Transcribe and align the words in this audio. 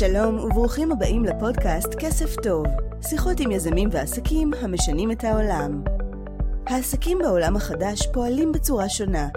שלום 0.00 0.38
וברוכים 0.38 0.92
הבאים 0.92 1.24
לפודקאסט 1.24 1.94
כסף 1.98 2.36
טוב, 2.42 2.66
שיחות 3.08 3.40
עם 3.40 3.50
יזמים 3.50 3.88
ועסקים 3.92 4.50
המשנים 4.60 5.10
את 5.10 5.24
העולם. 5.24 5.82
העסקים 6.66 7.18
בעולם 7.18 7.56
החדש 7.56 8.06
פועלים 8.12 8.52
בצורה 8.52 8.88
שונה. 8.88 9.28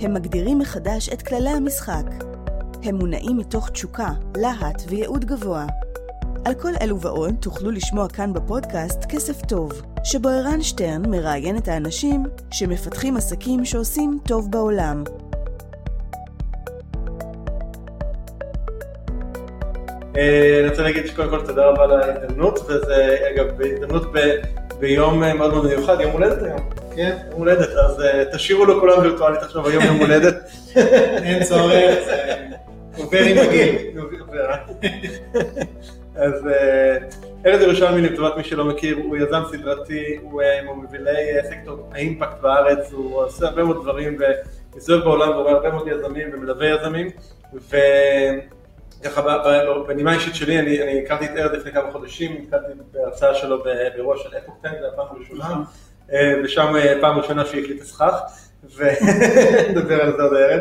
הם 0.00 0.14
מגדירים 0.14 0.58
מחדש 0.58 1.08
את 1.08 1.22
כללי 1.22 1.50
המשחק. 1.50 2.04
הם 2.82 2.94
מונעים 2.94 3.36
מתוך 3.36 3.70
תשוקה, 3.70 4.08
להט 4.36 4.82
וייעוד 4.88 5.24
גבוה. 5.24 5.66
על 6.44 6.54
כל 6.54 6.72
אלו 6.80 7.00
ועוד 7.00 7.34
תוכלו 7.40 7.70
לשמוע 7.70 8.08
כאן 8.08 8.32
בפודקאסט 8.32 9.04
כסף 9.08 9.46
טוב, 9.46 9.72
שבו 10.04 10.28
ערן 10.28 10.62
שטרן 10.62 11.10
מראיין 11.10 11.56
את 11.56 11.68
האנשים 11.68 12.24
שמפתחים 12.50 13.16
עסקים 13.16 13.64
שעושים 13.64 14.18
טוב 14.24 14.50
בעולם. 14.50 15.04
אני 20.18 20.68
רוצה 20.68 20.82
להגיד 20.82 21.06
שקודם 21.06 21.30
כל 21.30 21.46
תודה 21.46 21.66
רבה 21.66 21.84
על 21.84 21.92
ההזדמנות, 21.92 22.58
וזה 22.58 23.16
אגב 23.30 23.46
בהזדמנות 23.56 24.12
ביום 24.78 25.22
אה, 25.22 25.34
מאוד 25.34 25.52
מאוד 25.52 25.66
מיוחד, 25.66 26.00
יום 26.00 26.12
הולדת 26.12 26.42
היום. 26.42 26.70
כן. 26.96 27.16
יום 27.30 27.38
הולדת, 27.38 27.68
אז 27.68 28.02
אה, 28.02 28.24
תשאירו 28.32 28.64
לו 28.64 28.80
כולם 28.80 29.02
וירטואלית 29.02 29.42
עכשיו 29.42 29.68
היום 29.68 29.84
יום 29.84 29.96
הולדת. 29.96 30.34
אין 31.24 31.44
צורך, 31.44 31.98
זה 32.04 32.46
עובר 32.96 33.18
עם 33.18 33.38
הגיל. 33.38 33.76
אז 36.24 36.48
ארז 37.46 37.62
ירושלמי, 37.62 38.02
לטובת 38.02 38.36
מי 38.36 38.44
שלא 38.44 38.64
מכיר, 38.64 38.96
הוא 38.96 39.16
יזם 39.16 39.42
סדרתי, 39.50 40.18
הוא 40.22 40.42
מובילי 40.74 41.12
סקטור 41.50 41.90
האימפקט 41.92 42.40
בארץ, 42.40 42.92
הוא 42.92 43.22
עושה 43.22 43.46
הרבה 43.46 43.64
מאוד 43.64 43.82
דברים 43.82 44.18
ומסתובב 44.74 45.04
בעולם 45.04 45.30
ורואה 45.30 45.52
הרבה 45.52 45.70
מאוד 45.70 45.88
יזמים 45.88 46.28
ומלווה 46.32 46.66
יזמים. 46.66 47.10
ככה 49.04 49.22
בנימה 49.86 50.14
אישית 50.14 50.34
שלי, 50.34 50.58
אני, 50.58 50.82
אני 50.82 51.04
הכרתי 51.04 51.24
את 51.24 51.30
ארד 51.36 51.52
לפני 51.52 51.72
כמה 51.72 51.92
חודשים, 51.92 52.42
נתקלתי 52.42 52.72
בהרצאה 52.92 53.34
שלו 53.34 53.62
באירוע 53.62 54.16
של 54.16 54.28
אפוק 54.38 54.58
טנק, 54.62 54.80
זה 54.80 54.88
הפעם 54.88 55.06
הראשונה, 55.10 55.56
אה, 56.12 56.34
ושם 56.44 56.76
אה, 56.76 56.94
פעם 57.00 57.18
ראשונה 57.18 57.46
שהוא 57.46 57.60
הקליט 57.60 57.82
הסכך, 57.82 58.14
ונדבר 58.76 60.02
על 60.04 60.16
זה 60.16 60.22
עוד 60.22 60.34
הערב, 60.34 60.60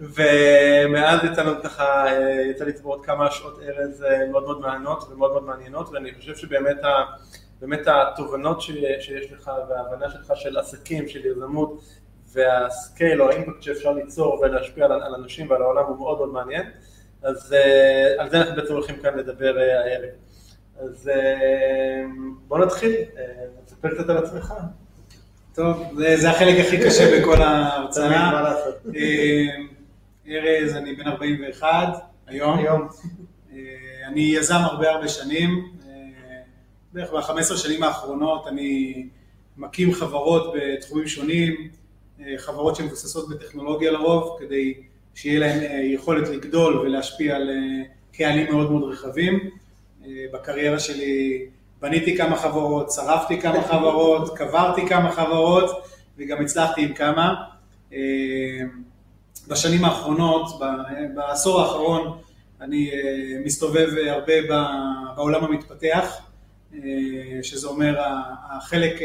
ומאז 0.00 1.20
יצאנו 1.32 1.62
ככה, 1.62 2.06
אה, 2.06 2.42
יצא 2.50 2.64
לצבור 2.64 2.94
עוד 2.94 3.04
כמה 3.04 3.30
שעות 3.30 3.58
ארז 3.62 4.04
מאוד 4.30 4.44
מאוד 4.44 4.60
מעניינות 4.60 5.04
ומאוד 5.10 5.32
מאוד 5.32 5.44
מעניינות, 5.44 5.88
ואני 5.92 6.14
חושב 6.14 6.36
שבאמת 6.36 6.84
ה, 6.84 7.04
באמת 7.60 7.86
התובנות 7.86 8.60
שיש 8.60 9.32
לך 9.32 9.50
וההבנה 9.68 10.10
שלך 10.10 10.32
של 10.34 10.58
עסקים, 10.58 11.08
של 11.08 11.26
יזמות, 11.26 11.80
והסקייל 12.32 13.22
או 13.22 13.30
האימפקט 13.30 13.62
שאפשר 13.62 13.92
ליצור 13.92 14.40
ולהשפיע 14.40 14.84
על, 14.84 14.92
על 14.92 15.14
אנשים 15.14 15.50
ועל 15.50 15.62
העולם 15.62 15.84
הוא 15.84 15.96
מאוד 15.96 16.18
מאוד 16.18 16.32
מעניין. 16.32 16.70
אז 17.24 17.52
uh, 17.52 18.20
על 18.20 18.30
זה 18.30 18.40
אנחנו 18.40 18.56
בעצם 18.56 18.72
הולכים 18.72 18.96
כאן 18.96 19.18
לדבר 19.18 19.56
uh, 19.56 19.60
הערב. 19.60 20.08
אז 20.78 21.10
uh, 21.14 22.08
בוא 22.48 22.58
נתחיל, 22.58 22.92
תספר 23.64 23.88
uh, 23.88 23.94
קצת 23.94 24.08
על 24.08 24.16
עצמך. 24.16 24.54
טוב, 25.54 25.82
זה, 25.96 26.16
זה 26.16 26.30
החלק 26.30 26.66
הכי 26.66 26.78
קשה 26.78 27.20
בכל 27.20 27.42
ההרצאה. 27.42 28.54
ארז, 30.28 30.76
אני 30.76 30.94
בן 30.94 31.06
41 31.06 31.68
היום. 32.26 32.58
היום. 32.58 32.88
אני 34.08 34.20
יזם 34.20 34.54
הרבה 34.54 34.90
הרבה 34.90 35.08
שנים, 35.08 35.72
בערך 36.92 37.12
ב-15 37.12 37.56
שנים 37.56 37.82
האחרונות 37.82 38.46
אני 38.46 39.06
מקים 39.56 39.92
חברות 39.92 40.54
בתחומים 40.54 41.06
שונים, 41.06 41.70
חברות 42.36 42.76
שמבוססות 42.76 43.28
בטכנולוגיה 43.28 43.90
לרוב, 43.90 44.36
כדי 44.40 44.74
שיהיה 45.14 45.40
להם 45.40 45.60
אה, 45.60 45.80
יכולת 45.84 46.28
לגדול 46.28 46.78
ולהשפיע 46.78 47.36
על 47.36 47.50
אה, 47.50 47.82
קהלים 48.12 48.52
מאוד 48.52 48.70
מאוד 48.70 48.92
רחבים. 48.92 49.50
אה, 50.06 50.10
בקריירה 50.32 50.78
שלי 50.78 51.46
בניתי 51.80 52.16
כמה 52.16 52.36
חברות, 52.36 52.90
שרפתי 52.90 53.40
כמה 53.40 53.62
חברות, 53.62 54.30
קברתי 54.38 54.88
כמה 54.88 55.12
חברות 55.12 55.70
וגם 56.18 56.42
הצלחתי 56.44 56.82
עם 56.82 56.94
כמה. 56.94 57.34
בשנים 59.48 59.84
האחרונות, 59.84 60.60
בעשור 61.14 61.60
האחרון, 61.60 62.18
אני 62.60 62.90
מסתובב 63.44 63.88
הרבה 64.06 64.32
בעולם 65.16 65.44
המתפתח, 65.44 66.16
שזה 67.42 67.66
אומר 67.66 67.94
החלק, 68.50 69.00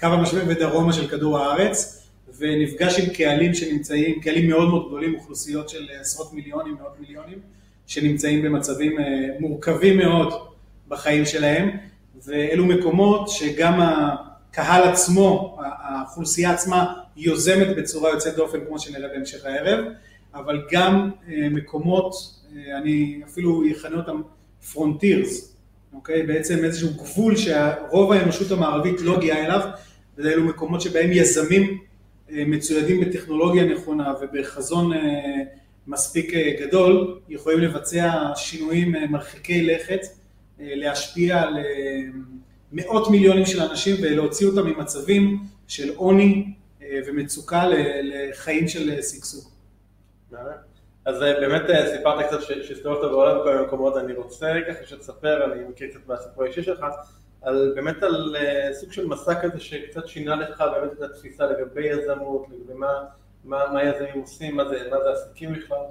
קו 0.00 0.06
המשווה 0.06 0.42
ודרומה 0.46 0.92
של 0.92 1.08
כדור 1.08 1.38
הארץ. 1.38 2.01
ונפגש 2.38 3.00
עם 3.00 3.14
קהלים 3.14 3.54
שנמצאים, 3.54 4.20
קהלים 4.20 4.48
מאוד 4.50 4.68
מאוד 4.68 4.86
גדולים, 4.86 5.14
אוכלוסיות 5.14 5.68
של 5.68 5.88
עשרות 6.00 6.32
מיליונים, 6.32 6.74
מאות 6.80 7.00
מיליונים, 7.00 7.38
שנמצאים 7.86 8.42
במצבים 8.42 8.98
אה, 8.98 9.04
מורכבים 9.40 9.98
מאוד 9.98 10.32
בחיים 10.88 11.26
שלהם, 11.26 11.70
ואלו 12.24 12.66
מקומות 12.66 13.28
שגם 13.28 13.80
הקהל 13.80 14.82
עצמו, 14.82 15.58
האוכלוסייה 15.62 16.50
עצמה, 16.50 16.94
יוזמת 17.16 17.76
בצורה 17.76 18.10
יוצאת 18.10 18.34
דופן, 18.36 18.58
כמו 18.66 18.78
שנראה 18.78 19.08
בהמשך 19.08 19.46
הערב, 19.46 19.84
אבל 20.34 20.62
גם 20.70 21.10
אה, 21.28 21.48
מקומות, 21.50 22.14
אה, 22.56 22.78
אני 22.78 23.20
אפילו 23.24 23.62
אכנה 23.72 23.96
אותם 23.96 24.22
פרונטירס, 24.72 25.56
אוקיי? 25.94 26.22
בעצם 26.22 26.64
איזשהו 26.64 26.90
גבול 26.90 27.36
שרוב 27.36 28.12
האנושות 28.12 28.50
המערבית 28.50 29.00
לא 29.00 29.16
הגיעה 29.16 29.46
אליו, 29.46 29.60
ואלו 30.18 30.44
מקומות 30.44 30.80
שבהם 30.80 31.10
יזמים 31.12 31.78
מצוידים 32.32 33.00
בטכנולוגיה 33.00 33.64
נכונה 33.64 34.14
ובחזון 34.20 34.92
אה, 34.92 34.98
מספיק 35.86 36.34
אה, 36.34 36.50
גדול, 36.60 37.18
יכולים 37.28 37.58
לבצע 37.58 38.32
שינויים 38.36 38.96
אה, 38.96 39.06
מרחיקי 39.06 39.62
לכת, 39.62 40.00
להשפיע 40.58 41.40
על 41.40 41.54
מאות 42.72 43.10
מיליונים 43.10 43.46
של 43.46 43.62
אנשים 43.62 43.96
ולהוציא 44.02 44.46
אותם 44.46 44.66
ממצבים 44.66 45.38
של 45.68 45.94
עוני 45.94 46.52
ומצוקה 47.06 47.64
לחיים 48.02 48.68
של 48.68 49.02
שגשוג. 49.02 49.44
אז 51.04 51.18
באמת 51.20 51.62
סיפרת 51.96 52.26
קצת 52.26 52.42
שהסתובבת 52.42 53.10
בעולם 53.10 53.38
בכל 53.40 53.52
מיני 53.52 53.66
מקומות, 53.66 53.96
אני 53.96 54.12
רוצה 54.12 54.52
ככה 54.68 54.86
שתספר, 54.86 55.52
אני 55.52 55.64
מכיר 55.68 55.88
קצת 55.90 56.08
מהסיפור 56.08 56.44
האישי 56.44 56.62
שלך, 56.62 56.84
על, 57.42 57.72
באמת 57.74 58.02
על 58.02 58.36
uh, 58.36 58.74
סוג 58.74 58.92
של 58.92 59.06
מסע 59.06 59.40
כזה 59.40 59.60
שקצת 59.60 60.08
שינה 60.08 60.36
לך 60.36 60.60
באמת 60.60 60.92
את 60.92 61.02
התפיסה 61.02 61.46
לגבי 61.46 61.86
יזמות, 61.86 62.46
לגבי 62.50 62.74
מה, 62.74 62.92
מה, 63.44 63.58
מה 63.72 63.84
יזמים 63.84 64.20
עושים, 64.20 64.56
מה 64.56 64.68
זה, 64.68 64.88
מה 64.90 64.96
זה 65.02 65.10
עסקים 65.10 65.52
בכלל. 65.52 65.84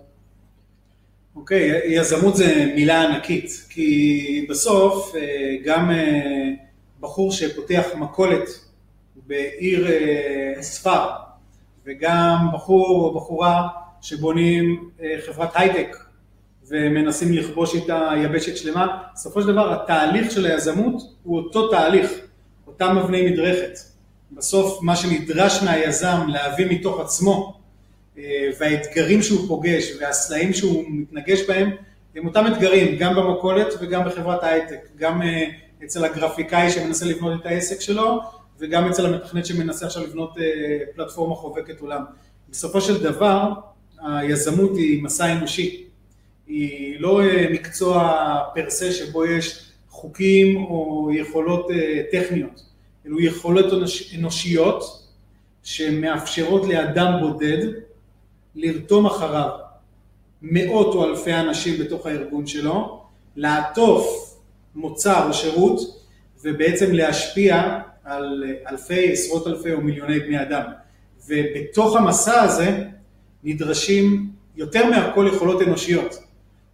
אוקיי, 1.35 1.81
okay, 1.81 1.85
יזמות 1.85 2.35
זה 2.35 2.71
מילה 2.75 3.01
ענקית, 3.01 3.65
כי 3.69 4.47
בסוף 4.49 5.15
אה, 5.15 5.55
גם 5.65 5.91
אה, 5.91 6.49
בחור 6.99 7.31
שפותח 7.31 7.85
מכולת 7.95 8.49
בעיר 9.15 9.87
ספר, 10.61 11.09
וגם 11.85 12.47
בחור 12.53 12.89
או 12.89 13.13
בחורה 13.15 13.67
שבונים 14.01 14.89
חברת 15.25 15.49
הייטק 15.55 15.97
ומנסים 16.71 17.33
לכבוש 17.33 17.75
איתה 17.75 18.11
יבשת 18.23 18.57
שלמה, 18.57 18.97
בסופו 19.13 19.41
של 19.41 19.47
דבר 19.47 19.73
התהליך 19.73 20.31
של 20.31 20.45
היזמות 20.45 21.01
הוא 21.23 21.37
אותו 21.37 21.67
תהליך, 21.67 22.11
אותם 22.67 22.97
אבני 22.97 23.31
מדרכת. 23.31 23.79
בסוף 24.31 24.79
מה 24.81 24.95
שנדרש 24.95 25.63
מהיזם 25.63 26.17
להביא 26.27 26.65
מתוך 26.69 26.99
עצמו 26.99 27.59
אה, 28.17 28.23
והאתגרים 28.59 29.21
שהוא 29.21 29.47
פוגש 29.47 29.91
והסלעים 29.99 30.53
שהוא 30.53 30.83
מתנגש 30.87 31.41
בהם 31.47 31.71
הם 32.15 32.27
אותם 32.27 32.45
אתגרים 32.47 32.97
גם 32.97 33.15
במכולת 33.15 33.67
וגם 33.81 34.05
בחברת 34.05 34.43
ההייטק, 34.43 34.87
גם 34.97 35.21
אה, 35.21 35.43
אצל 35.83 36.05
הגרפיקאי 36.05 36.71
שמנסה 36.71 37.05
לבנות 37.05 37.41
את 37.41 37.45
העסק 37.45 37.81
שלו 37.81 38.21
וגם 38.59 38.89
אצל 38.89 39.05
המתכנת 39.05 39.45
שמנסה 39.45 39.85
עכשיו 39.85 40.03
לבנות 40.03 40.37
אה, 40.37 40.43
פלטפורמה 40.95 41.35
חובקת 41.35 41.79
עולם. 41.79 42.03
בסופו 42.49 42.81
של 42.81 43.03
דבר 43.03 43.51
היזמות 44.01 44.77
היא 44.77 45.03
מסע 45.03 45.31
אנושי, 45.31 45.85
היא 46.51 46.99
לא 46.99 47.21
אה, 47.21 47.47
מקצוע 47.51 48.17
פרסה 48.55 48.91
שבו 48.91 49.25
יש 49.25 49.71
חוקים 49.89 50.63
או 50.63 51.09
יכולות 51.13 51.71
אה, 51.71 52.01
טכניות, 52.11 52.61
אלו 53.05 53.21
יכולות 53.21 53.65
אנושיות 54.17 54.83
שמאפשרות 55.63 56.67
לאדם 56.67 57.13
בודד 57.21 57.67
לרתום 58.55 59.05
אחריו 59.05 59.49
מאות 60.41 60.95
או 60.95 61.05
אלפי 61.05 61.33
אנשים 61.33 61.83
בתוך 61.83 62.05
הארגון 62.05 62.47
שלו, 62.47 63.03
לעטוף 63.35 64.35
מוצר 64.75 65.27
או 65.27 65.33
שירות 65.33 65.79
ובעצם 66.43 66.91
להשפיע 66.91 67.79
על 68.03 68.43
אלפי, 68.69 69.11
עשרות 69.11 69.47
אלפי 69.47 69.73
או 69.73 69.81
מיליוני 69.81 70.19
בני 70.19 70.41
אדם. 70.41 70.63
ובתוך 71.27 71.95
המסע 71.95 72.41
הזה 72.41 72.83
נדרשים 73.43 74.29
יותר 74.55 74.89
מהכל 74.89 75.29
יכולות 75.33 75.61
אנושיות. 75.61 76.30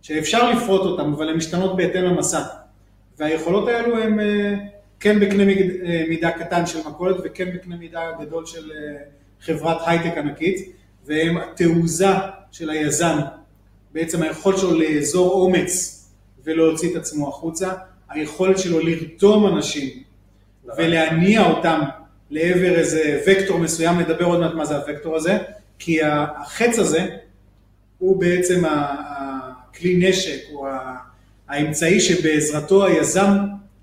שאפשר 0.07 0.51
לפרוט 0.51 0.81
אותן, 0.81 1.11
אבל 1.13 1.29
הן 1.29 1.35
משתנות 1.35 1.77
בהתאם 1.77 2.03
למסע. 2.03 2.43
והיכולות 3.19 3.67
האלו 3.67 3.97
הן 3.97 4.19
אה, 4.19 4.53
כן 4.99 5.19
בקנה 5.19 5.43
אה, 5.43 6.03
מידה 6.09 6.31
קטן 6.31 6.65
של 6.65 6.79
מכולת 6.89 7.15
וכן 7.23 7.49
בקנה 7.55 7.75
מידה 7.75 8.01
גדול 8.21 8.45
של 8.45 8.71
אה, 8.71 8.97
חברת 9.41 9.77
הייטק 9.85 10.17
ענקית, 10.17 10.71
והן 11.05 11.37
התעוזה 11.37 12.07
של 12.51 12.69
היזם, 12.69 13.17
בעצם 13.93 14.23
היכולת 14.23 14.57
שלו 14.57 14.79
לאזור 14.79 15.33
אומץ 15.33 16.05
ולהוציא 16.43 16.91
את 16.91 16.95
עצמו 16.95 17.29
החוצה, 17.29 17.73
היכולת 18.09 18.59
שלו 18.59 18.79
לרתום 18.79 19.47
אנשים 19.47 20.03
ולהניע 20.77 21.49
אותם 21.49 21.81
לעבר 22.29 22.75
איזה 22.75 23.21
וקטור 23.27 23.59
מסוים, 23.59 23.99
נדבר 23.99 24.25
עוד 24.25 24.39
מעט 24.39 24.53
מה 24.53 24.65
זה 24.65 24.77
הוקטור 24.77 25.15
הזה, 25.15 25.37
כי 25.79 26.03
החץ 26.03 26.79
הזה 26.79 27.07
הוא 27.97 28.21
בעצם 28.21 28.63
הכלי 29.77 30.09
נשק 30.09 30.39
או 30.53 30.67
האמצעי 31.47 31.99
שבעזרתו 31.99 32.85
היזם 32.85 33.31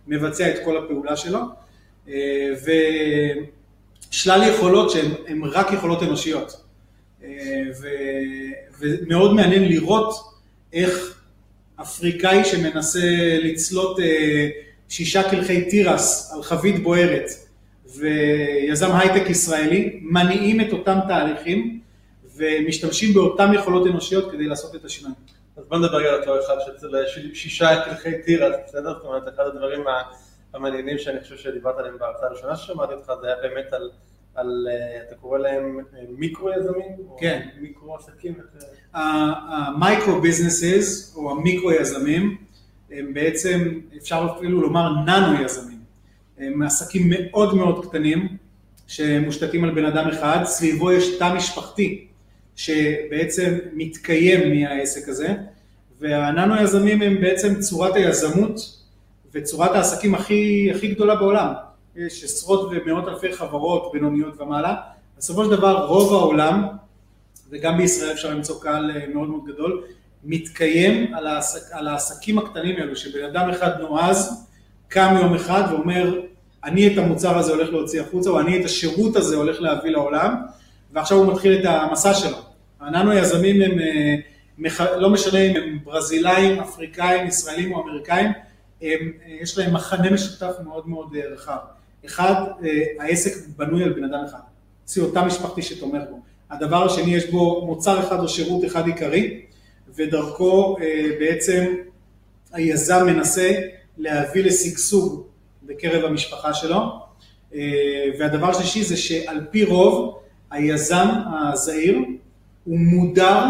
מבצע 0.07 0.51
את 0.51 0.65
כל 0.65 0.77
הפעולה 0.77 1.17
שלו, 1.17 1.39
אה, 2.09 2.51
ושלל 4.11 4.43
יכולות 4.43 4.91
שהן 4.91 5.45
רק 5.45 5.73
יכולות 5.73 6.03
אנושיות. 6.03 6.65
אה, 7.25 7.63
ומאוד 8.81 9.35
מעניין 9.35 9.69
לראות 9.69 10.15
איך 10.73 11.21
אפריקאי 11.81 12.45
שמנסה 12.45 13.39
לצלות 13.43 14.01
אה, 14.01 14.49
שישה 14.89 15.31
קלחי 15.31 15.65
תירס 15.65 16.33
על 16.35 16.43
חבית 16.43 16.83
בוערת 16.83 17.31
ויזם 17.97 18.91
הייטק 18.93 19.31
ישראלי 19.31 20.01
מניעים 20.03 20.61
את 20.61 20.73
אותם 20.73 20.99
תהליכים 21.09 21.81
ומשתמשים 22.37 23.15
באותן 23.15 23.55
יכולות 23.55 23.87
אנושיות 23.87 24.33
כדי 24.33 24.47
לעשות 24.47 24.75
את 24.75 24.85
השינוי. 24.85 25.13
אז 25.57 25.65
בוא 25.69 25.79
נדבר 25.79 25.97
על 25.97 26.21
אותו 26.21 26.41
אחד 26.41 26.55
שאצל 26.67 26.89
שישה 27.35 27.85
קלחי 27.85 28.23
תירס, 28.23 28.57
בסדר? 28.67 28.93
זאת 28.93 29.05
אומרת, 29.05 29.35
אחד 29.35 29.45
הדברים 29.47 29.85
המעניינים 30.55 30.99
שאני 30.99 31.21
חושב 31.21 31.37
שדיברת 31.37 31.79
עליהם 31.79 31.99
בהרצאה 31.99 32.27
הראשונה 32.27 32.57
ששמעתי 32.57 32.93
אותך, 32.95 33.13
זה 33.21 33.27
היה 33.27 33.37
באמת 33.43 33.73
על, 33.73 33.91
על 34.35 34.69
אה, 34.71 35.03
אתה 35.07 35.15
קורא 35.15 35.39
להם 35.39 35.79
אה, 35.79 36.05
מיקרו 36.09 36.51
יזמים? 36.51 36.93
כן. 37.19 37.49
או 37.57 37.63
מיקרו 37.63 37.97
עסקים? 37.97 38.35
המייקרו 38.93 40.21
ביזנסס, 40.21 41.17
או 41.17 41.31
המיקרו 41.31 41.73
יזמים, 41.73 42.37
הם 42.91 43.15
בעצם, 43.15 43.81
אפשר 43.97 44.27
אפילו 44.37 44.61
לומר 44.61 44.91
ננו 45.07 45.45
יזמים. 45.45 45.79
הם 46.39 46.63
עסקים 46.63 47.11
מאוד 47.11 47.55
מאוד 47.55 47.87
קטנים, 47.87 48.37
שמושתתים 48.87 49.65
על 49.65 49.71
בן 49.71 49.85
אדם 49.85 50.09
אחד, 50.09 50.45
סביבו 50.45 50.93
יש 50.93 51.19
תא 51.19 51.35
משפחתי 51.35 52.07
שבעצם 52.57 53.59
מתקיים 53.73 54.55
מהעסק 54.55 55.09
הזה, 55.09 55.35
והננו 56.01 56.63
יזמים 56.63 57.03
הם 57.03 57.21
בעצם 57.21 57.61
צורת 57.61 57.95
היזמות 57.95 58.81
וצורת 59.35 59.71
העסקים 59.71 60.15
הכי, 60.15 60.71
הכי 60.75 60.89
גדולה 60.89 61.15
בעולם. 61.15 61.53
יש 61.97 62.25
עשרות 62.25 62.71
ומאות 62.71 63.09
אלפי 63.09 63.33
חברות 63.33 63.93
בינוניות 63.93 64.41
ומעלה. 64.41 64.75
בסופו 65.19 65.45
של 65.45 65.51
דבר 65.51 65.87
רוב 65.87 66.13
העולם, 66.13 66.67
וגם 67.51 67.79
בישראל 67.79 68.13
אפשר 68.13 68.31
למצוא 68.31 68.63
קהל 68.63 68.91
אה, 68.91 69.07
מאוד 69.15 69.29
מאוד 69.29 69.45
גדול, 69.47 69.83
מתקיים 70.25 71.15
על, 71.15 71.27
העסק, 71.27 71.61
על 71.73 71.89
העסקים 71.89 72.39
הקטנים 72.39 72.77
האלו, 72.77 72.97
שבן 72.97 73.25
אדם 73.25 73.51
אחד 73.51 73.81
נועז, 73.81 74.47
קם 74.89 75.17
יום 75.21 75.35
אחד 75.35 75.63
ואומר, 75.71 76.21
אני 76.65 76.93
את 76.93 76.99
המוצר 76.99 77.39
הזה 77.39 77.53
הולך 77.53 77.71
להוציא 77.71 78.01
החוצה, 78.01 78.31
או 78.31 78.41
אני 78.41 78.61
את 78.61 78.65
השירות 78.65 79.17
הזה 79.17 79.37
הולך 79.37 79.61
להביא 79.61 79.91
לעולם, 79.91 80.35
ועכשיו 80.93 81.19
הוא 81.19 81.33
מתחיל 81.33 81.61
את 81.61 81.65
המסע 81.65 82.15
שלו. 82.15 82.37
הננו 82.87 83.13
יזמים 83.13 83.63
הם, 83.63 83.79
אה, 83.79 84.97
לא 84.97 85.11
משנה 85.11 85.39
אם 85.39 85.57
הם 85.57 85.79
ברזילאים, 85.85 86.61
אפריקאים, 86.61 87.27
ישראלים 87.27 87.73
או 87.73 87.83
אמריקאים, 87.83 88.27
הם, 88.83 89.13
אה, 89.27 89.37
יש 89.41 89.59
להם 89.59 89.75
מחנה 89.75 90.11
משותף 90.11 90.53
מאוד 90.65 90.89
מאוד 90.89 91.17
אה, 91.17 91.35
רחב. 91.35 91.57
אחד, 92.07 92.35
העסק 92.99 93.47
בנוי 93.57 93.85
על 93.85 93.93
בן 93.93 94.05
אדם 94.05 94.25
אחד, 94.29 94.39
אצלי 94.85 95.03
אותה 95.03 95.23
משפחתי 95.23 95.63
שתומך 95.63 96.03
בו. 96.11 96.21
הדבר 96.51 96.85
השני, 96.85 97.15
יש 97.15 97.31
בו 97.31 97.67
מוצר 97.67 98.01
אחד 98.01 98.21
או 98.21 98.29
שירות 98.29 98.65
אחד 98.65 98.87
עיקרי, 98.87 99.41
ודרכו 99.95 100.77
בעצם 101.21 101.75
היזם 102.53 103.07
מנסה 103.07 103.51
להביא 103.99 104.45
לשגשוג 104.45 105.27
בקרב 105.63 106.05
המשפחה 106.05 106.55
שלו. 106.55 106.81
והדבר 108.19 108.51
השלישי 108.51 108.85
זה 108.85 108.97
שעל 108.97 109.41
פי 109.51 109.65
רוב 109.65 110.19
היזם 110.51 111.09
הזעיר 111.27 111.99
הוא 112.65 112.79
מודר 112.79 113.45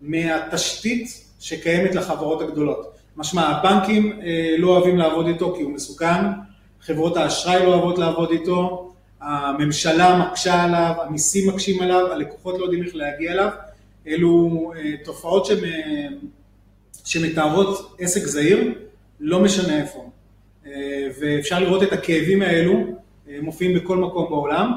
מהתשתית 0.00 1.24
שקיימת 1.40 1.94
לחברות 1.94 2.42
הגדולות. 2.42 2.96
משמע, 3.16 3.42
הבנקים 3.42 4.20
אה, 4.22 4.54
לא 4.58 4.68
אוהבים 4.68 4.96
לעבוד 4.96 5.26
איתו 5.26 5.54
כי 5.56 5.62
הוא 5.62 5.72
מסוכן, 5.72 6.24
חברות 6.80 7.16
האשראי 7.16 7.66
לא 7.66 7.74
אוהבות 7.74 7.98
לעבוד 7.98 8.30
איתו, 8.30 8.92
הממשלה 9.20 10.18
מקשה 10.18 10.62
עליו, 10.62 10.94
המיסים 11.02 11.48
מקשים 11.48 11.82
עליו, 11.82 12.12
הלקוחות 12.12 12.58
לא 12.58 12.64
יודעים 12.64 12.82
איך 12.82 12.94
להגיע 12.94 13.32
אליו. 13.32 13.50
אלו 14.06 14.72
אה, 14.76 14.92
תופעות 15.04 15.48
שמתארות 17.04 17.96
עסק 17.98 18.20
זעיר, 18.20 18.74
לא 19.20 19.40
משנה 19.40 19.82
איפה. 19.82 20.10
אה, 20.66 21.08
ואפשר 21.20 21.60
לראות 21.60 21.82
את 21.82 21.92
הכאבים 21.92 22.42
האלו 22.42 22.84
מופיעים 23.42 23.74
בכל 23.74 23.96
מקום 23.96 24.30
בעולם. 24.30 24.72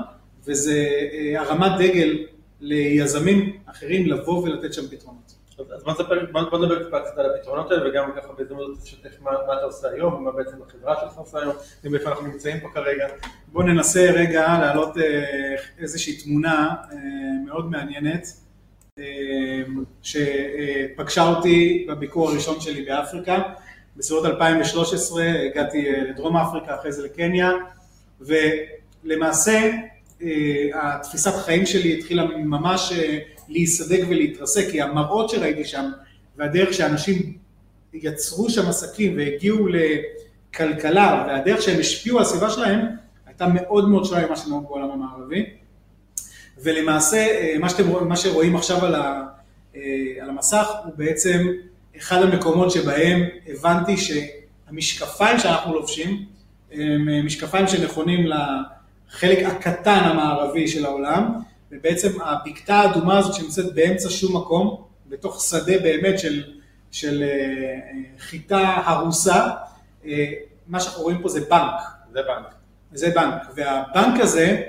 וזה 0.45 0.87
אה, 1.13 1.41
הרמת 1.41 1.71
דגל 1.79 2.17
ליזמים 2.63 3.57
אחרים 3.65 4.07
לבוא 4.07 4.43
ולתת 4.43 4.73
שם 4.73 4.87
פתרונות. 4.87 5.33
אז 5.75 5.83
בוא 6.31 6.59
נדבר 6.59 6.83
קצת 7.01 7.17
על 7.17 7.35
הפתרונות 7.35 7.71
האלה 7.71 7.89
וגם 7.89 8.11
ככה 8.15 8.33
בהזדמנות 8.37 8.79
תשתף 8.83 9.21
מה 9.21 9.31
אתה 9.31 9.63
עושה 9.63 9.89
היום 9.89 10.13
ומה 10.13 10.31
בעצם 10.31 10.57
החברה 10.67 10.95
שלך 11.01 11.17
עושה 11.17 11.39
היום 11.39 11.55
ואיפה 11.83 12.09
אנחנו 12.09 12.27
נמצאים 12.27 12.59
פה 12.59 12.67
כרגע. 12.73 13.07
בוא 13.47 13.63
ננסה 13.63 14.11
רגע 14.11 14.41
להעלות 14.41 14.97
אה, 14.97 15.55
איזושהי 15.79 16.17
תמונה 16.17 16.75
אה, 16.91 16.97
מאוד 17.45 17.71
מעניינת 17.71 18.27
שפגשה 20.01 21.23
אותי 21.23 21.85
בביקור 21.89 22.29
הראשון 22.29 22.61
שלי 22.61 22.85
באפריקה. 22.85 23.41
בסביבות 23.97 24.25
2013 24.25 25.23
הגעתי 25.45 25.91
לדרום 25.91 26.37
אפריקה, 26.37 26.75
אחרי 26.75 26.91
זה 26.91 27.05
לקניה, 27.05 27.51
ולמעשה 28.21 29.51
אה, 29.51 29.92
התפיסת 30.73 31.33
חיים 31.45 31.65
שלי 31.65 31.97
התחילה 31.97 32.25
ממש 32.25 32.93
אה, 32.97 33.19
להיסדק 33.49 33.99
ולהתרסק, 34.09 34.65
כי 34.71 34.81
המראות 34.81 35.29
שראיתי 35.29 35.65
שם 35.65 35.91
והדרך 36.37 36.73
שאנשים 36.73 37.33
יצרו 37.93 38.49
שם 38.49 38.69
עסקים 38.69 39.17
והגיעו 39.17 39.67
לכלכלה 39.67 41.25
והדרך 41.27 41.61
שהם 41.61 41.79
השפיעו 41.79 42.17
על 42.17 42.23
הסביבה 42.23 42.49
שלהם 42.49 42.79
הייתה 43.25 43.47
מאוד 43.47 43.89
מאוד 43.89 44.05
שונה 44.05 44.27
ממה 44.27 44.35
שנהוג 44.35 44.63
בעולם 44.63 44.91
המערבי. 44.91 45.45
ולמעשה 46.63 47.17
אה, 47.17 47.55
מה, 47.59 47.69
שאתם, 47.69 48.07
מה 48.07 48.15
שרואים 48.15 48.55
עכשיו 48.55 48.85
על, 48.85 48.95
ה, 48.95 49.23
על 50.21 50.29
המסך 50.29 50.67
הוא 50.85 50.93
בעצם 50.95 51.47
אחד 51.97 52.21
המקומות 52.21 52.71
שבהם 52.71 53.23
הבנתי 53.47 53.95
שהמשקפיים 53.97 55.39
שאנחנו 55.39 55.73
לובשים 55.73 56.25
הם 56.71 57.25
משקפיים 57.25 57.67
שנכונים 57.67 58.25
החלק 59.13 59.45
הקטן 59.45 59.99
המערבי 60.03 60.67
של 60.67 60.85
העולם, 60.85 61.33
ובעצם 61.71 62.21
הבקתה 62.21 62.75
האדומה 62.75 63.17
הזאת 63.17 63.33
שנמצאת 63.33 63.73
באמצע 63.75 64.09
שום 64.09 64.35
מקום, 64.35 64.83
בתוך 65.07 65.45
שדה 65.49 65.79
באמת 65.79 66.19
של, 66.19 66.43
של 66.91 67.23
אה, 67.23 67.79
חיטה 68.19 68.81
הרוסה, 68.85 69.49
אה, 70.05 70.31
מה 70.67 70.79
שאנחנו 70.79 71.03
רואים 71.03 71.21
פה 71.21 71.29
זה 71.29 71.39
בנק. 71.39 71.73
זה 72.13 72.19
בנק. 72.21 72.53
זה 72.93 73.09
בנק, 73.15 73.41
והבנק 73.55 74.21
הזה, 74.21 74.61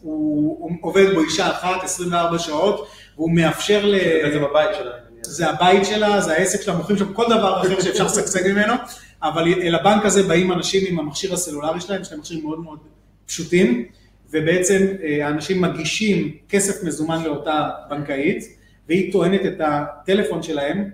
הוא, 0.00 0.56
הוא 0.60 0.70
עובד 0.80 1.14
בו 1.14 1.20
אישה 1.20 1.50
אחת 1.50 1.84
24 1.84 2.38
שעות, 2.38 2.88
והוא 3.16 3.30
מאפשר 3.30 3.86
ל... 3.86 3.94
זה 4.32 4.40
הבית 4.42 4.70
שלה. 4.78 4.92
זה 5.22 5.50
הבית 5.50 5.84
שלה, 5.86 6.20
זה 6.20 6.32
העסק 6.32 6.62
שלה, 6.62 6.76
מוכרים 6.76 6.98
שם 6.98 7.12
כל 7.12 7.24
דבר 7.30 7.60
אחר 7.60 7.80
שאפשר 7.80 8.04
לשגשג 8.04 8.52
ממנו, 8.52 8.74
אבל 9.22 9.52
אל 9.62 9.74
הבנק 9.74 10.04
הזה 10.04 10.22
באים 10.22 10.52
אנשים 10.52 10.82
עם 10.88 10.98
המכשיר 11.00 11.34
הסלולרי 11.34 11.80
שלהם, 11.80 12.00
יש 12.00 12.10
להם 12.10 12.20
מכשיר 12.20 12.40
מאוד 12.42 12.60
מאוד 12.60 12.78
פשוטים, 13.26 13.84
ובעצם 14.30 14.86
אה, 15.02 15.26
האנשים 15.26 15.60
מגישים 15.60 16.36
כסף 16.48 16.84
מזומן 16.84 17.24
לאותה 17.24 17.70
בנקאית, 17.90 18.44
והיא 18.88 19.12
טוענת 19.12 19.40
את 19.46 19.60
הטלפון 19.60 20.42
שלהם 20.42 20.90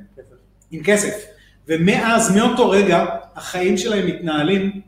עם 0.70 0.82
כסף. 0.84 1.26
ומאז, 1.68 2.36
מאותו 2.36 2.70
רגע, 2.70 3.06
החיים 3.36 3.76
שלהם 3.76 4.06
מתנהלים 4.06 4.80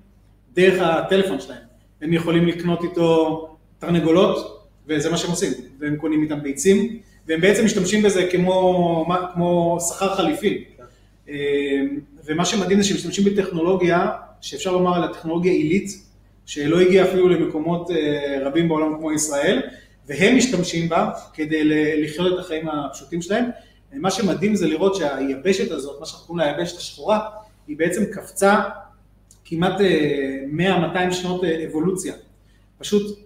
דרך 0.54 0.82
הטלפון 0.82 1.40
שלהם. 1.40 1.62
הם 2.02 2.12
יכולים 2.12 2.46
לקנות 2.46 2.84
איתו 2.84 3.48
תרנגולות, 3.78 4.66
וזה 4.86 5.10
מה 5.10 5.16
שהם 5.16 5.30
עושים, 5.30 5.52
והם 5.78 5.96
קונים 5.96 6.22
איתם 6.22 6.42
ביצים, 6.42 6.98
והם 7.28 7.40
בעצם 7.40 7.64
משתמשים 7.64 8.02
בזה 8.02 8.28
כמו, 8.30 9.06
כמו 9.34 9.78
שכר 9.88 10.14
חליפי. 10.14 10.64
אה, 11.28 11.34
ומה 12.24 12.44
שמדהים 12.44 12.82
זה 12.82 12.88
שהם 12.88 12.96
משתמשים 12.96 13.24
בטכנולוגיה, 13.24 14.10
שאפשר 14.40 14.72
לומר 14.72 14.94
על 14.94 15.04
הטכנולוגיה 15.04 15.52
עילית, 15.52 16.11
שלא 16.46 16.80
הגיע 16.80 17.04
אפילו 17.04 17.28
למקומות 17.28 17.90
אה, 17.90 18.38
רבים 18.44 18.68
בעולם 18.68 18.96
כמו 18.98 19.12
ישראל, 19.12 19.62
והם 20.06 20.36
משתמשים 20.36 20.88
בה 20.88 21.10
כדי 21.34 21.64
לחיות 22.02 22.34
את 22.34 22.44
החיים 22.44 22.68
הפשוטים 22.68 23.22
שלהם. 23.22 23.44
מה 23.92 24.10
שמדהים 24.10 24.54
זה 24.54 24.66
לראות 24.66 24.94
שהיבשת 24.94 25.70
הזאת, 25.70 26.00
מה 26.00 26.06
שאנחנו 26.06 26.26
קוראים 26.26 26.46
לה 26.46 26.56
היבשת 26.56 26.76
השחורה, 26.76 27.20
היא 27.68 27.76
בעצם 27.76 28.04
קפצה 28.04 28.60
כמעט 29.44 29.80
100-200 29.80 29.82
אה, 30.96 31.12
שנות 31.12 31.44
אה, 31.44 31.64
אבולוציה. 31.66 32.14
פשוט 32.78 33.18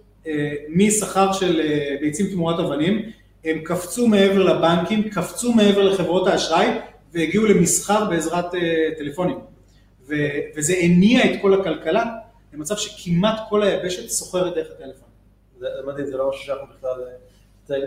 משכר 0.69 1.33
של 1.33 1.61
ביצים 2.01 2.27
תמורת 2.27 2.59
אבנים, 2.59 3.01
הם 3.45 3.59
קפצו 3.63 4.07
מעבר 4.07 4.43
לבנקים, 4.43 5.09
קפצו 5.09 5.53
מעבר 5.53 5.83
לחברות 5.83 6.27
האשראי, 6.27 6.67
והגיעו 7.13 7.45
למסחר 7.45 8.09
בעזרת 8.09 8.45
טלפונים. 8.97 9.37
וזה 10.55 10.75
הניע 10.81 11.25
את 11.25 11.41
כל 11.41 11.61
הכלכלה 11.61 12.05
למצב 12.53 12.75
שכמעט 12.75 13.39
כל 13.49 13.63
היבשת 13.63 14.09
סוחרת 14.09 14.55
דרך 14.55 14.67
הטלפון. 14.71 15.07
זה 15.59 15.67
מדהים, 15.87 16.05
זה 16.07 16.17
לא 16.17 16.29
משהו 16.29 16.43
שאנחנו 16.43 16.67
בכלל 16.77 17.03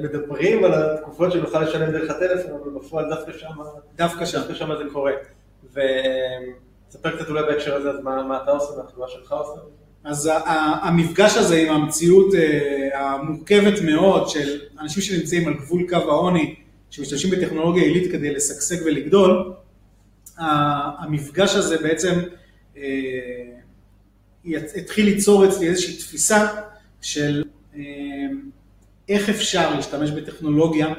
מדברים 0.02 0.64
על 0.64 0.72
התקופות 0.74 1.32
שנוכל 1.32 1.62
לשלם 1.62 1.92
דרך 1.92 2.10
הטלפון, 2.10 2.60
אבל 2.62 2.70
בפועל 2.70 3.08
דווקא 3.08 3.32
שם, 3.32 3.48
דווקא 3.96 4.26
שם. 4.26 4.38
דווקא 4.38 4.54
שם 4.54 4.68
זה 4.78 4.84
קורה. 4.92 5.12
וספר 5.70 7.16
קצת 7.16 7.28
אולי 7.28 7.42
בהקשר 7.42 7.74
הזה, 7.74 7.90
אז 7.90 8.00
מה, 8.02 8.22
מה 8.22 8.42
אתה 8.42 8.50
עושה, 8.50 8.72
והחברה 8.72 9.08
שלך 9.08 9.32
עושה? 9.32 9.60
אז 10.04 10.30
המפגש 10.82 11.36
הזה 11.36 11.56
עם 11.56 11.72
המציאות 11.74 12.34
אה, 12.34 13.00
המורכבת 13.00 13.80
מאוד 13.82 14.28
של 14.28 14.60
אנשים 14.80 15.02
שנמצאים 15.02 15.48
על 15.48 15.54
גבול 15.54 15.86
קו 15.88 15.96
העוני, 15.96 16.54
שמשתמשים 16.90 17.30
בטכנולוגיה 17.30 17.82
עילית 17.82 18.12
כדי 18.12 18.34
לשגשג 18.34 18.76
ולגדול, 18.86 19.52
המפגש 20.38 21.54
הזה 21.54 21.78
בעצם 21.78 22.20
אה, 22.76 22.82
התחיל 24.76 25.06
ליצור 25.06 25.48
אצלי 25.48 25.68
איזושהי 25.68 25.96
תפיסה 25.96 26.48
של 27.00 27.44
אה, 27.76 27.80
איך 29.08 29.28
אפשר 29.28 29.74
להשתמש 29.74 30.10
בטכנולוגיה, 30.10 30.94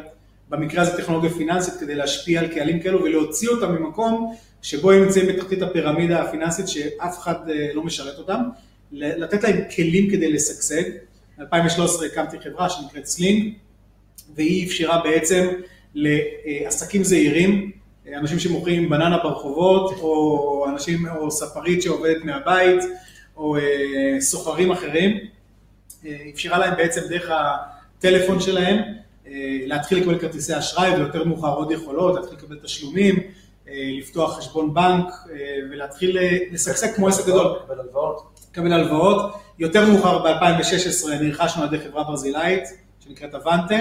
במקרה 0.50 0.81
הזה 0.81 0.98
טכנולוגיה 0.98 1.29
פיננסית, 1.29 1.74
כדי 1.79 1.95
להשפיע 1.95 2.39
על 2.39 2.48
קהלים 2.48 2.79
כאלו 2.79 3.03
ולהוציא 3.03 3.50
אותם 3.50 3.71
ממקום 3.71 4.36
שבו 4.62 4.91
הם 4.91 5.03
נמצאים 5.03 5.27
בתחתית 5.27 5.62
הפירמידה 5.62 6.21
הפיננסית 6.21 6.67
שאף 6.67 7.19
אחד 7.19 7.50
אה, 7.50 7.74
לא 7.74 7.83
משרת 7.83 8.17
אותם, 8.17 8.41
לתת 8.91 9.43
להם 9.43 9.62
כלים 9.75 10.10
כדי 10.12 10.31
לשגשג. 10.31 10.83
ב-2013 11.39 12.05
הקמתי 12.05 12.39
חברה 12.39 12.69
שנקראת 12.69 13.05
סלינג, 13.05 13.53
והיא 14.36 14.67
אפשרה 14.67 15.01
בעצם 15.03 15.48
לעסקים 15.95 17.03
זעירים, 17.03 17.71
אנשים 18.15 18.39
שמוכרים 18.39 18.89
בננה 18.89 19.17
ברחובות, 19.24 20.00
או 20.00 20.65
אנשים, 20.69 21.07
או 21.07 21.31
ספרית 21.31 21.81
שעובדת 21.81 22.24
מהבית, 22.24 22.83
או 23.38 23.58
אה, 23.58 23.62
סוחרים 24.20 24.72
אחרים, 24.72 25.18
אה, 26.06 26.18
אפשרה 26.34 26.58
להם 26.58 26.78
בעצם 26.78 27.02
דרך 27.10 27.32
הטלפון 27.32 28.40
שלהם 28.40 28.78
אה, 29.28 29.32
להתחיל 29.66 30.00
לקבל 30.00 30.20
כרטיסי 30.20 30.58
אשראי 30.58 30.96
ויותר 30.96 31.24
מאוחר 31.24 31.54
עוד 31.54 31.72
יכולות, 31.72 32.16
להתחיל 32.16 32.38
לקבל 32.38 32.60
תשלומים, 32.64 33.16
אה, 33.68 33.90
לפתוח 34.00 34.38
חשבון 34.38 34.74
בנק 34.74 35.08
אה, 35.32 35.36
ולהתחיל 35.72 36.18
אה, 36.18 36.38
לשגשג 36.52 36.96
כמו 36.96 37.08
עסק 37.08 37.28
גדול. 37.28 37.56
לקבל 37.64 37.80
הלוואות. 37.80 38.22
לקבל 38.52 38.74
הלוואות. 38.74 39.34
יותר 39.60 39.92
מאוחר 39.92 40.20
ב-2016 40.20 41.10
נרכשנו 41.22 41.64
על 41.64 41.74
ידי 41.74 41.84
חברה 41.84 42.04
ברזילאית 42.04 42.64
שנקראת 43.00 43.36
אבנטה, 43.36 43.76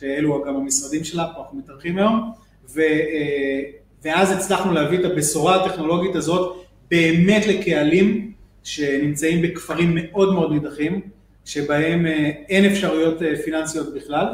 שאלו 0.00 0.44
גם 0.46 0.56
המשרדים 0.56 1.04
שלה, 1.04 1.26
פה 1.34 1.40
אנחנו 1.42 1.58
מתארחים 1.58 1.98
היום, 1.98 2.32
ו, 2.74 2.80
אה, 2.80 3.60
ואז 4.04 4.30
הצלחנו 4.30 4.72
להביא 4.72 4.98
את 4.98 5.04
הבשורה 5.04 5.64
הטכנולוגית 5.64 6.16
הזאת 6.16 6.56
באמת 6.90 7.46
לקהלים 7.46 8.32
שנמצאים 8.66 9.42
בכפרים 9.42 9.94
מאוד 9.94 10.34
מאוד 10.34 10.52
נידחים, 10.52 11.00
שבהם 11.44 12.06
אה, 12.06 12.30
אין 12.48 12.64
אפשרויות 12.64 13.22
אה, 13.22 13.36
פיננסיות 13.44 13.94
בכלל, 13.94 14.26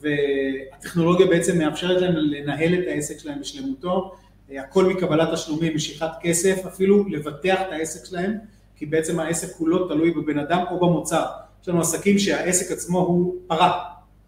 והטכנולוגיה 0.00 1.26
בעצם 1.26 1.58
מאפשרת 1.58 2.00
להם 2.02 2.16
לנהל 2.16 2.74
את 2.74 2.86
העסק 2.86 3.18
שלהם 3.18 3.40
בשלמותו, 3.40 4.14
אה, 4.50 4.60
הכל 4.60 4.84
מקבלת 4.84 5.28
תשלומים, 5.32 5.74
משיכת 5.74 6.08
כסף, 6.20 6.66
אפילו 6.66 7.08
לבטח 7.08 7.60
את 7.60 7.72
העסק 7.72 8.04
שלהם, 8.04 8.34
כי 8.76 8.86
בעצם 8.86 9.20
העסק 9.20 9.56
כולו 9.56 9.88
תלוי 9.88 10.10
בבן 10.10 10.38
אדם 10.38 10.64
או 10.70 10.80
במוצר. 10.80 11.24
יש 11.62 11.68
לנו 11.68 11.80
עסקים 11.80 12.18
שהעסק 12.18 12.72
עצמו 12.72 12.98
הוא 12.98 13.34
פרה. 13.46 13.84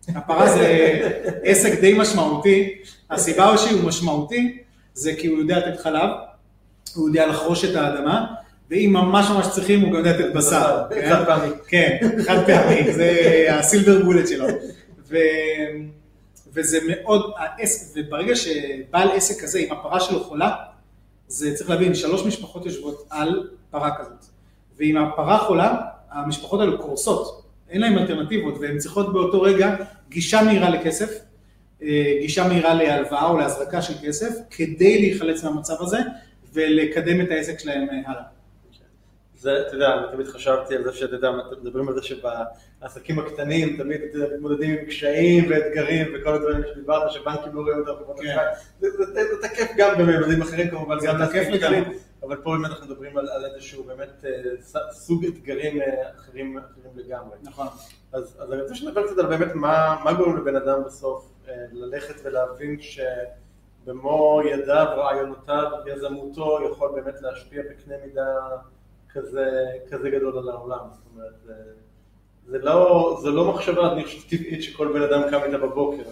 הפרה 0.09 0.53
זה 0.53 1.01
עסק 1.43 1.81
די 1.81 1.95
משמעותי, 1.99 2.79
הסיבה 3.11 3.59
שהוא 3.59 3.85
משמעותי 3.85 4.59
זה 4.95 5.13
כי 5.19 5.27
הוא 5.27 5.39
יודע 5.39 5.59
לתת 5.59 5.81
חלב, 5.81 6.11
הוא 6.95 7.09
יודע 7.09 7.27
לחרוש 7.27 7.65
את 7.65 7.77
האדמה, 7.77 8.35
ואם 8.71 8.91
ממש 8.93 9.31
ממש 9.31 9.47
צריכים 9.51 9.81
הוא 9.81 9.91
גם 9.91 9.97
יודע 9.97 10.19
לתת 10.19 10.35
בשר. 10.35 10.83
כן? 10.91 11.11
חד 11.11 11.25
פעמי. 11.27 11.53
כן, 11.69 11.97
חד 12.27 12.47
פעמי, 12.47 12.93
זה 12.93 13.47
הסילבר 13.51 14.05
בולט 14.05 14.29
שלו. 14.29 14.47
וזה 16.53 16.79
מאוד, 16.89 17.33
וברגע 17.97 18.37
שבעל 18.37 19.09
עסק 19.11 19.43
כזה, 19.43 19.59
אם 19.59 19.73
הפרה 19.73 20.01
שלו 20.01 20.25
חולה, 20.25 20.55
זה 21.29 21.55
צריך 21.55 21.71
להבין, 21.71 21.95
שלוש 21.95 22.27
משפחות 22.27 22.67
יושבות 22.67 23.07
על 23.11 23.49
פרה 23.71 23.91
כזאת. 23.99 24.25
ואם 24.77 24.97
הפרה 24.97 25.39
חולה, 25.39 25.77
המשפחות 26.11 26.61
האלו 26.61 26.79
קורסות, 26.79 27.43
אין 27.71 27.81
להן 27.81 27.99
אלטרנטיבות, 27.99 28.55
והן 28.61 28.79
צריכות 28.79 29.13
באותו 29.13 29.43
רגע 29.43 29.77
גישה 30.09 30.43
מהירה 30.43 30.71
לכסף, 30.71 31.19
אה, 31.83 32.19
גישה 32.21 32.49
מהירה 32.49 32.75
להלוואה 32.75 33.27
או 33.27 33.39
להזרקה 33.39 33.83
של 33.83 33.95
כסף, 34.03 34.35
כדי 34.51 35.01
להיחלץ 35.01 35.45
מהמצב 35.45 35.75
הזה 35.81 35.99
ולקדם 36.53 37.21
את 37.21 37.31
העסק 37.31 37.59
שלהם 37.59 37.89
אה, 37.91 38.11
הלאה. 38.11 38.23
זה, 39.39 39.61
אתה 39.61 39.75
יודע, 39.75 39.95
אני 39.95 40.07
תמיד 40.13 40.27
חשבתי 40.27 40.77
על 40.77 40.85
זה 40.85 40.93
שאתה 40.93 41.17
יודע, 41.17 41.31
מדברים 41.63 41.89
על 41.89 41.95
זה 41.95 42.03
שבעסקים 42.03 43.19
הקטנים 43.19 43.77
תמיד 43.77 44.01
מתמודדים 44.33 44.79
עם 44.79 44.85
קשיים 44.85 45.51
ואתגרים 45.51 46.07
וכל 46.15 46.35
הדברים 46.35 46.63
שדיברת, 46.75 47.11
שבנקים 47.11 47.55
לא 47.55 47.61
רואים 47.61 47.79
אותם 47.79 48.23
כן. 48.23 48.37
זה 48.81 48.89
תקף 49.43 49.73
גם 49.77 49.99
בממדים 49.99 50.43
אחרים 50.43 50.71
כמובן, 50.71 50.97
גם 51.03 51.27
תקף 51.27 51.35
לעסקים. 51.35 51.61
קטנים, 51.61 51.85
אבל 52.23 52.37
פה 52.37 52.51
באמת 52.51 52.71
אנחנו 52.71 52.87
מדברים 52.87 53.19
על 53.19 53.29
על 53.29 53.45
איזשהו 53.45 53.85
באמת 53.85 54.25
אה, 54.25 54.83
סוג 54.93 55.25
אתגרים 55.25 55.81
אה, 55.81 56.11
אחרים 56.17 56.59
אחרים 56.59 56.93
לגמרי. 56.97 57.37
נכון. 57.43 57.67
אז, 58.13 58.37
אז 58.39 58.53
אני 58.53 58.63
רוצה 58.63 58.75
שנדבר 58.75 59.07
קצת 59.07 59.19
על 59.19 59.27
באמת 59.27 59.55
מה, 59.55 59.97
מה 60.05 60.13
גורם 60.13 60.37
לבן 60.37 60.57
אדם 60.57 60.85
בסוף 60.87 61.33
אה, 61.49 61.55
ללכת 61.73 62.15
ולהבין 62.25 62.77
שבמו 62.81 64.41
ידיו, 64.45 64.87
רעיונותיו, 64.97 65.71
יזמותו, 65.87 66.59
יכול 66.73 66.91
באמת 66.95 67.23
להשפיע 67.23 67.63
בקנה 67.71 67.95
מידה 68.07 68.27
כזה, 69.13 69.67
כזה 69.91 70.11
גדול 70.11 70.39
על 70.39 70.49
העולם. 70.49 70.85
זאת 70.93 71.07
אומרת, 71.15 71.35
זה, 71.47 71.53
זה, 72.47 72.59
לא, 72.59 73.19
זה 73.23 73.31
לא 73.31 73.55
מחשבה, 73.55 73.93
אני 73.93 74.05
חושב, 74.05 74.19
טבעית 74.29 74.63
שכל 74.63 74.93
בן 74.93 75.03
אדם 75.03 75.31
קם 75.31 75.41
איתה 75.45 75.59
בבוקר. 75.59 76.03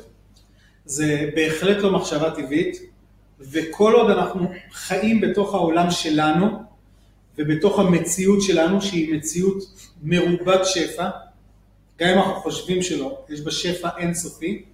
זה 0.85 1.31
בהחלט 1.35 1.77
לא 1.77 1.91
מחשבה 1.91 2.31
טבעית, 2.31 2.77
וכל 3.41 3.93
עוד 3.93 4.11
אנחנו 4.11 4.51
חיים 4.73 5.21
בתוך 5.21 5.55
העולם 5.55 5.91
שלנו, 5.91 6.47
ובתוך 7.39 7.79
המציאות 7.79 8.43
שלנו, 8.43 8.83
שהיא 8.83 9.15
מציאות 9.15 9.63
מרובת 10.03 10.61
שפע, 10.65 11.09
גם 11.99 12.09
אם 12.09 12.19
אנחנו 12.19 12.35
חושבים 12.35 12.83
שלא, 12.83 13.19
יש 13.29 13.41
בה 13.41 13.51
שפע 13.51 13.89
אינסופי, 13.99 14.65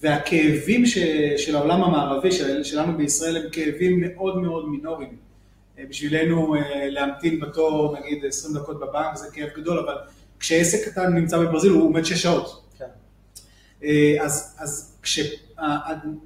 והכאבים 0.00 0.86
ש, 0.86 0.98
של 1.36 1.56
העולם 1.56 1.82
המערבי, 1.82 2.32
של, 2.32 2.64
שלנו 2.64 2.96
בישראל, 2.96 3.36
הם 3.36 3.50
כאבים 3.52 4.00
מאוד 4.00 4.36
מאוד 4.36 4.68
מינוריים. 4.68 5.25
אה, 5.78 5.84
בשבילנו 5.88 6.54
אה, 6.54 6.60
להמתין 6.90 7.40
בתור 7.40 7.96
נגיד 7.98 8.24
20 8.24 8.54
דקות 8.54 8.80
בבנק 8.80 9.16
זה 9.16 9.26
כאב 9.32 9.48
גדול, 9.56 9.78
אבל 9.78 9.94
כשעסק 10.38 10.88
קטן 10.88 11.14
נמצא 11.14 11.38
בברזיל 11.38 11.70
הוא 11.70 11.84
עומד 11.84 12.04
6 12.04 12.22
שעות. 12.22 12.64
כן. 12.78 12.84
אה, 13.84 14.16
אז, 14.20 14.56
אז 14.58 14.98
כש, 15.02 15.20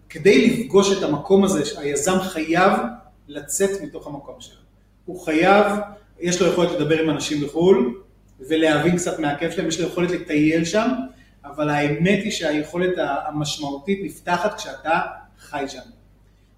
כדי 0.09 0.49
לפגוש 0.49 0.99
את 0.99 1.03
המקום 1.03 1.45
הזה, 1.45 1.63
היזם 1.81 2.21
חייב 2.21 2.73
לצאת 3.29 3.81
מתוך 3.83 4.07
המקום 4.07 4.41
שלו. 4.41 4.61
הוא 5.05 5.21
חייב, 5.21 5.67
יש 6.21 6.43
לו 6.43 6.47
יכולת 6.49 6.71
לדבר 6.71 7.03
עם 7.03 7.11
אנשים 7.11 7.47
בחו"ל 7.47 8.03
ולהבין 8.49 8.97
קצת 8.97 9.19
מהכיף 9.19 9.53
שלהם, 9.53 9.69
יש 9.69 9.81
לו 9.81 9.87
יכולת 9.87 10.11
לטייל 10.11 10.65
שם, 10.65 10.89
אבל 11.45 11.71
האמת 11.71 12.19
היא 12.25 12.33
שהיכולת 12.33 12.95
המשמעותית 13.27 13.99
נפתחת 14.03 14.55
כשאתה 14.57 15.01
חי 15.39 15.65
שם. 15.69 16.00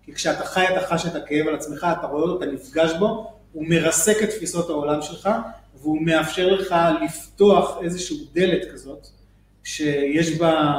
כי 0.05 0.13
כשאתה 0.13 0.45
חי 0.45 0.65
אתה 0.65 0.87
חש 0.87 1.07
את 1.07 1.15
הכאב 1.15 1.49
על 1.49 1.55
עצמך, 1.55 1.87
אתה 1.99 2.07
רואה 2.07 2.23
אותו, 2.23 2.45
אתה 2.45 2.53
נפגש 2.53 2.91
בו, 2.99 3.33
הוא 3.53 3.65
מרסק 3.69 4.23
את 4.23 4.31
תפיסות 4.31 4.71
העולם 4.71 5.03
שלך, 5.03 5.29
והוא 5.81 6.03
מאפשר 6.03 6.49
לך 6.49 6.75
לפתוח 7.05 7.79
איזושהי 7.83 8.17
דלת 8.33 8.73
כזאת, 8.73 9.07
שיש 9.65 10.39
בה 10.39 10.75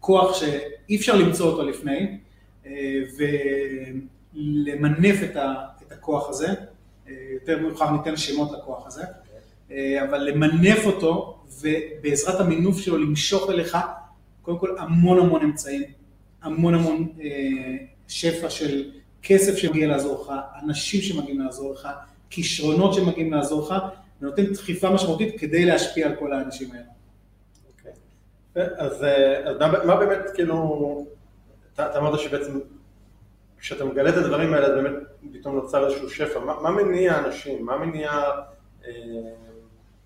כוח 0.00 0.34
שאי 0.34 0.96
אפשר 0.96 1.16
למצוא 1.16 1.50
אותו 1.50 1.62
לפני, 1.62 2.18
אה, 2.66 3.00
ולמנף 4.34 5.22
את, 5.22 5.36
הכוח 5.90 6.28
הזה, 6.28 6.48
אה, 7.08 7.12
יותר 7.32 7.58
מאוחר 7.58 7.90
ניתן 7.90 8.16
שמות 8.16 8.52
לכוח 8.52 8.86
הזה, 8.86 9.02
אה, 9.70 10.04
אבל 10.08 10.18
למנף 10.18 10.86
אותו, 10.86 11.38
ובעזרת 11.60 12.40
המינוף 12.40 12.78
שלו 12.78 12.98
למשוך 12.98 13.50
אליך, 13.50 13.78
קודם 14.42 14.58
כל 14.58 14.78
המון 14.78 15.18
המון 15.18 15.42
אמצעים, 15.42 15.82
המון 16.44 16.74
המון 16.74 17.08
אה, 17.20 17.76
שפע 18.08 18.50
של 18.50 18.90
כסף 19.22 19.56
שמגיע 19.56 19.88
לעזור 19.88 20.22
לך, 20.22 20.32
אנשים 20.62 21.00
שמגיעים 21.00 21.40
לעזור 21.40 21.72
לך, 21.72 21.88
כישרונות 22.30 22.94
שמגיעים 22.94 23.32
לעזור 23.32 23.62
לך, 23.62 23.74
ונותן 24.20 24.52
דחיפה 24.52 24.90
משמעותית 24.90 25.40
כדי 25.40 25.64
להשפיע 25.64 26.06
על 26.06 26.14
כל 26.14 26.32
האנשים 26.32 26.72
האלה. 26.72 26.84
אוקיי. 27.68 27.92
אז, 28.78 29.04
אה, 29.04 29.50
אז 29.50 29.56
מה, 29.58 29.84
מה 29.84 29.96
באמת, 29.96 30.30
כאילו, 30.34 31.06
אתה, 31.74 31.90
אתה 31.90 31.98
אמרת 31.98 32.18
שבעצם 32.18 32.58
כשאתה 33.58 33.84
מגלה 33.84 34.10
את 34.10 34.14
הדברים 34.14 34.54
האלה, 34.54 34.66
אז 34.66 34.72
באמת 34.72 34.92
פתאום 35.32 35.54
נוצר 35.54 35.86
איזשהו 35.86 36.10
שפע. 36.10 36.40
מה, 36.40 36.60
מה 36.62 36.70
מניע 36.70 37.18
אנשים? 37.18 37.66
מה 37.66 37.76
מניע, 37.76 38.10
אה, 38.86 38.90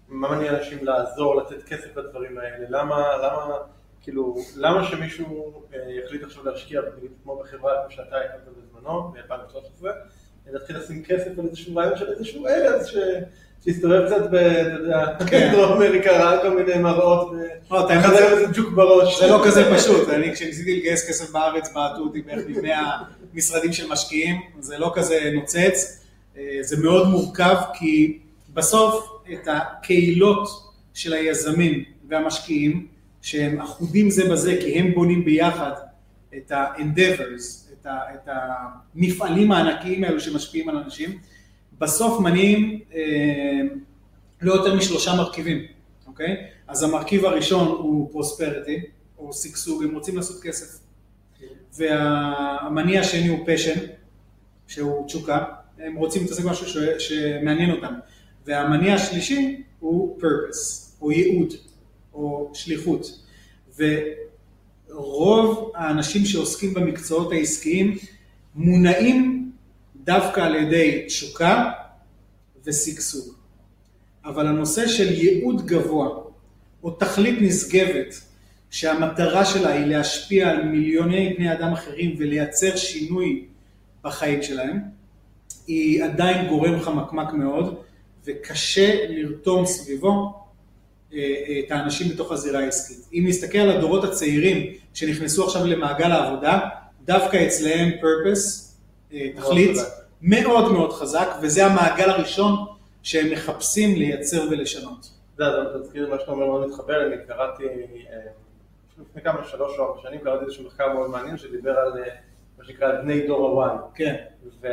מה 0.08 0.30
מניע 0.30 0.58
אנשים 0.58 0.84
לעזור, 0.84 1.36
לתת 1.36 1.62
כסף 1.62 1.96
לדברים 1.96 2.38
האלה? 2.38 2.66
למה, 2.68 3.16
למה 3.16 3.56
כאילו, 4.02 4.36
למה 4.56 4.84
שמישהו 4.84 5.62
אה, 5.74 5.78
יחליט 6.04 6.22
עכשיו 6.22 6.44
להשקיע, 6.44 6.80
נגיד, 6.98 7.10
כמו 7.22 7.38
בחברה 7.44 7.72
כמו 7.82 7.96
שאתה 7.96 8.16
הקמת 8.16 8.54
בזמנו, 8.56 9.12
ב-2013, 9.12 9.86
להתחיל 10.52 10.76
לשים 10.76 11.02
כסף 11.04 11.38
על 11.38 11.46
איזשהו 11.46 11.76
רעיון 11.76 11.96
של 11.96 12.12
איזשהו 12.12 12.46
ארז 12.46 12.86
ש... 12.86 12.96
שהסתובב 13.64 14.06
קצת 14.06 14.30
ב... 14.30 14.34
אתה 14.34 14.74
יודע, 14.78 15.06
כן. 15.26 15.48
בדרום 15.52 15.72
אמריקה, 15.72 16.10
ראה 16.10 16.42
כל 16.42 16.50
מיני 16.50 16.78
מראות, 16.82 17.32
לא, 17.70 17.76
וחזר 17.76 18.14
יודע- 18.14 18.30
איזה 18.30 18.46
ג'וק 18.54 18.72
בראש. 18.72 19.20
זה 19.20 19.26
לא 19.26 19.42
כזה 19.46 19.70
פשוט, 19.74 20.08
אני 20.08 20.34
כשניסיתי 20.34 20.76
לגייס 20.80 21.08
כסף 21.08 21.30
בארץ 21.30 21.72
בעטו 21.72 22.00
אותי 22.00 22.22
בערך 22.22 22.44
לפני 22.48 22.72
המשרדים 23.32 23.72
של 23.72 23.88
משקיעים, 23.88 24.40
זה 24.60 24.78
לא 24.78 24.92
כזה 24.94 25.30
נוצץ, 25.34 26.04
אה, 26.38 26.58
זה 26.60 26.76
מאוד 26.82 27.08
מורכב 27.08 27.56
כי 27.74 28.18
בסוף 28.54 29.10
את 29.32 29.48
הקהילות 29.48 30.48
של 30.94 31.12
היזמים 31.12 31.84
והמשקיעים 32.08 32.86
שהם 33.28 33.60
אחודים 33.60 34.10
זה 34.10 34.30
בזה 34.30 34.56
כי 34.60 34.78
הם 34.78 34.94
בונים 34.94 35.24
ביחד 35.24 35.70
את 36.36 36.52
ה-endeavors, 36.52 37.72
את, 37.72 37.86
ה- 37.86 38.14
את 38.14 38.28
המפעלים 38.94 39.52
הענקיים 39.52 40.04
האלו 40.04 40.20
שמשפיעים 40.20 40.68
על 40.68 40.76
אנשים, 40.76 41.18
בסוף 41.78 42.20
מניעים 42.20 42.80
אה, 42.94 43.60
לא 44.42 44.54
יותר 44.54 44.74
משלושה 44.74 45.14
מרכיבים, 45.16 45.58
אוקיי? 46.06 46.36
אז 46.68 46.82
המרכיב 46.82 47.24
הראשון 47.24 47.68
הוא 47.68 48.12
פרוספריטי, 48.12 48.80
או 49.18 49.32
שגשוג, 49.32 49.82
הם 49.82 49.94
רוצים 49.94 50.16
לעשות 50.16 50.42
כסף. 50.42 50.80
והמניע 51.76 53.00
השני 53.00 53.28
הוא 53.28 53.38
פשן, 53.46 53.80
שהוא 54.66 55.06
תשוקה, 55.06 55.44
הם 55.78 55.96
רוצים 55.96 56.22
להתעסק 56.22 56.44
במשהו 56.44 56.66
ש... 56.66 56.76
שמעניין 56.98 57.70
אותם. 57.70 57.94
והמניע 58.46 58.94
השלישי 58.94 59.62
הוא 59.80 60.18
purpose, 60.20 61.00
או 61.02 61.12
ייעוד, 61.12 61.52
או 62.18 62.50
שליחות. 62.54 63.24
ורוב 64.88 65.72
האנשים 65.74 66.24
שעוסקים 66.24 66.74
במקצועות 66.74 67.32
העסקיים 67.32 67.96
מונעים 68.54 69.50
דווקא 69.96 70.40
על 70.40 70.54
ידי 70.54 71.04
תשוקה 71.06 71.70
ושגשוג. 72.64 73.34
אבל 74.24 74.46
הנושא 74.46 74.88
של 74.88 75.12
ייעוד 75.12 75.66
גבוה, 75.66 76.08
או 76.82 76.90
תכלית 76.90 77.38
נשגבת, 77.40 78.14
שהמטרה 78.70 79.44
שלה 79.44 79.72
היא 79.72 79.86
להשפיע 79.86 80.50
על 80.50 80.62
מיליוני 80.62 81.34
בני 81.38 81.52
אדם 81.52 81.72
אחרים 81.72 82.14
ולייצר 82.18 82.76
שינוי 82.76 83.44
בחיים 84.04 84.42
שלהם, 84.42 84.80
היא 85.66 86.04
עדיין 86.04 86.48
גורם 86.48 86.80
חמקמק 86.80 87.32
מאוד, 87.32 87.82
וקשה 88.24 89.06
לרתום 89.08 89.66
סביבו 89.66 90.47
את 91.12 91.70
האנשים 91.70 92.08
בתוך 92.08 92.32
הזירה 92.32 92.60
העסקית. 92.60 93.08
אם 93.12 93.24
נסתכל 93.26 93.58
על 93.58 93.70
הדורות 93.70 94.04
הצעירים 94.04 94.72
שנכנסו 94.94 95.44
עכשיו 95.44 95.66
למעגל 95.66 96.10
העבודה, 96.10 96.60
דווקא 97.04 97.46
אצלהם 97.46 97.88
purpose, 97.88 98.68
אה, 99.12 99.26
מאוד 99.34 99.44
תכלית. 99.44 99.76
מאוד 100.22 100.72
מאוד 100.72 100.92
חזק, 100.92 101.28
וזה 101.42 101.66
המעגל 101.66 102.10
הראשון 102.10 102.66
שהם 103.02 103.30
מחפשים 103.30 103.96
לייצר 103.96 104.42
ולשנות. 104.50 105.10
אתה 105.34 105.44
יודע, 105.44 105.70
אתה 105.70 105.78
תזכיר 105.78 106.10
מה 106.10 106.18
שאתה 106.18 106.30
אומר 106.30 106.46
מאוד 106.46 106.66
מתחבר, 106.66 107.06
אני 107.06 107.16
קראתי, 107.26 107.64
אה, 107.64 108.18
לפני 109.00 109.22
כמה, 109.22 109.44
שלוש 109.44 109.78
או 109.78 109.84
ארבע 109.84 110.02
שנים, 110.02 110.20
קראתי 110.20 110.44
איזשהו 110.44 110.64
מחקר 110.64 110.92
מאוד 110.92 111.10
מעניין 111.10 111.38
שדיבר 111.38 111.70
על 111.70 111.92
אה, 112.02 112.08
מה 112.58 112.64
שנקרא 112.64 113.00
בני 113.00 113.26
דור 113.26 113.64
ה-Y. 113.64 113.78
כן, 113.94 114.14
ו... 114.60 114.68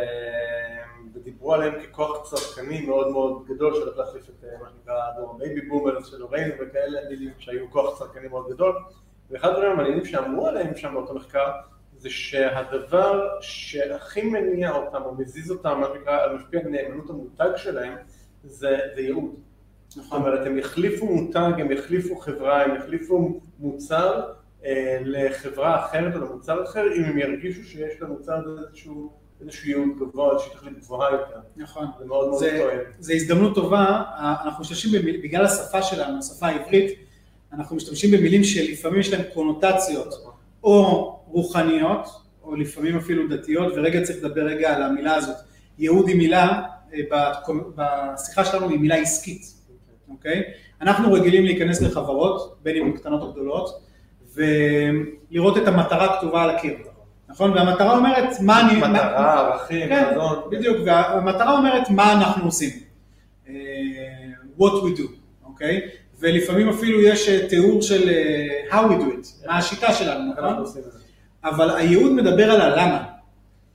ודיברו 1.13 1.53
עליהם 1.53 1.73
ככוח 1.83 2.29
צרכני 2.29 2.85
מאוד 2.85 3.11
מאוד 3.11 3.45
גדול 3.45 3.73
שהולך 3.73 3.97
להחליף 3.97 4.29
את 4.29 4.43
אה, 4.43 4.49
מה 4.61 4.69
שנקרא 4.69 4.95
דור 5.17 5.35
ה 5.35 5.40
baby 5.40 5.61
boomers 5.61 6.07
של 6.07 6.21
הורינו 6.21 6.53
וכאלה, 6.53 6.99
שהיו 7.39 7.71
כוח 7.71 7.99
צרכני 7.99 8.27
מאוד 8.27 8.49
גדול. 8.49 8.75
ואחד 9.29 9.49
הדברים 9.49 9.71
המעניינים 9.71 10.05
שאמרו 10.05 10.47
עליהם 10.47 10.75
שם 10.75 10.93
באותו 10.93 11.13
מחקר, 11.13 11.51
זה 11.97 12.09
שהדבר 12.09 13.29
שהכי 13.41 14.23
מניע 14.23 14.71
אותם 14.71 15.01
או 15.01 15.15
מזיז 15.15 15.51
אותם, 15.51 15.77
מה 15.81 15.87
שנקרא, 15.93 16.33
משפיע 16.33 16.59
על 16.59 16.67
נאמנות 16.67 17.09
המותג 17.09 17.49
שלהם, 17.55 17.97
זה, 18.43 18.79
זה 18.95 19.01
ייעוד. 19.01 19.35
זאת 19.87 20.05
נכון. 20.05 20.21
אומרת, 20.21 20.47
הם 20.47 20.57
יחליפו 20.57 21.05
מותג, 21.05 21.51
הם 21.57 21.71
יחליפו 21.71 22.15
חברה, 22.15 22.61
הם 22.63 22.75
יחליפו 22.75 23.39
מוצר 23.59 24.33
לחברה 25.05 25.85
אחרת 25.85 26.15
או 26.15 26.19
למוצר 26.19 26.63
אחר, 26.63 26.83
אם 26.95 27.03
הם 27.03 27.17
ירגישו 27.17 27.63
שיש 27.63 27.93
למוצר 28.01 28.33
הזה 28.33 28.61
איזשהו, 28.67 29.11
איזשהו 29.41 29.67
ייעוד 29.67 29.89
גבוה, 29.99 30.33
איזושהי 30.33 30.51
תכלית 30.53 30.79
גבוהה 30.79 31.11
יותר. 31.11 31.39
נכון. 31.57 31.87
זה 31.99 32.05
מאוד 32.05 32.29
מאוד 32.29 32.43
טוען. 32.57 32.79
זה 32.99 33.13
הזדמנות 33.13 33.55
טובה, 33.55 34.03
אנחנו 34.45 34.61
משתמשים 34.61 35.01
בגלל 35.23 35.45
השפה 35.45 35.81
שלנו, 35.81 36.19
השפה 36.19 36.47
העברית, 36.47 36.99
אנחנו 37.53 37.75
משתמשים 37.75 38.11
במילים 38.11 38.43
שלפעמים 38.43 38.99
יש 38.99 39.13
להן 39.13 39.21
קונוטציות 39.33 40.13
או 40.63 41.19
רוחניות, 41.27 42.07
או 42.43 42.55
לפעמים 42.55 42.97
אפילו 42.97 43.27
דתיות, 43.27 43.73
ורגע 43.75 44.01
צריך 44.03 44.17
לדבר 44.17 44.41
רגע 44.41 44.75
על 44.75 44.83
המילה 44.83 45.15
הזאת. 45.15 45.35
ייעוד 45.79 46.07
היא 46.07 46.15
מילה, 46.15 46.61
אה, 46.93 46.99
בשיחה 47.75 48.45
שלנו 48.45 48.69
היא 48.69 48.79
מילה 48.79 48.95
עסקית, 48.95 49.41
אוקיי? 50.09 50.43
אנחנו 50.81 51.13
רגילים 51.13 51.45
להיכנס 51.45 51.81
לחברות, 51.81 52.57
בין 52.63 52.75
אם 52.75 52.85
הן 52.85 52.91
קטנות 52.91 53.21
או 53.21 53.31
גדולות, 53.31 53.84
ולראות 54.35 55.57
את 55.57 55.67
המטרה 55.67 56.17
כתובה 56.17 56.43
על 56.43 56.49
הקיר, 56.49 56.73
נכון? 57.29 57.51
והמטרה 57.51 57.97
אומרת 57.97 58.39
מה 58.41 58.61
אני... 58.61 58.79
מטרה, 58.79 59.39
ערכים, 59.39 59.89
כן, 59.89 60.05
חזון. 60.11 60.41
בדיוק, 60.51 60.77
והמטרה 60.85 61.57
אומרת 61.57 61.89
מה 61.89 62.13
אנחנו 62.13 62.45
עושים, 62.45 62.69
אה, 63.49 63.53
what 64.59 64.71
we 64.83 64.99
do, 64.99 65.07
אוקיי? 65.45 65.81
ולפעמים 66.19 66.69
אפילו 66.69 67.01
יש 67.01 67.29
אה, 67.29 67.47
תיאור 67.49 67.81
של 67.81 68.09
אה, 68.09 68.47
how 68.69 68.91
we 68.91 68.93
do 68.93 69.05
it, 69.05 69.47
מה 69.47 69.57
השיטה 69.57 69.93
שלנו, 69.93 70.33
נכון? 70.33 70.63
אבל 71.43 71.75
הייעוד 71.75 72.11
מדבר 72.11 72.51
על 72.51 72.61
הלמה, 72.61 73.03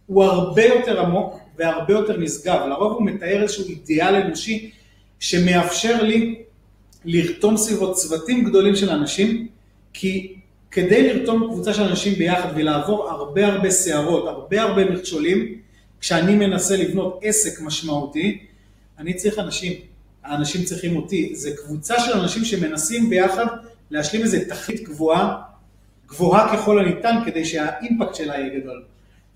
הוא 0.06 0.24
הרבה 0.24 0.64
יותר 0.64 1.00
עמוק 1.00 1.40
והרבה 1.58 1.92
יותר 1.92 2.16
נשגב, 2.16 2.60
לרוב 2.68 2.92
הוא 2.92 3.06
מתאר 3.06 3.42
איזשהו 3.42 3.64
אידיאל 3.64 4.14
אנושי 4.14 4.70
שמאפשר 5.20 6.02
לי 6.02 6.42
לרתום 7.04 7.56
סביבו 7.56 7.94
צוותים 7.94 8.44
גדולים 8.44 8.76
של 8.76 8.90
אנשים, 8.90 9.48
כי 9.92 10.39
כדי 10.70 11.12
לרתום 11.12 11.48
קבוצה 11.52 11.74
של 11.74 11.82
אנשים 11.82 12.14
ביחד 12.14 12.48
ולעבור 12.56 13.10
הרבה 13.10 13.46
הרבה 13.46 13.70
סערות, 13.70 14.26
הרבה 14.26 14.62
הרבה 14.62 14.84
מכשולים, 14.84 15.54
כשאני 16.00 16.34
מנסה 16.34 16.76
לבנות 16.76 17.20
עסק 17.22 17.60
משמעותי, 17.60 18.38
אני 18.98 19.14
צריך 19.14 19.38
אנשים, 19.38 19.72
האנשים 20.24 20.64
צריכים 20.64 20.96
אותי, 20.96 21.34
זה 21.34 21.50
קבוצה 21.56 22.00
של 22.00 22.12
אנשים 22.12 22.44
שמנסים 22.44 23.10
ביחד 23.10 23.46
להשלים 23.90 24.22
איזו 24.22 24.38
תכלית 24.48 24.82
גבוהה, 24.82 25.36
גבוהה 26.08 26.56
ככל 26.56 26.78
הניתן 26.78 27.16
כדי 27.26 27.44
שהאימפקט 27.44 28.14
שלה 28.14 28.38
יהיה 28.38 28.60
גדול. 28.60 28.82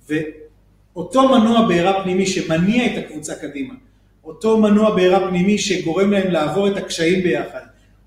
ואותו 0.09 1.29
מנוע 1.29 1.69
בעירה 1.69 2.03
פנימי 2.03 2.27
שמניע 2.27 2.87
את 2.87 3.05
הקבוצה 3.05 3.35
קדימה, 3.35 3.75
אותו 4.25 4.59
מנוע 4.59 4.95
בעירה 4.95 5.29
פנימי 5.29 5.59
שגורם 5.59 6.13
להם 6.13 6.31
לעבור 6.31 6.69
את 6.69 6.77
הקשיים 6.77 7.23
ביחד, 7.23 7.61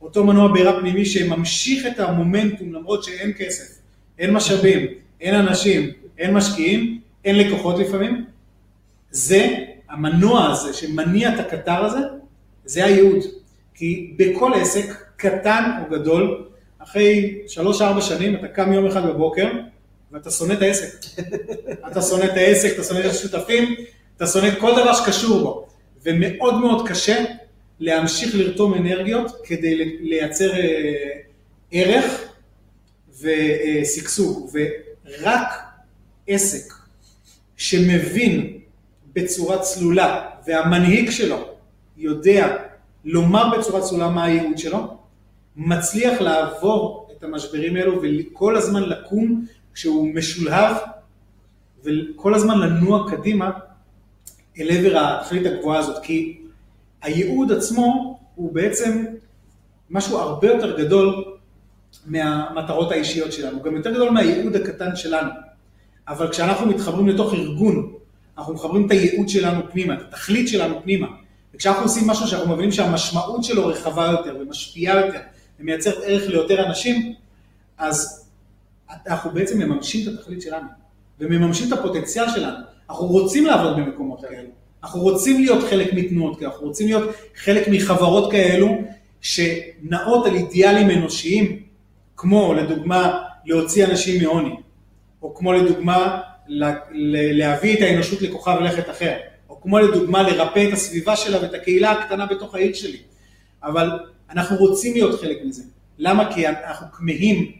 אותו 0.07 0.23
מנוע 0.23 0.47
בעירה 0.53 0.79
פנימי 0.79 1.05
שממשיך 1.05 1.85
את 1.85 1.99
המומנטום 1.99 2.73
למרות 2.73 3.03
שאין 3.03 3.31
כסף, 3.37 3.77
אין 4.19 4.33
משאבים, 4.33 4.87
אין 5.21 5.35
אנשים, 5.35 5.89
אין 6.17 6.33
משקיעים, 6.33 6.99
אין 7.25 7.37
לקוחות 7.37 7.79
לפעמים, 7.79 8.25
זה, 9.11 9.55
המנוע 9.89 10.51
הזה 10.51 10.73
שמניע 10.73 11.33
את 11.33 11.39
הקטר 11.39 11.85
הזה, 11.85 11.99
זה 12.65 12.85
הייעוד. 12.85 13.23
כי 13.75 14.13
בכל 14.17 14.51
עסק, 14.53 14.85
קטן 15.17 15.71
או 15.81 15.89
גדול, 15.91 16.45
אחרי 16.79 17.37
שלוש-ארבע 17.47 18.01
שנים 18.01 18.35
אתה 18.35 18.47
קם 18.47 18.73
יום 18.73 18.85
אחד 18.85 19.05
בבוקר 19.05 19.47
ואתה 20.11 20.31
שונא 20.31 20.53
את 20.53 20.61
העסק. 20.61 21.19
אתה 21.91 22.01
שונא 22.01 22.23
את 22.23 22.37
העסק, 22.37 22.73
אתה 22.73 22.83
שונא 22.83 22.99
את 22.99 23.05
השותפים, 23.05 23.75
אתה 24.17 24.27
שונא 24.27 24.49
כל 24.59 24.71
דבר 24.71 24.93
שקשור 24.93 25.39
בו. 25.43 25.67
ומאוד 26.05 26.55
מאוד 26.59 26.87
קשה 26.87 27.25
להמשיך 27.79 28.35
לרתום 28.35 28.73
אנרגיות 28.73 29.31
כדי 29.43 29.97
לייצר 30.01 30.53
אה, 30.53 30.93
ערך 31.71 32.33
ושגשוג. 33.21 34.49
ורק 34.53 35.47
עסק 36.27 36.73
שמבין 37.57 38.59
בצורה 39.13 39.59
צלולה 39.59 40.29
והמנהיג 40.47 41.09
שלו 41.09 41.37
יודע 41.97 42.57
לומר 43.05 43.57
בצורה 43.57 43.81
צלולה 43.81 44.09
מה 44.09 44.23
הייעוד 44.25 44.57
שלו, 44.57 44.97
מצליח 45.55 46.21
לעבור 46.21 47.09
את 47.17 47.23
המשברים 47.23 47.75
האלו 47.75 48.01
וכל 48.01 48.57
הזמן 48.57 48.83
לקום 48.83 49.45
כשהוא 49.73 50.13
משולהב 50.13 50.75
וכל 51.83 52.33
הזמן 52.33 52.59
לנוע 52.59 53.11
קדימה 53.11 53.51
אל 54.59 54.71
עבר 54.71 54.97
התכלית 54.97 55.45
הגבוהה 55.45 55.79
הזאת, 55.79 56.03
כי 56.03 56.41
הייעוד 57.01 57.51
עצמו 57.51 58.19
הוא 58.35 58.53
בעצם 58.53 59.05
משהו 59.89 60.17
הרבה 60.17 60.47
יותר 60.47 60.77
גדול 60.77 61.25
מהמטרות 62.05 62.91
האישיות 62.91 63.31
שלנו, 63.31 63.61
גם 63.61 63.75
יותר 63.75 63.93
גדול 63.93 64.09
מהייעוד 64.09 64.55
הקטן 64.55 64.95
שלנו. 64.95 65.29
אבל 66.07 66.31
כשאנחנו 66.31 66.65
מתחברים 66.65 67.07
לתוך 67.07 67.33
ארגון, 67.33 67.93
אנחנו 68.37 68.53
מחברים 68.53 68.85
את 68.85 68.91
הייעוד 68.91 69.29
שלנו 69.29 69.61
פנימה, 69.71 69.93
את 69.93 70.01
התכלית 70.01 70.47
שלנו 70.47 70.83
פנימה. 70.83 71.07
וכשאנחנו 71.53 71.83
עושים 71.83 72.07
משהו 72.07 72.27
שאנחנו 72.27 72.53
מבינים 72.53 72.71
שהמשמעות 72.71 73.43
שלו 73.43 73.67
רחבה 73.67 74.05
יותר 74.05 74.37
ומשפיעה 74.39 75.05
יותר 75.05 75.19
ומייצרת 75.59 75.97
ערך 76.03 76.29
ליותר 76.29 76.65
אנשים, 76.67 77.13
אז 77.77 78.27
אנחנו 79.07 79.31
בעצם 79.31 79.59
מממשים 79.59 80.09
את 80.09 80.19
התכלית 80.19 80.41
שלנו, 80.41 80.67
ומממשים 81.19 81.73
את 81.73 81.79
הפוטנציאל 81.79 82.29
שלנו. 82.29 82.57
אנחנו 82.89 83.05
רוצים 83.05 83.45
לעבוד 83.45 83.77
במקומות 83.77 84.21
כאלו, 84.21 84.49
אנחנו 84.87 85.01
רוצים 85.01 85.41
להיות 85.41 85.63
חלק 85.69 85.93
מתנועות 85.93 86.39
כאלו, 86.39 86.51
אנחנו 86.51 86.67
רוצים 86.67 86.87
להיות 86.87 87.09
חלק 87.35 87.67
מחברות 87.67 88.31
כאלו, 88.31 88.77
שנעות 89.21 90.25
על 90.25 90.35
אידיאלים 90.35 90.91
אנושיים, 90.91 91.59
כמו 92.17 92.53
לדוגמה 92.53 93.23
להוציא 93.45 93.85
אנשים 93.85 94.23
מעוני, 94.23 94.55
או 95.21 95.35
כמו 95.35 95.53
לדוגמה 95.53 96.21
להביא 97.33 97.77
את 97.77 97.81
האנושות 97.81 98.21
לכוכב 98.21 98.57
לכת 98.61 98.89
אחר, 98.89 99.13
או 99.49 99.61
כמו 99.61 99.79
לדוגמה 99.79 100.23
לרפא 100.23 100.67
את 100.67 100.73
הסביבה 100.73 101.15
שלה 101.15 101.41
ואת 101.41 101.53
הקהילה 101.53 101.91
הקטנה 101.91 102.25
בתוך 102.25 102.55
העיר 102.55 102.73
שלי. 102.73 102.97
אבל 103.63 103.89
אנחנו 104.29 104.57
רוצים 104.57 104.93
להיות 104.93 105.21
חלק 105.21 105.37
מזה. 105.45 105.63
למה? 105.97 106.33
כי 106.33 106.47
אנחנו 106.47 106.87
כמהים 106.91 107.51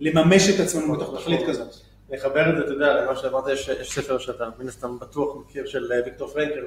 לממש 0.00 0.48
את 0.48 0.60
עצמנו 0.60 0.96
בתוך 0.96 1.20
תכלית 1.20 1.40
כזאת. 1.46 1.74
לחבר 2.12 2.50
את 2.50 2.56
זה, 2.56 2.64
אתה 2.64 2.72
יודע, 2.72 3.02
למה 3.02 3.16
שאמרת, 3.16 3.48
יש, 3.48 3.68
יש 3.68 3.92
ספר 3.92 4.18
שאתה 4.18 4.48
מן 4.58 4.68
הסתם 4.68 4.98
בטוח 4.98 5.36
מכיר 5.36 5.66
של 5.66 5.92
אה, 5.92 6.00
ויקטור 6.04 6.28
פרנקל, 6.28 6.66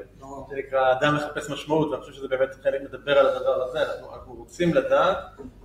שנקרא 0.50 0.92
אדם 0.92 1.16
מחפש 1.16 1.50
משמעות, 1.50 1.92
ואני 1.92 2.02
חושב 2.02 2.14
שזה 2.14 2.28
באמת 2.28 2.56
חלק 2.64 2.82
מדבר 2.82 3.20
על 3.20 3.28
הדבר 3.28 3.64
הזה, 3.64 3.82
אנחנו, 3.82 4.14
אנחנו 4.16 4.34
רוצים 4.34 4.74
לדעת 4.74 5.18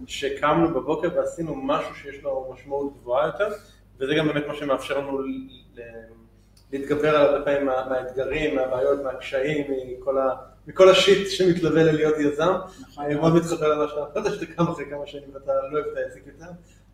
שקמנו 0.07 0.75
בבוקר 0.75 1.09
ועשינו 1.17 1.57
משהו 1.57 1.95
שיש 1.95 2.23
לו 2.23 2.55
משמעות 2.55 2.93
גבוהה 3.01 3.27
יותר, 3.27 3.49
וזה 3.99 4.15
גם 4.15 4.27
באמת 4.29 4.47
מה 4.47 4.55
שמאפשר 4.55 4.99
לנו 4.99 5.21
להתגבר 6.73 7.17
על 7.17 7.27
הרבה 7.27 7.45
פעמים 7.45 7.67
מהאתגרים, 7.67 8.57
מהבעיות, 8.57 9.03
מהקשיים, 9.03 9.67
מכל, 9.89 10.19
ה, 10.19 10.37
מכל 10.67 10.89
השיט 10.89 11.29
שמתלווה 11.31 11.83
ללהיות 11.83 12.15
יזם. 12.19 12.53
נכון. 12.81 13.05
אני 13.05 13.15
מאוד 13.15 13.35
מתחבר 13.35 13.69
למה 13.69 13.89
שאתה, 13.89 14.31
שאתה 14.31 14.47
קם 14.47 14.69
אחרי 14.69 14.85
כמה 14.91 15.07
שנים 15.07 15.31
ואתה 15.35 15.53
לא 15.53 15.79
אוהב 15.79 15.87
את 15.93 15.97
העסק 15.97 16.27
יותר. 16.27 16.51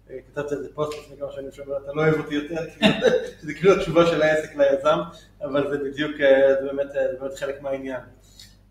כתבתי 0.09 0.55
על 0.55 0.63
זה 0.63 0.75
פוסט 0.75 0.99
לפני 0.99 1.17
כמה 1.17 1.33
שנים 1.33 1.53
שאומר, 1.53 1.77
אתה 1.77 1.93
לא 1.93 2.03
אוהב 2.03 2.15
אותי 2.19 2.35
יותר, 2.35 2.57
שזה 3.41 3.55
כאילו 3.55 3.73
התשובה 3.73 4.07
של 4.07 4.23
העסק 4.23 4.57
ליזם, 4.57 4.99
אבל 5.43 5.71
זה 5.71 5.79
בדיוק, 5.79 6.21
אה, 6.21 6.55
זה 6.61 6.67
באמת, 6.67 6.97
אה, 6.97 7.13
זה 7.13 7.19
באמת 7.21 7.35
חלק 7.35 7.63
מהעניין. 7.63 8.01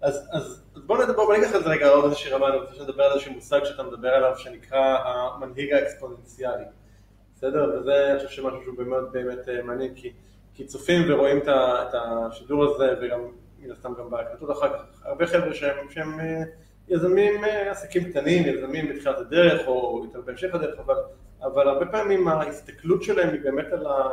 אז, 0.02 0.28
אז, 0.32 0.62
אז 0.76 0.82
בואו 0.86 1.02
נדבר, 1.02 1.26
בואו 1.26 1.38
ניקח 1.38 1.56
על 1.56 1.64
זה 1.64 1.70
רגע 1.70 1.88
עוד 1.88 2.04
איזושהי 2.04 2.32
רמה, 2.32 2.48
אני 2.48 2.58
רוצה 2.58 2.76
שנדבר 2.76 3.04
על 3.04 3.12
איזשהו 3.12 3.34
מושג 3.34 3.60
שאתה 3.64 3.84
מדבר 3.84 4.10
עליו, 4.10 4.34
שנקרא 4.38 4.98
המנהיג 5.06 5.74
האקספוננציאלי. 5.74 6.66
בסדר? 7.36 7.80
וזה, 7.80 8.12
אני 8.12 8.20
חושב 8.20 8.30
שמשהו 8.30 8.64
שהוא 8.64 8.78
באמת 8.78 9.12
באמת 9.12 9.50
אה, 9.50 9.64
מעניין, 9.64 9.96
כי, 9.96 10.14
כי 10.54 10.66
צופים 10.66 11.02
ורואים 11.08 11.38
את, 11.38 11.48
את 11.48 11.94
השידור 11.94 12.66
הזה, 12.66 12.94
וגם 13.02 13.20
מן 13.60 13.72
הסתם 13.72 13.94
גם 14.00 14.10
בהקלטות 14.10 14.52
אחר 14.52 14.70
כך, 14.70 14.84
הרבה 15.04 15.28
חבר'ה 15.28 15.54
שהם, 15.54 15.90
שהם 15.90 16.20
יזמים, 16.88 17.44
עסקים 17.70 18.12
קטנים, 18.12 18.44
יזמים 18.46 18.90
בתחילת 18.90 19.18
הדרך, 19.18 19.68
או 19.68 20.02
יותר 20.06 20.22
בהמשך 20.22 20.56
הדרך, 20.56 20.80
אבל 20.80 20.96
אבל 21.42 21.68
הרבה 21.68 21.86
פעמים 21.86 22.28
ההסתכלות 22.28 23.04
שלהם 23.04 23.30
היא 23.30 23.42
באמת 23.44 23.74
על 23.74 23.88
ה... 23.88 24.10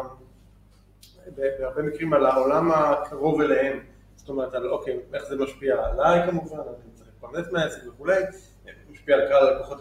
בהרבה 1.37 1.83
מקרים 1.83 2.13
על 2.13 2.27
העולם 2.27 2.73
הקרוב 2.73 3.41
אליהם, 3.41 3.81
זאת 4.17 4.29
אומרת 4.29 4.55
על 4.55 4.71
אוקיי, 4.71 5.01
איך 5.15 5.25
זה 5.25 5.37
משפיע 5.37 5.87
עליי 5.87 6.31
כמובן, 6.31 6.57
אני 6.59 6.93
צריך 6.95 7.09
להתפרנס 7.09 7.53
מהעסק 7.53 7.89
וכולי, 7.89 8.23
משפיע 8.91 9.17
על 9.17 9.29
קהל 9.29 9.47
הלקוחות 9.47 9.79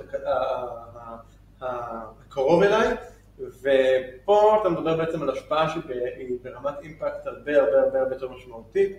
הקרוב 1.62 2.63
אליי, 2.63 2.95
ופה 3.39 4.58
אתה 4.62 4.69
מדבר 4.69 4.97
בעצם 4.97 5.23
על 5.23 5.30
השפעה 5.30 5.69
שהיא 5.69 6.38
ברמת 6.41 6.80
אימפקט 6.82 7.27
הרבה 7.27 7.62
הרבה 7.62 7.82
הרבה 7.82 7.99
הרבה 7.99 8.15
יותר 8.15 8.30
משמעותית, 8.30 8.97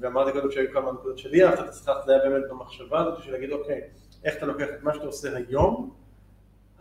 ואמרתי 0.00 0.32
קודם 0.32 0.50
שהיו 0.50 0.72
כמה 0.72 0.92
נקודות 0.92 1.18
שלי, 1.18 1.48
את 1.48 1.58
הסכך 1.58 1.96
זה 2.06 2.12
היה 2.12 2.28
באמת 2.28 2.42
במחשבה 2.50 3.00
הזאת 3.00 3.22
של 3.22 3.32
להגיד 3.32 3.52
אוקיי, 3.52 3.80
איך 4.24 4.36
אתה 4.36 4.46
לוקח 4.46 4.66
את 4.74 4.82
מה 4.82 4.94
שאתה 4.94 5.06
עושה 5.06 5.36
היום 5.36 6.01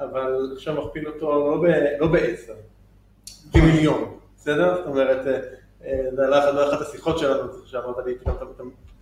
אבל 0.03 0.51
עכשיו 0.55 0.85
מכפיל 0.85 1.07
אותו 1.07 1.31
לא, 1.31 1.63
לא 1.99 2.07
בעשר, 2.07 2.53
כמיליון, 3.53 4.17
בסדר? 4.37 4.75
זאת 4.75 4.87
אומרת, 4.87 5.27
אה, 5.27 5.39
אה, 5.85 6.15
זה 6.15 6.25
עלה 6.25 6.69
אחת 6.69 6.81
השיחות 6.81 7.19
שלנו, 7.19 7.43
שאמרת 7.65 8.05
לי, 8.05 8.15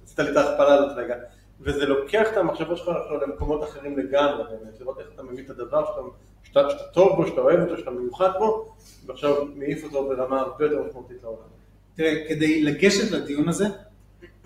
עשית 0.05 0.19
לי 0.19 0.31
את 0.31 0.37
ההכפלה 0.37 0.73
הזאת 0.73 0.97
רגע, 0.97 1.15
וזה 1.61 1.85
לוקח 1.85 2.27
את 2.31 2.37
המחשבות 2.37 2.77
שלך 2.77 2.87
למקומות 3.21 3.63
אחרים 3.63 3.99
לגמרי, 3.99 4.43
באמת, 4.43 4.79
לראות 4.79 4.99
איך 4.99 5.07
אתה 5.15 5.23
מביא 5.23 5.43
את 5.45 5.49
הדבר 5.49 5.85
שאתה, 5.85 6.01
שאתה, 6.43 6.83
טוב 6.93 7.15
בו, 7.15 7.27
שאתה 7.27 7.41
אוהב 7.41 7.59
אותו, 7.59 7.77
שאתה 7.77 7.91
מיוחד 7.91 8.29
בו, 8.39 8.75
ועכשיו 9.05 9.45
מעיף 9.55 9.83
אותו 9.83 10.07
ברמה 10.07 10.39
הרבה 10.39 10.65
יותר 10.65 10.83
משמעותית 10.83 11.17
לעולם. 11.23 11.47
תראה, 11.95 12.27
כדי 12.27 12.63
לגשת 12.63 13.11
לדיון 13.11 13.49
הזה, 13.49 13.65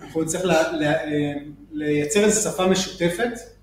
אנחנו 0.00 0.22
נצטרך 0.22 0.42
לייצר 1.72 2.20
איזו 2.20 2.50
שפה 2.50 2.66
משותפת 2.66 3.53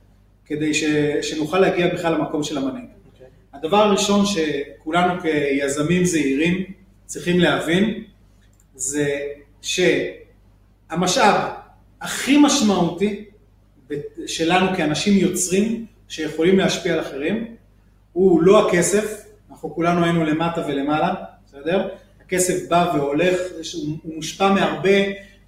כדי 0.52 0.74
ש, 0.74 0.84
שנוכל 1.22 1.60
להגיע 1.60 1.94
בכלל 1.94 2.14
למקום 2.14 2.44
של 2.44 2.58
המנהיג. 2.58 2.86
Okay. 2.86 3.14
אוקיי. 3.14 3.28
הדבר 3.54 3.78
הראשון 3.78 4.26
שכולנו 4.26 5.22
כיזמים 5.22 6.06
זהירים 6.06 6.64
צריכים 7.06 7.40
להבין 7.40 8.04
זה 8.76 9.20
שהמשאב 9.62 11.36
הכי 12.02 12.38
משמעותי 12.38 13.26
שלנו 14.26 14.78
כאנשים 14.78 15.18
יוצרים 15.18 15.86
שיכולים 16.08 16.58
להשפיע 16.58 16.94
על 16.94 17.00
אחרים 17.00 17.56
הוא 18.14 18.42
לא 18.42 18.68
הכסף, 18.68 19.24
אנחנו 19.52 19.76
כולנו 19.76 20.04
היינו 20.04 20.24
למטה 20.24 20.68
ולמעלה, 20.68 21.14
בסדר? 21.48 21.90
הכסף 22.26 22.70
בא 22.70 22.92
והולך, 22.96 23.40
הוא 24.04 24.16
מושפע 24.16 24.54
מהרבה 24.54 25.00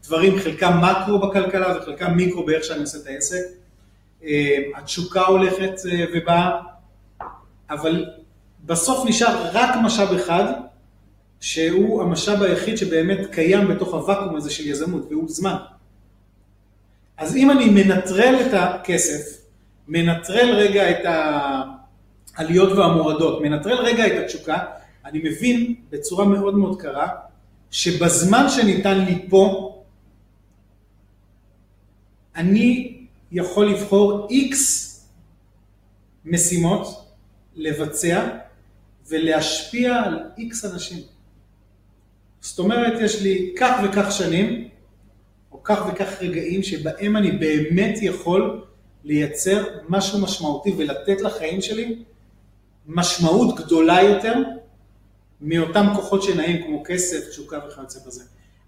דברים, 0.03 0.39
חלקם 0.39 0.73
מקרו 0.81 1.19
בכלכלה 1.19 1.77
וחלקם 1.77 2.13
מיקרו 2.13 2.45
באיך 2.45 2.63
שאני 2.63 2.81
עושה 2.81 2.97
את 2.97 3.07
העסק. 3.07 3.62
אה, 4.25 4.57
התשוקה 4.75 5.21
הולכת 5.21 5.73
אה, 5.91 6.05
ובאה, 6.13 6.59
אבל 7.69 8.05
בסוף 8.65 9.05
נשאר 9.09 9.49
רק 9.53 9.75
משאב 9.83 10.13
אחד, 10.13 10.53
שהוא 11.39 12.01
המשאב 12.01 12.41
היחיד 12.41 12.77
שבאמת 12.77 13.19
קיים 13.31 13.67
בתוך 13.67 13.93
הוואקום 13.93 14.35
הזה 14.35 14.51
של 14.51 14.67
יזמות, 14.67 15.05
והוא 15.09 15.29
זמן. 15.29 15.55
אז 17.17 17.35
אם 17.35 17.51
אני 17.51 17.69
מנטרל 17.69 18.35
את 18.41 18.53
הכסף, 18.53 19.41
מנטרל 19.87 20.49
רגע 20.55 20.91
את 20.91 21.05
העליות 22.35 22.77
והמורדות, 22.77 23.41
מנטרל 23.41 23.85
רגע 23.85 24.07
את 24.07 24.23
התשוקה, 24.23 24.59
אני 25.05 25.19
מבין 25.23 25.75
בצורה 25.89 26.25
מאוד 26.25 26.57
מאוד 26.57 26.81
קרה, 26.81 27.09
שבזמן 27.71 28.49
שניתן 28.49 28.99
לי 28.99 29.25
פה, 29.29 29.73
אני 32.35 32.92
יכול 33.33 33.69
לבחור 33.69 34.27
איקס 34.29 34.89
משימות 36.25 36.87
לבצע 37.55 38.27
ולהשפיע 39.07 39.95
על 39.95 40.19
איקס 40.37 40.65
אנשים. 40.65 41.03
זאת 42.41 42.59
אומרת, 42.59 43.01
יש 43.01 43.21
לי 43.21 43.53
כך 43.57 43.81
וכך 43.83 44.11
שנים, 44.11 44.69
או 45.51 45.63
כך 45.63 45.85
וכך 45.93 46.21
רגעים 46.21 46.63
שבהם 46.63 47.17
אני 47.17 47.31
באמת 47.31 47.97
יכול 48.01 48.65
לייצר 49.03 49.65
משהו 49.89 50.19
משמעותי 50.19 50.73
ולתת 50.77 51.21
לחיים 51.21 51.61
שלי 51.61 52.03
משמעות 52.87 53.55
גדולה 53.55 54.01
יותר 54.01 54.33
מאותם 55.41 55.85
כוחות 55.95 56.23
שנעים 56.23 56.63
כמו 56.63 56.83
כסף, 56.85 57.29
תשוקה 57.29 57.59
וכיוצא 57.67 57.99
בזה. 58.07 58.23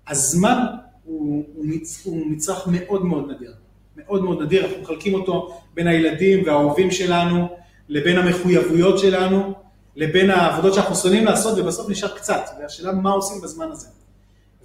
הזמן 0.07 0.65
הוא, 1.03 1.45
הוא, 1.55 1.65
מצ, 1.65 2.01
הוא 2.05 2.25
מצרך 2.27 2.67
מאוד 2.67 3.05
מאוד 3.05 3.31
נדיר. 3.31 3.53
מאוד 3.95 4.23
מאוד 4.23 4.41
נדיר, 4.41 4.65
אנחנו 4.65 4.81
מחלקים 4.81 5.13
אותו 5.13 5.61
בין 5.73 5.87
הילדים 5.87 6.43
והאהובים 6.45 6.91
שלנו, 6.91 7.47
לבין 7.89 8.17
המחויבויות 8.17 8.99
שלנו, 8.99 9.53
לבין 9.95 10.29
העבודות 10.29 10.73
שאנחנו 10.73 10.95
שונאים 10.95 11.25
לעשות 11.25 11.59
ובסוף 11.59 11.89
נשאר 11.89 12.17
קצת, 12.17 12.49
והשאלה 12.59 12.91
מה 12.91 13.11
עושים 13.11 13.41
בזמן 13.41 13.71
הזה. 13.71 13.87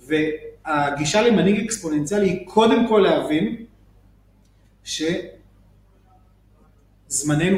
והגישה 0.06 1.22
למנהיג 1.22 1.64
אקספוננציאלי 1.64 2.28
היא 2.28 2.46
קודם 2.46 2.88
כל 2.88 2.98
להבין 2.98 3.64
שזמננו 4.84 5.28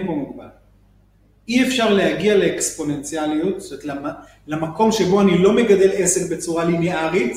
פה 0.07 0.13
מוגבל. 0.13 0.47
אי 1.49 1.69
אפשר 1.69 1.95
להגיע 1.95 2.37
לאקספוננציאליות, 2.37 3.61
זאת 3.61 3.85
אומרת 3.85 4.15
למקום 4.47 4.93
שבו 4.93 5.21
אני 5.21 5.39
לא 5.39 5.53
מגדל 5.53 5.91
עסק 5.93 6.33
בצורה 6.33 6.65
ליניארית, 6.65 7.37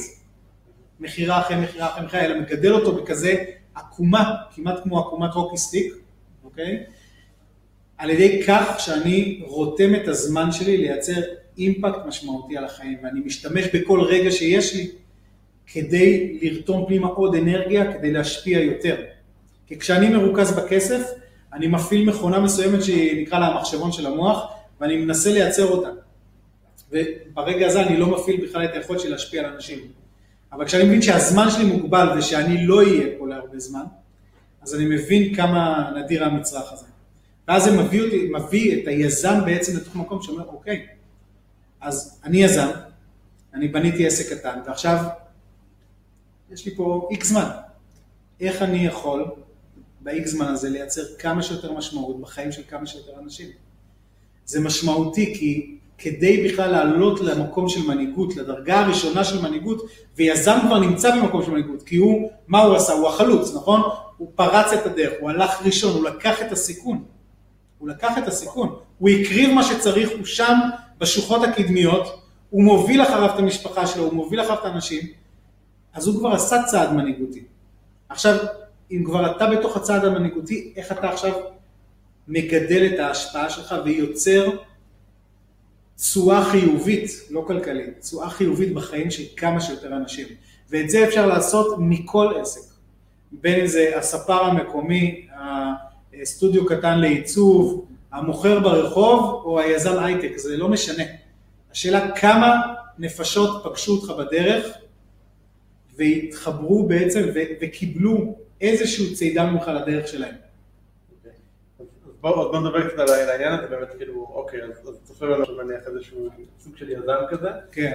מכירה 0.99 1.39
אחרי 1.39 1.57
מכירה 1.57 1.89
אחרי 1.89 2.05
מכירה, 2.05 2.25
אלא 2.25 2.41
מגדל 2.41 2.73
אותו 2.73 2.95
בכזה 2.95 3.43
עקומה, 3.75 4.33
כמעט 4.55 4.83
כמו 4.83 4.99
עקומת 4.99 5.33
רוקי 5.33 5.57
סטיק, 5.57 5.93
אוקיי? 6.43 6.83
על 7.97 8.09
ידי 8.09 8.43
כך 8.47 8.79
שאני 8.79 9.41
רותם 9.45 9.95
את 9.95 10.07
הזמן 10.07 10.51
שלי 10.51 10.77
לייצר 10.77 11.21
אימפקט 11.57 12.05
משמעותי 12.07 12.57
על 12.57 12.65
החיים, 12.65 12.97
ואני 13.03 13.19
משתמש 13.25 13.65
בכל 13.73 14.01
רגע 14.01 14.31
שיש 14.31 14.75
לי 14.75 14.91
כדי 15.67 16.39
לרתום 16.41 16.85
פנימה 16.87 17.07
עוד 17.07 17.35
אנרגיה, 17.35 17.93
כדי 17.93 18.11
להשפיע 18.11 18.59
יותר. 18.59 18.95
כי 19.67 19.79
כשאני 19.79 20.09
מרוכז 20.09 20.51
בכסף, 20.51 21.11
אני 21.53 21.67
מפעיל 21.67 22.09
מכונה 22.09 22.39
מסוימת 22.39 22.83
שנקרא 22.83 23.39
לה 23.39 23.47
המחשבון 23.47 23.91
של 23.91 24.05
המוח, 24.07 24.45
ואני 24.81 24.97
מנסה 24.97 25.31
לייצר 25.31 25.65
אותה. 25.65 25.89
וברגע 26.91 27.67
הזה 27.67 27.81
אני 27.81 27.97
לא 27.97 28.07
מפעיל 28.07 28.45
בכלל 28.45 28.65
את 28.65 28.73
היכולת 28.73 28.99
שלי 28.99 29.09
להשפיע 29.09 29.43
על 29.43 29.53
אנשים. 29.53 29.79
אבל 30.51 30.65
כשאני 30.65 30.83
מבין 30.83 31.01
שהזמן 31.01 31.49
שלי 31.49 31.65
מוגבל 31.65 32.17
ושאני 32.17 32.67
לא 32.67 32.77
אהיה 32.77 33.07
פה 33.19 33.27
להרבה 33.27 33.59
זמן, 33.59 33.83
אז 34.61 34.75
אני 34.75 34.85
מבין 34.85 35.35
כמה 35.35 35.91
נדיר 35.95 36.23
המצרך 36.23 36.73
הזה. 36.73 36.85
ואז 37.47 37.63
זה 37.63 37.81
מביא, 37.81 38.03
אותי, 38.03 38.29
מביא 38.33 38.81
את 38.81 38.87
היזם 38.87 39.39
בעצם 39.45 39.77
לתוך 39.77 39.95
מקום 39.95 40.21
שאומר, 40.21 40.47
אוקיי, 40.47 40.87
אז 41.81 42.19
אני 42.23 42.43
יזם, 42.43 42.67
אני 43.53 43.67
בניתי 43.67 44.07
עסק 44.07 44.33
קטן, 44.33 44.59
ועכשיו 44.65 44.97
יש 46.51 46.65
לי 46.65 46.75
פה 46.75 47.07
איקס 47.11 47.27
זמן. 47.27 47.49
איך 48.39 48.61
אני 48.61 48.85
יכול 48.85 49.25
באיקס 50.01 50.31
זמן 50.31 50.45
הזה 50.45 50.69
לייצר 50.69 51.01
כמה 51.19 51.43
שיותר 51.43 51.71
משמעות 51.71 52.21
בחיים 52.21 52.51
של 52.51 52.61
כמה 52.69 52.85
שיותר 52.85 53.19
אנשים? 53.19 53.47
זה 54.45 54.59
משמעותי 54.59 55.35
כי 55.39 55.77
כדי 55.97 56.47
בכלל 56.47 56.71
לעלות 56.71 57.21
למקום 57.21 57.69
של 57.69 57.87
מנהיגות, 57.87 58.35
לדרגה 58.35 58.79
הראשונה 58.79 59.23
של 59.23 59.41
מנהיגות, 59.41 59.85
ויזם 60.17 60.57
כבר 60.67 60.79
נמצא 60.79 61.15
במקום 61.15 61.43
של 61.43 61.51
מנהיגות, 61.51 61.83
כי 61.83 61.95
הוא, 61.95 62.31
מה 62.47 62.61
הוא 62.61 62.75
עשה? 62.75 62.93
הוא 62.93 63.07
החלוץ, 63.07 63.55
נכון? 63.55 63.81
הוא 64.17 64.31
פרץ 64.35 64.73
את 64.73 64.85
הדרך, 64.85 65.13
הוא 65.19 65.29
הלך 65.29 65.61
ראשון, 65.65 65.93
הוא 65.93 66.03
לקח 66.03 66.41
את 66.41 66.51
הסיכון. 66.51 67.03
הוא 67.77 67.89
לקח 67.89 68.17
את 68.17 68.27
הסיכון, 68.27 68.75
הוא 68.97 69.09
הקריב 69.09 69.53
מה 69.53 69.63
שצריך, 69.63 70.09
הוא 70.17 70.25
שם 70.25 70.59
בשוחות 70.97 71.43
הקדמיות, 71.43 72.21
הוא 72.49 72.63
מוביל 72.63 73.01
אחריו 73.01 73.35
את 73.35 73.39
המשפחה 73.39 73.87
שלו, 73.87 74.03
הוא 74.03 74.13
מוביל 74.13 74.41
אחריו 74.41 74.59
את 74.59 74.65
האנשים, 74.65 75.07
אז 75.93 76.07
הוא 76.07 76.19
כבר 76.19 76.29
עשה 76.29 76.63
צעד 76.63 76.93
מנהיגותי. 76.93 77.43
עכשיו, 78.09 78.37
אם 78.91 79.03
כבר 79.05 79.35
אתה 79.35 79.47
בתוך 79.47 79.77
הצעד 79.77 80.05
המנהיגותי, 80.05 80.73
איך 80.75 80.91
אתה 80.91 81.09
עכשיו 81.09 81.33
מגדל 82.27 82.89
את 82.93 82.99
ההשפעה 82.99 83.49
שלך 83.49 83.75
ויוצר 83.85 84.49
תשואה 85.97 86.45
חיובית, 86.45 87.09
לא 87.29 87.43
כלכלית, 87.47 87.99
תשואה 87.99 88.29
חיובית 88.29 88.73
בחיים 88.73 89.11
של 89.11 89.23
כמה 89.37 89.61
שיותר 89.61 89.95
אנשים. 89.95 90.27
ואת 90.69 90.89
זה 90.89 91.07
אפשר 91.07 91.27
לעשות 91.27 91.75
מכל 91.79 92.33
עסק. 92.41 92.75
בין 93.31 93.59
אם 93.59 93.67
זה 93.67 93.91
הספר 93.97 94.43
המקומי, 94.43 95.27
הסטודיו 96.21 96.65
קטן 96.65 96.99
לעיצוב, 96.99 97.85
המוכר 98.11 98.59
ברחוב 98.59 99.41
או 99.45 99.59
היזם 99.59 100.03
הייטק, 100.03 100.37
זה 100.37 100.57
לא 100.57 100.69
משנה. 100.69 101.03
השאלה 101.71 102.11
כמה 102.11 102.61
נפשות 102.99 103.63
פגשו 103.63 103.91
אותך 103.91 104.13
בדרך 104.19 104.65
והתחברו 105.97 106.87
בעצם 106.87 107.21
ו- 107.35 107.39
וקיבלו 107.61 108.35
איזשהו 108.61 109.15
צידה 109.15 109.45
ממך 109.45 109.67
לדרך 109.67 110.07
שלהם. 110.07 110.35
בואו 112.33 112.59
נדבר 112.59 112.89
קצת 112.89 112.99
על 112.99 113.29
העניין 113.29 113.53
הזה, 113.53 113.67
באמת 113.67 113.93
כאילו, 113.97 114.27
אוקיי, 114.33 114.63
אז 114.63 114.99
צופה 115.03 115.25
לנו 115.25 115.63
נניח 115.63 115.87
איזשהו 115.87 116.29
סוג 116.59 116.77
של 116.77 116.89
יזם 116.89 117.17
כזה. 117.29 117.49
כן. 117.71 117.91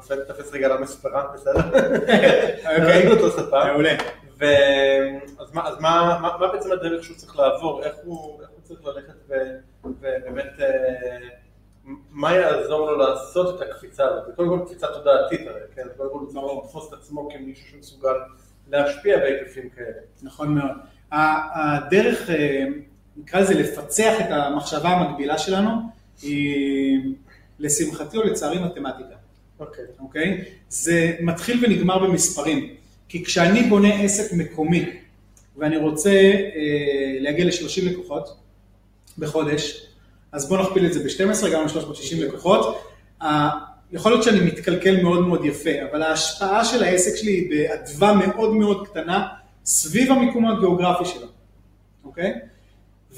צריך 0.00 0.20
לתפס 0.20 0.52
רגע 0.52 0.66
על 0.66 0.72
המספרה, 0.72 1.26
בסדר? 1.34 1.60
אוקיי. 2.78 3.08
אותו 3.12 3.30
שפה. 3.30 3.64
מעולה. 3.64 3.96
אז 5.38 5.80
מה 5.80 6.36
בעצם 6.52 6.72
הדרך 6.72 7.04
שהוא 7.04 7.16
צריך 7.16 7.38
לעבור? 7.38 7.82
איך 7.84 7.96
הוא 8.04 8.40
צריך 8.62 8.80
ללכת 8.84 9.36
ובאמת, 9.84 10.60
אה, 10.60 11.28
מה 12.10 12.34
יעזור 12.34 12.90
לו 12.90 12.98
לעשות 12.98 13.62
את 13.62 13.68
הקפיצה 13.68 14.04
הזאת? 14.04 14.36
קודם 14.36 14.48
כל 14.48 14.64
קפיצה 14.66 14.86
תודעתית 14.86 15.46
הרי, 15.46 15.60
כן? 15.74 15.86
קודם 15.96 16.10
כל 16.10 16.18
הוא 16.18 16.28
צריך 16.28 16.44
לתפוס 16.64 16.88
את 16.88 16.92
עצמו 16.92 17.28
כמישהו 17.30 17.68
שמסוגל 17.68 18.14
להשפיע 18.68 19.18
בהיקפים 19.18 19.70
כאלה. 19.70 20.00
נכון 20.22 20.54
מאוד. 20.54 20.76
הדרך 21.12 22.30
אה, 22.30 22.64
נקרא 23.16 23.40
לזה 23.40 23.54
לפצח 23.54 24.14
את 24.20 24.26
המחשבה 24.30 24.88
המקבילה 24.88 25.38
שלנו, 25.38 25.70
היא 26.22 27.00
לשמחתי 27.58 28.16
או 28.16 28.22
לצערי 28.22 28.58
מתמטיקה. 28.58 29.14
אוקיי. 29.60 29.84
Okay. 29.84 30.02
אוקיי? 30.02 30.38
Okay? 30.40 30.44
זה 30.68 31.16
מתחיל 31.20 31.64
ונגמר 31.64 31.98
במספרים. 31.98 32.74
כי 33.08 33.24
כשאני 33.24 33.62
בונה 33.62 33.94
עסק 33.94 34.32
מקומי 34.32 34.90
ואני 35.56 35.76
רוצה 35.76 36.10
אה, 36.10 37.18
להגיע 37.20 37.44
ל-30 37.44 37.84
לקוחות 37.84 38.36
בחודש, 39.18 39.86
אז 40.32 40.48
בואו 40.48 40.62
נכפיל 40.62 40.86
את 40.86 40.92
זה 40.92 41.04
ב-12, 41.04 41.48
גם 41.52 41.66
ל-360 41.66 42.16
לקוחות. 42.16 42.82
אה, 43.22 43.50
יכול 43.92 44.12
להיות 44.12 44.24
שאני 44.24 44.40
מתקלקל 44.40 45.02
מאוד 45.02 45.26
מאוד 45.26 45.44
יפה, 45.44 45.70
אבל 45.90 46.02
ההשפעה 46.02 46.64
של 46.64 46.84
העסק 46.84 47.16
שלי 47.16 47.32
היא 47.32 47.50
באדווה 47.50 48.12
מאוד 48.12 48.54
מאוד 48.54 48.88
קטנה 48.88 49.28
סביב 49.64 50.12
המיקום 50.12 50.46
הגיאוגרפי 50.46 51.04
שלו, 51.04 51.26
אוקיי? 52.04 52.32
Okay? 52.32 52.55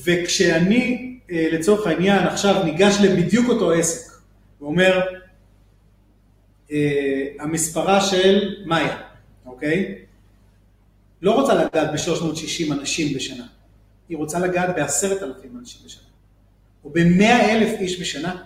וכשאני 0.04 1.18
אה, 1.30 1.48
לצורך 1.52 1.86
העניין 1.86 2.26
עכשיו 2.26 2.64
ניגש 2.64 2.96
לבדיוק 3.02 3.48
אותו 3.48 3.72
עסק 3.72 4.12
ואומר 4.60 5.00
אה, 6.72 7.26
המספרה 7.40 8.00
של 8.00 8.54
מאיה, 8.66 8.96
אוקיי? 9.46 9.94
לא 11.22 11.32
רוצה 11.32 11.54
לגעת 11.54 11.92
ב-360 11.92 12.72
אנשים 12.72 13.16
בשנה, 13.16 13.46
היא 14.08 14.16
רוצה 14.16 14.38
לגעת 14.38 14.76
ב-10,000 14.76 15.58
אנשים 15.60 15.80
בשנה, 15.84 16.08
או 16.84 16.90
ב-100 16.90 17.24
אלף 17.24 17.80
איש 17.80 18.00
בשנה. 18.00 18.42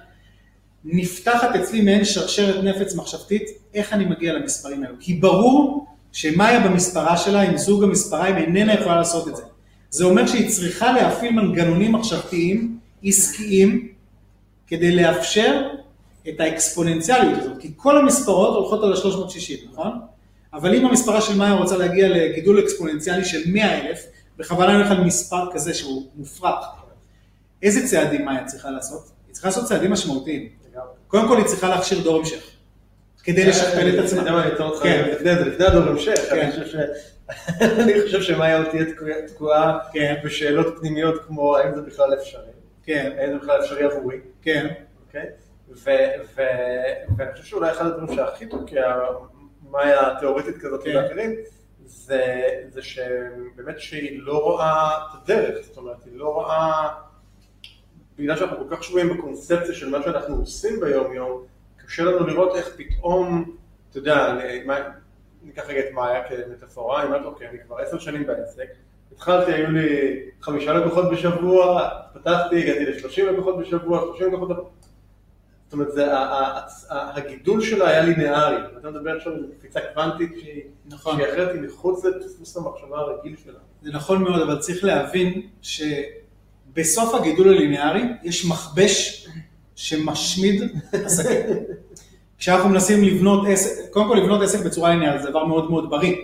נפתחת 0.84 1.56
אצלי 1.56 1.80
מעין 1.80 2.04
שרשרת 2.04 2.64
נפץ 2.64 2.94
מחשבתית, 2.94 3.42
איך 3.74 3.92
אני 3.92 4.04
מגיע 4.04 4.32
למספרים 4.32 4.84
האלו. 4.84 4.96
כי 5.00 5.14
ברור 5.14 5.86
שמאיה 6.12 6.68
במספרה 6.68 7.16
שלה, 7.16 7.42
עם 7.42 7.56
זוג 7.56 7.84
המספריים, 7.84 8.36
איננה 8.36 8.74
יכולה 8.74 8.96
לעשות 8.96 9.28
את 9.28 9.36
זה. 9.36 9.42
זה 9.92 10.04
אומר 10.04 10.26
שהיא 10.26 10.50
צריכה 10.50 10.92
להפעיל 10.92 11.32
מנגנונים 11.32 11.92
מחשבתיים, 11.92 12.78
עסקיים, 13.04 13.88
כדי 14.66 14.96
לאפשר 14.96 15.68
את 16.28 16.40
האקספוננציאליות 16.40 17.38
הזאת, 17.38 17.58
כי 17.58 17.72
כל 17.76 17.98
המספרות 17.98 18.56
הולכות 18.56 18.84
על 18.84 18.92
ה-360, 18.92 19.72
נכון? 19.72 19.92
אבל 20.52 20.74
אם 20.74 20.86
המספרה 20.86 21.20
של 21.20 21.36
מאיה 21.36 21.52
רוצה 21.52 21.76
להגיע 21.76 22.08
לגידול 22.08 22.60
אקספוננציאלי 22.60 23.24
של 23.24 23.42
100 23.46 23.80
אלף, 23.80 24.02
בכוונה 24.38 24.78
נלך 24.78 24.90
על 24.90 25.04
מספר 25.04 25.52
כזה 25.52 25.74
שהוא 25.74 26.06
מופרך, 26.16 26.64
איזה 27.62 27.86
צעדים 27.86 28.24
מאיה 28.24 28.44
צריכה 28.44 28.70
לעשות? 28.70 29.10
היא 29.26 29.32
צריכה 29.32 29.48
לעשות 29.48 29.64
צעדים 29.64 29.92
משמעותיים. 29.92 30.48
קודם 31.08 31.28
כל 31.28 31.36
היא 31.36 31.46
צריכה 31.46 31.68
להכשיר 31.68 32.00
דור 32.00 32.18
המשך, 32.18 32.42
כדי 33.22 33.44
לשכפל 33.44 33.88
את 33.88 34.04
עצמה. 34.04 34.22
אתה 34.22 34.30
יודע 34.30 34.32
מה, 34.32 34.44
אני 34.44 34.54
אצור 34.54 34.68
אותך 34.68 34.84
לפני 35.46 35.64
הדור 35.64 35.82
המשך, 35.82 36.18
אני 36.30 36.50
חושב 36.50 36.64
שמאיה 38.22 38.58
עוד 38.58 38.66
תהיה 38.70 38.84
תקועה 39.26 39.78
כן. 39.92 40.14
בשאלות 40.24 40.78
פנימיות 40.78 41.24
כמו 41.26 41.56
האם 41.56 41.74
זה 41.74 41.82
בכלל 41.82 42.14
אפשרי. 42.14 42.50
כן. 42.82 43.12
האם 43.18 43.32
זה 43.32 43.38
בכלל 43.38 43.60
אפשרי 43.60 43.84
עבורי. 43.84 44.20
כן. 44.42 44.74
אוקיי? 45.06 45.26
ואני 47.16 47.32
חושב 47.32 47.44
שאולי 47.44 47.70
אחד 47.70 47.86
הדברים 47.86 48.16
שהכי 48.16 48.46
תוקע 48.46 48.96
מאיה 49.70 50.14
תיאורטית 50.20 50.58
כזאת 50.58 50.84
כן. 50.84 50.96
ואחרים, 50.96 51.34
זה 52.68 52.82
שבאמת 52.82 53.80
שהיא 53.80 54.22
לא 54.22 54.42
רואה 54.42 54.96
את 54.96 55.22
הדרך, 55.22 55.66
זאת 55.66 55.76
אומרת, 55.76 56.04
היא 56.04 56.18
לא 56.18 56.28
רואה, 56.28 56.88
בגלל 58.18 58.36
שאנחנו 58.36 58.68
כל 58.68 58.76
כך 58.76 58.84
שבויים 58.84 59.18
בקונספציה 59.18 59.74
של 59.74 59.90
מה 59.90 60.02
שאנחנו 60.02 60.36
עושים 60.36 60.80
ביום 60.80 61.12
יום, 61.12 61.44
קשה 61.86 62.02
לנו 62.02 62.26
לראות 62.26 62.56
איך 62.56 62.74
פתאום, 62.76 63.56
אתה 63.90 63.98
יודע, 63.98 64.34
ניקח 65.44 65.62
רגע 65.68 65.80
את 65.80 65.92
מאיה 65.92 66.22
כמטאפורה, 66.28 67.02
אני 67.02 67.06
אומרת, 67.06 67.24
אוקיי, 67.24 67.48
אני 67.48 67.58
כבר 67.66 67.76
עשר 67.78 67.98
שנים 67.98 68.26
בעסק, 68.26 68.68
התחלתי, 69.12 69.52
היו 69.52 69.70
לי 69.70 70.16
חמישה 70.40 70.72
לקוחות 70.72 71.10
בשבוע, 71.10 71.88
פתחתי, 72.14 72.62
הגעתי 72.62 72.86
לשלושים 72.86 73.26
לקוחות 73.26 73.58
בשבוע, 73.58 74.00
שלושים 74.00 74.26
לקוחות 74.26 74.48
בשבוע, 74.48 74.70
זאת 75.72 75.72
אומרת, 75.72 75.92
זה, 75.92 76.06
הגידול 76.90 77.60
שלה 77.60 77.88
היה 77.88 78.02
לינארי, 78.02 78.56
אתה 78.80 78.90
מדבר 78.90 79.16
עכשיו 79.16 79.32
על 79.32 79.46
קפיצה 79.58 79.80
קוונטית 79.80 80.32
שהיא, 80.40 80.62
נכון. 80.86 81.16
שהיא 81.16 81.26
אחרת, 81.26 81.54
היא 81.54 81.62
מחוץ 81.62 82.04
לדפוס 82.04 82.56
המחשבה 82.56 82.98
הרגיל 82.98 83.36
שלה. 83.44 83.58
זה 83.82 83.90
נכון 83.92 84.22
מאוד, 84.22 84.42
אבל 84.42 84.58
צריך 84.58 84.84
להבין 84.84 85.42
שבסוף 85.62 87.14
הגידול 87.14 87.48
הליניארי 87.48 88.02
יש 88.22 88.46
מכבש 88.46 89.28
שמשמיד 89.74 90.62
עסקים. 90.92 91.36
כשאנחנו 92.42 92.68
מנסים 92.68 93.04
לבנות 93.04 93.46
עסק, 93.48 93.70
קודם 93.90 94.08
כל 94.08 94.14
לבנות 94.14 94.42
עסק 94.42 94.64
בצורה 94.64 94.90
ליניארית 94.90 95.22
זה 95.22 95.30
דבר 95.30 95.44
מאוד 95.44 95.70
מאוד 95.70 95.90
בריא. 95.90 96.16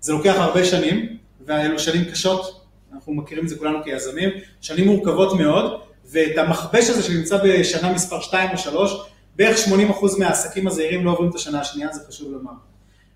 זה 0.00 0.12
לוקח 0.12 0.34
הרבה 0.36 0.64
שנים, 0.64 1.16
ואלו 1.46 1.78
שנים 1.78 2.04
קשות, 2.04 2.64
אנחנו 2.94 3.14
מכירים 3.14 3.44
את 3.44 3.48
זה 3.48 3.56
כולנו 3.56 3.78
כיזמים, 3.84 4.28
שנים 4.60 4.86
מורכבות 4.86 5.38
מאוד, 5.38 5.80
ואת 6.10 6.38
המכבש 6.38 6.90
הזה 6.90 7.02
שנמצא 7.02 7.38
בשנה 7.44 7.92
מספר 7.92 8.20
2 8.20 8.50
או 8.50 8.58
3, 8.58 8.96
בערך 9.36 9.56
80% 9.66 10.18
מהעסקים 10.18 10.66
הזעירים 10.66 11.04
לא 11.04 11.10
עוברים 11.10 11.30
את 11.30 11.34
השנה 11.34 11.60
השנייה, 11.60 11.92
זה 11.92 12.00
חשוב 12.08 12.32
לומר. 12.32 12.52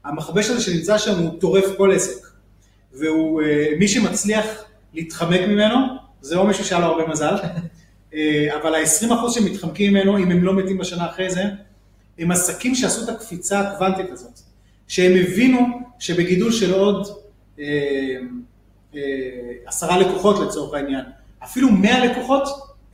המכבש 0.05 0.51
הזה 0.51 0.61
שנמצא 0.61 0.99
שם 0.99 1.19
הוא 1.19 1.41
טורף 1.41 1.65
כל 1.77 1.93
עסק, 1.95 2.27
והוא, 2.93 3.43
אה, 3.43 3.67
מי 3.79 3.89
שמצליח 3.89 4.47
להתחמק 4.95 5.41
ממנו, 5.41 5.77
זה 6.21 6.37
לא 6.37 6.47
מישהו 6.47 6.65
שהיה 6.65 6.81
לו 6.81 6.87
הרבה 6.87 7.07
מזל, 7.07 7.35
אה, 8.15 8.49
אבל 8.63 8.75
ה-20% 8.75 9.31
שמתחמקים 9.31 9.93
ממנו, 9.93 10.19
אם 10.19 10.31
הם 10.31 10.45
לא 10.45 10.55
מתים 10.55 10.79
בשנה 10.79 11.07
אחרי 11.07 11.31
זה, 11.31 11.43
הם 12.19 12.31
עסקים 12.31 12.75
שעשו 12.75 13.05
את 13.05 13.09
הקפיצה 13.09 13.61
הקוונטית 13.61 14.11
הזאת, 14.11 14.41
שהם 14.89 15.13
הבינו 15.17 15.59
שבגידול 15.99 16.53
של 16.53 16.75
עוד 16.75 17.09
אה, 17.59 17.65
אה, 18.95 19.01
עשרה 19.67 19.99
לקוחות 19.99 20.47
לצורך 20.47 20.75
העניין, 20.75 21.05
אפילו 21.45 21.71
מאה 21.71 22.05
לקוחות, 22.05 22.43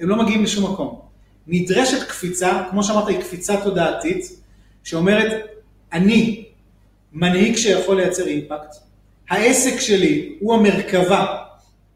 הם 0.01 0.09
לא 0.09 0.17
מגיעים 0.17 0.45
לשום 0.45 0.73
מקום. 0.73 1.01
נדרשת 1.47 2.09
קפיצה, 2.09 2.63
כמו 2.71 2.85
שאמרת, 2.85 3.09
היא 3.09 3.21
קפיצה 3.21 3.61
תודעתית, 3.65 4.41
שאומרת, 4.85 5.47
אני 5.93 6.45
מנהיג 7.13 7.57
שיכול 7.57 7.97
לייצר 7.97 8.27
אימפקט, 8.27 8.75
העסק 9.31 9.81
שלי 9.81 10.37
הוא 10.41 10.55
המרכבה 10.55 11.37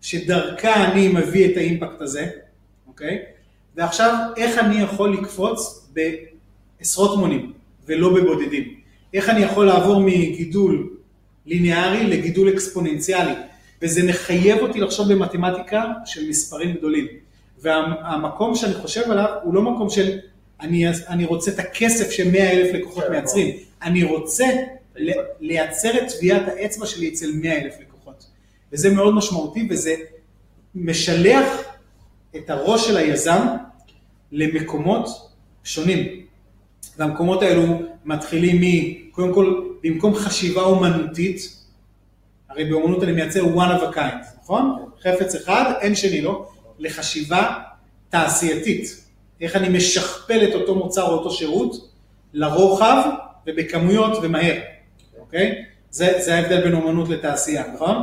שדרכה 0.01 0.85
אני 0.85 1.09
מביא 1.09 1.53
את 1.53 1.57
האימפקט 1.57 2.01
הזה, 2.01 2.27
אוקיי? 2.87 3.19
ועכשיו, 3.77 4.15
איך 4.37 4.59
אני 4.59 4.81
יכול 4.83 5.13
לקפוץ 5.13 5.89
בעשרות 6.79 7.19
מונים 7.19 7.53
ולא 7.87 8.15
בבודדים? 8.15 8.75
איך 9.15 9.29
אני 9.29 9.41
יכול 9.41 9.67
לעבור 9.67 10.01
מגידול 10.01 10.97
ליניארי 11.47 12.07
לגידול 12.07 12.49
אקספוננציאלי? 12.49 13.33
וזה 13.83 14.03
מחייב 14.03 14.59
אותי 14.59 14.81
לחשוב 14.81 15.13
במתמטיקה 15.13 15.85
של 16.05 16.29
מספרים 16.29 16.75
גדולים. 16.75 17.07
והמקום 17.59 18.55
שאני 18.55 18.75
חושב 18.75 19.11
עליו 19.11 19.29
הוא 19.43 19.55
לא 19.55 19.63
מקום 19.63 19.91
של 19.91 20.19
אני, 20.61 20.85
אני 21.09 21.25
רוצה 21.25 21.51
את 21.51 21.59
הכסף 21.59 22.11
ש-100 22.11 22.39
אלף 22.39 22.75
לקוחות 22.75 23.05
כן, 23.05 23.11
מייצרים, 23.11 23.57
אני 23.83 24.05
רוצה 24.05 24.47
לייצר 25.41 25.91
את 25.99 26.13
טביעת 26.19 26.43
האצבע 26.49 26.87
שלי 26.87 27.09
אצל 27.09 27.31
100 27.35 27.63
אלף 27.63 27.75
לקוחות. 27.81 28.27
וזה 28.73 28.91
מאוד 28.91 29.15
משמעותי 29.15 29.69
וזה 29.71 29.95
משלח 30.75 31.63
את 32.37 32.51
הראש 32.51 32.87
של 32.87 32.97
היזם 32.97 33.47
למקומות 34.33 35.09
שונים. 35.65 36.18
והמקומות 36.99 37.43
האלו 37.43 37.63
מתחילים 38.05 38.61
מ, 38.61 38.95
קודם 39.11 39.35
כל, 39.35 39.63
במקום 39.83 40.15
חשיבה 40.15 40.63
אומנותית, 40.63 41.59
הרי 42.51 42.65
באומנות 42.65 43.03
אני 43.03 43.13
מייצר 43.13 43.45
one 43.45 43.81
of 43.81 43.95
a 43.95 43.97
kind, 43.97 44.25
נכון? 44.43 44.85
חפץ 45.03 45.35
אחד, 45.35 45.73
אין 45.81 45.95
שני 45.95 46.21
לו, 46.21 46.49
לחשיבה 46.79 47.59
תעשייתית. 48.09 49.05
איך 49.41 49.57
אני 49.57 49.69
משכפל 49.69 50.45
את 50.49 50.55
אותו 50.55 50.75
מוצר 50.75 51.03
או 51.03 51.13
אותו 51.13 51.31
שירות 51.31 51.91
לרוחב 52.33 53.11
ובכמויות 53.47 54.19
ומהר, 54.23 54.55
אוקיי? 55.19 55.65
זה, 55.91 56.19
זה 56.19 56.35
ההבדל 56.35 56.61
בין 56.61 56.75
אומנות 56.75 57.09
לתעשייה, 57.09 57.65
נכון? 57.75 57.97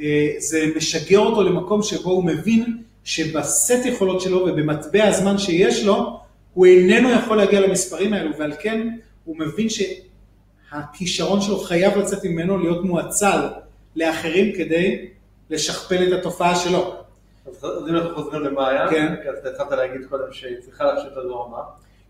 אה, 0.00 0.28
זה 0.38 0.66
משגר 0.76 1.18
אותו 1.18 1.42
למקום 1.42 1.82
שבו 1.82 2.10
הוא 2.10 2.24
מבין 2.24 2.82
שבסט 3.04 3.86
יכולות 3.86 4.20
שלו 4.20 4.38
ובמטבע 4.38 5.04
הזמן 5.04 5.38
שיש 5.38 5.84
לו, 5.84 6.17
הוא 6.54 6.66
איננו 6.66 7.10
יכול 7.10 7.36
להגיע 7.36 7.60
למספרים 7.60 8.12
האלו, 8.12 8.36
ועל 8.38 8.52
כן 8.60 8.88
הוא 9.24 9.36
מבין 9.38 9.66
שהכישרון 9.68 11.40
שלו 11.40 11.58
חייב 11.58 11.98
לצאת 11.98 12.24
ממנו 12.24 12.58
להיות 12.58 12.84
מואצל 12.84 13.48
לאחרים 13.96 14.56
כדי 14.56 15.08
לשכפל 15.50 16.08
את 16.08 16.18
התופעה 16.18 16.56
שלו. 16.56 16.94
אז 17.46 17.88
אם 17.88 17.96
אנחנו 17.96 18.14
חוזרים 18.14 18.42
למאיה, 18.42 18.90
כן. 18.90 19.14
אז 19.30 19.38
אתה 19.38 19.48
התחלת 19.48 19.78
להגיד 19.78 20.06
קודם 20.08 20.32
שהיא 20.32 20.56
צריכה 20.60 20.84
את 21.06 21.16
הדור 21.16 21.56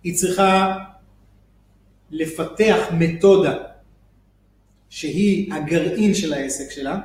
היא 0.05 0.16
צריכה 0.16 0.77
לפתח 2.11 2.77
מתודה 2.92 3.55
שהיא 4.90 5.55
הגרעין 5.55 6.14
של 6.14 6.33
העסק 6.33 6.70
שלה, 6.70 6.98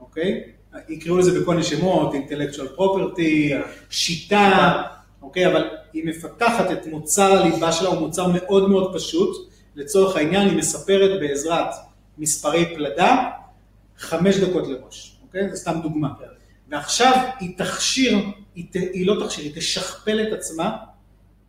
אוקיי? 0.00 0.42
יקראו 0.88 1.18
לזה 1.18 1.40
בכל 1.40 1.50
מיני 1.50 1.64
שמות, 1.64 2.14
intellectual 2.14 2.78
property, 2.78 3.54
שיטה, 3.90 4.82
אוקיי? 5.22 5.46
אבל 5.46 5.68
היא 5.92 6.06
מפתחת 6.06 6.70
את 6.70 6.86
מוצר 6.86 7.32
הליבה 7.32 7.72
שלה, 7.72 7.88
הוא 7.88 7.98
מוצר 7.98 8.26
מאוד 8.26 8.70
מאוד 8.70 8.94
פשוט. 8.94 9.50
לצורך 9.76 10.16
העניין 10.16 10.48
היא 10.48 10.56
מספרת 10.56 11.20
בעזרת 11.20 11.74
מספרי 12.18 12.74
פלדה 12.74 13.30
חמש 13.98 14.36
דקות 14.36 14.68
לראש, 14.68 15.16
אוקיי? 15.22 15.50
זה 15.50 15.56
סתם 15.56 15.80
דוגמה. 15.82 16.08
ועכשיו 16.68 17.12
היא 17.40 17.58
תכשיר, 17.58 18.18
היא, 18.54 18.64
ת, 18.70 18.74
היא 18.74 19.06
לא 19.06 19.24
תכשיר, 19.24 19.44
היא 19.44 19.52
תשכפל 19.54 20.26
את 20.28 20.32
עצמה, 20.32 20.76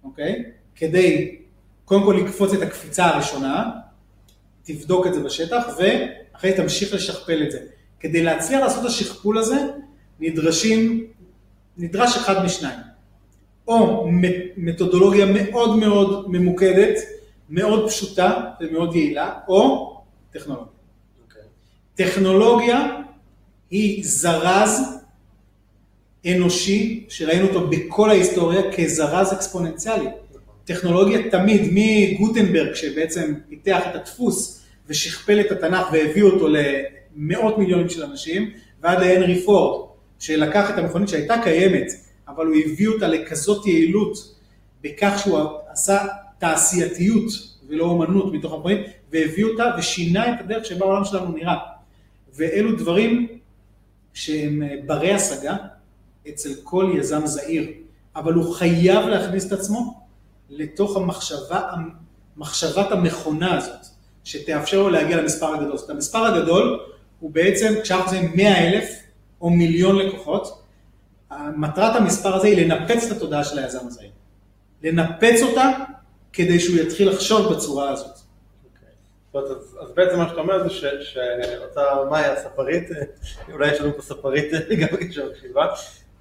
אוקיי? 0.03 0.43
כדי 0.75 1.37
קודם 1.85 2.03
כל 2.03 2.17
לקפוץ 2.25 2.53
את 2.53 2.61
הקפיצה 2.61 3.05
הראשונה, 3.05 3.69
תבדוק 4.63 5.07
את 5.07 5.13
זה 5.13 5.19
בשטח, 5.23 5.63
ואחרי 5.77 6.53
תמשיך 6.53 6.93
לשכפל 6.93 7.43
את 7.43 7.51
זה. 7.51 7.59
כדי 7.99 8.23
להצליח 8.23 8.61
לעשות 8.61 8.79
את 8.81 8.85
השכפול 8.85 9.37
הזה, 9.37 9.57
נדרשים, 10.19 11.07
נדרש 11.77 12.17
אחד 12.17 12.45
משניים. 12.45 12.79
או 13.67 14.07
מתודולוגיה 14.57 15.25
מאוד 15.25 15.77
מאוד 15.77 16.31
ממוקדת, 16.31 16.99
מאוד 17.49 17.89
פשוטה 17.89 18.43
ומאוד 18.61 18.95
יעילה, 18.95 19.33
או 19.47 19.91
טכנולוגיה. 20.33 20.67
אוקיי. 21.23 21.41
טכנולוגיה 21.95 23.01
היא 23.69 24.03
זרז 24.05 25.01
אנושי, 26.25 27.05
שראינו 27.09 27.47
אותו 27.47 27.67
בכל 27.67 28.09
ההיסטוריה 28.09 28.61
כזרז 28.77 29.33
אקספוננציאלי. 29.33 30.07
טכנולוגיה 30.65 31.29
תמיד, 31.31 31.61
מגוטנברג 31.71 32.73
שבעצם 32.73 33.33
פיתח 33.49 33.81
את 33.89 33.95
הדפוס 33.95 34.61
ושכפל 34.87 35.39
את 35.39 35.51
התנ"ך 35.51 35.87
והביא 35.93 36.23
אותו 36.23 36.47
למאות 36.47 37.57
מיליונים 37.57 37.89
של 37.89 38.03
אנשים, 38.03 38.51
ועד 38.81 38.99
להנרי 38.99 39.43
פורד, 39.45 39.87
שלקח 40.19 40.69
את 40.69 40.77
המכונית 40.77 41.09
שהייתה 41.09 41.35
קיימת, 41.43 41.87
אבל 42.27 42.45
הוא 42.45 42.55
הביא 42.65 42.87
אותה 42.87 43.07
לכזאת 43.07 43.65
יעילות 43.65 44.35
בכך 44.81 45.19
שהוא 45.23 45.39
עשה 45.67 46.05
תעשייתיות 46.39 47.31
ולא 47.67 47.85
אומנות 47.85 48.33
מתוך 48.33 48.53
המכונית, 48.53 48.79
והביא 49.11 49.45
אותה 49.45 49.65
ושינה 49.77 50.33
את 50.33 50.39
הדרך 50.39 50.65
שבה 50.65 50.85
העולם 50.85 51.05
שלנו 51.05 51.31
נראה. 51.31 51.57
ואלו 52.35 52.75
דברים 52.75 53.27
שהם 54.13 54.63
ברי 54.85 55.13
השגה 55.13 55.55
אצל 56.29 56.49
כל 56.63 56.93
יזם 56.97 57.25
זעיר, 57.25 57.71
אבל 58.15 58.33
הוא 58.33 58.53
חייב 58.55 59.05
להכניס 59.05 59.47
את 59.47 59.51
עצמו 59.51 60.01
לתוך 60.49 60.97
המחשבה, 60.97 61.61
מחשבת 62.37 62.91
המכונה 62.91 63.57
הזאת, 63.57 63.85
שתאפשר 64.23 64.81
לו 64.81 64.89
להגיע 64.89 65.21
למספר 65.21 65.55
הגדול. 65.55 65.77
זאת 65.77 65.89
אומרת, 65.89 65.95
המספר 65.95 66.25
הגדול 66.25 66.79
הוא 67.19 67.31
בעצם, 67.31 67.73
כשאנחנו 67.83 68.05
עושים 68.05 68.31
100 68.35 68.67
אלף 68.67 68.89
או 69.41 69.49
מיליון 69.49 69.95
לקוחות, 69.95 70.60
מטרת 71.55 71.95
המספר 71.95 72.35
הזה 72.35 72.47
היא 72.47 72.65
לנפץ 72.65 73.11
את 73.11 73.17
התודעה 73.17 73.43
של 73.43 73.59
היזם 73.59 73.87
הזעיר. 73.87 74.11
לנפץ 74.83 75.41
אותה 75.41 75.69
כדי 76.33 76.59
שהוא 76.59 76.77
יתחיל 76.77 77.09
לחשוב 77.09 77.53
בצורה 77.53 77.89
הזאת. 77.89 78.17
אוקיי. 79.33 79.43
אז, 79.81 79.91
בעצם 79.95 80.17
מה 80.17 80.29
שאתה 80.29 80.41
אומר 80.41 80.63
זה 80.63 80.69
שאותה 81.01 81.81
מאיה 82.09 82.33
הספרית, 82.33 82.89
אולי 83.53 83.71
יש 83.71 83.81
לנו 83.81 83.95
פה 83.95 84.01
ספרית 84.01 84.51
גם 84.81 84.87
בקשר 84.93 85.25
לקשיבה, 85.25 85.67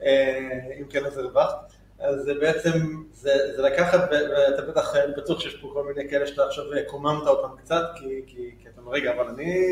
אה, 0.02 0.38
אם 0.80 0.84
כן 0.90 1.06
אז 1.06 1.18
הרווחת, 1.18 1.72
אז 1.98 2.22
זה 2.24 2.34
בעצם, 2.34 3.02
זה, 3.12 3.32
לקחת, 3.58 4.08
ואתה 4.10 4.62
בטח 4.62 4.96
אני 4.96 5.12
בטוח 5.16 5.40
שיש 5.40 5.54
פה 5.54 5.70
כל 5.72 5.84
מיני 5.84 6.10
כאלה 6.10 6.26
שאתה 6.26 6.44
עכשיו 6.44 6.64
קוממת 6.86 7.26
אותם 7.26 7.56
קצת, 7.56 7.84
כי 8.26 8.54
אתה 8.72 8.80
אומר, 8.80 8.92
רגע, 8.92 9.14
אבל 9.14 9.28
אני, 9.28 9.66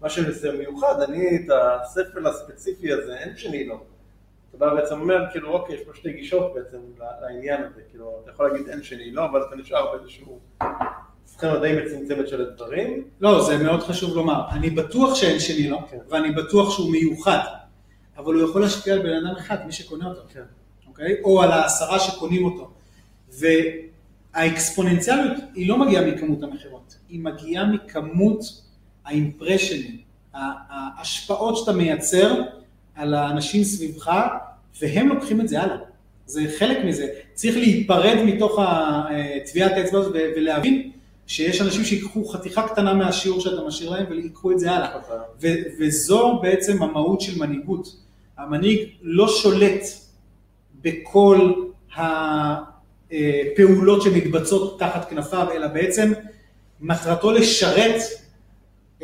מה 0.00 0.10
שזה 0.10 0.52
מיוחד, 0.52 1.02
אני 1.02 1.36
את 1.36 1.50
הספל 1.50 2.26
הספציפי 2.26 2.92
הזה, 2.92 3.16
אין 3.16 3.36
שני 3.36 3.64
לו. 3.64 3.84
אתה 4.50 4.58
בא 4.58 4.74
בעצם 4.74 5.00
אומר, 5.00 5.24
כאילו, 5.32 5.52
אוקיי, 5.52 5.74
יש 5.74 5.80
פה 5.80 5.90
שתי 5.94 6.12
גישות 6.12 6.54
בעצם 6.54 6.78
לעניין 7.22 7.62
הזה, 7.62 7.80
כאילו, 7.90 8.20
אתה 8.22 8.30
יכול 8.30 8.52
להגיד 8.52 8.68
אין 8.68 8.82
שני 8.82 9.10
לא, 9.10 9.24
אבל 9.24 9.42
אתה 9.48 9.56
נשאר 9.56 9.96
באיזשהו 9.96 10.40
סכמה 11.26 11.58
די 11.58 11.76
מצומצמת 11.84 12.28
של 12.28 12.40
הדברים. 12.40 13.04
לא, 13.20 13.44
זה 13.44 13.58
מאוד 13.58 13.82
חשוב 13.82 14.16
לומר. 14.16 14.42
אני 14.50 14.70
בטוח 14.70 15.14
שאין 15.14 15.40
שני 15.40 15.68
לו, 15.68 15.78
כן. 15.90 15.98
ואני 16.08 16.30
בטוח 16.30 16.70
שהוא 16.70 16.92
מיוחד, 16.92 17.38
אבל 18.16 18.34
הוא 18.34 18.50
יכול 18.50 18.60
להשפיע 18.60 18.94
על 18.94 19.02
בן 19.02 19.26
אדם 19.26 19.36
אחד, 19.36 19.66
מי 19.66 19.72
שקונה 19.72 20.06
אותו, 20.06 20.20
כן. 20.32 20.42
אוקיי? 20.86 21.16
או 21.24 21.42
על 21.42 21.52
העשרה 21.52 21.98
שקונים 21.98 22.44
אותו. 22.44 22.70
והאקספוננציאליות 24.34 25.36
היא 25.54 25.68
לא 25.68 25.78
מגיעה 25.78 26.06
מכמות 26.06 26.42
המכירות, 26.42 26.96
היא 27.08 27.20
מגיעה 27.20 27.66
מכמות 27.66 28.40
האימפרשנים, 29.04 30.00
ההשפעות 30.34 31.56
שאתה 31.56 31.72
מייצר 31.72 32.42
על 33.00 33.14
האנשים 33.14 33.64
סביבך, 33.64 34.10
והם 34.80 35.08
לוקחים 35.08 35.40
את 35.40 35.48
זה 35.48 35.62
הלאה. 35.62 35.76
זה 36.26 36.42
חלק 36.58 36.84
מזה. 36.84 37.08
צריך 37.34 37.56
להיפרד 37.56 38.16
מתוך 38.24 38.58
טביעת 39.46 39.72
האצבע 39.72 39.98
הזאת 39.98 40.12
ולהבין 40.36 40.90
שיש 41.26 41.60
אנשים 41.60 41.84
שיקחו 41.84 42.24
חתיכה 42.24 42.68
קטנה 42.68 42.94
מהשיעור 42.94 43.40
שאתה 43.40 43.62
משאיר 43.66 43.90
להם 43.90 44.06
ויקחו 44.10 44.52
את 44.52 44.58
זה 44.58 44.70
הלאה. 44.70 44.98
ו- 45.42 45.54
וזו 45.78 46.38
בעצם 46.42 46.82
המהות 46.82 47.20
של 47.20 47.38
מנהיגות. 47.38 47.96
המנהיג 48.38 48.88
לא 49.02 49.28
שולט 49.28 49.82
בכל 50.82 51.52
הפעולות 51.96 54.02
שמתבצעות 54.02 54.78
תחת 54.78 55.10
כנפיו, 55.10 55.46
אלא 55.54 55.66
בעצם 55.66 56.12
מטרתו 56.80 57.32
לשרת 57.32 58.00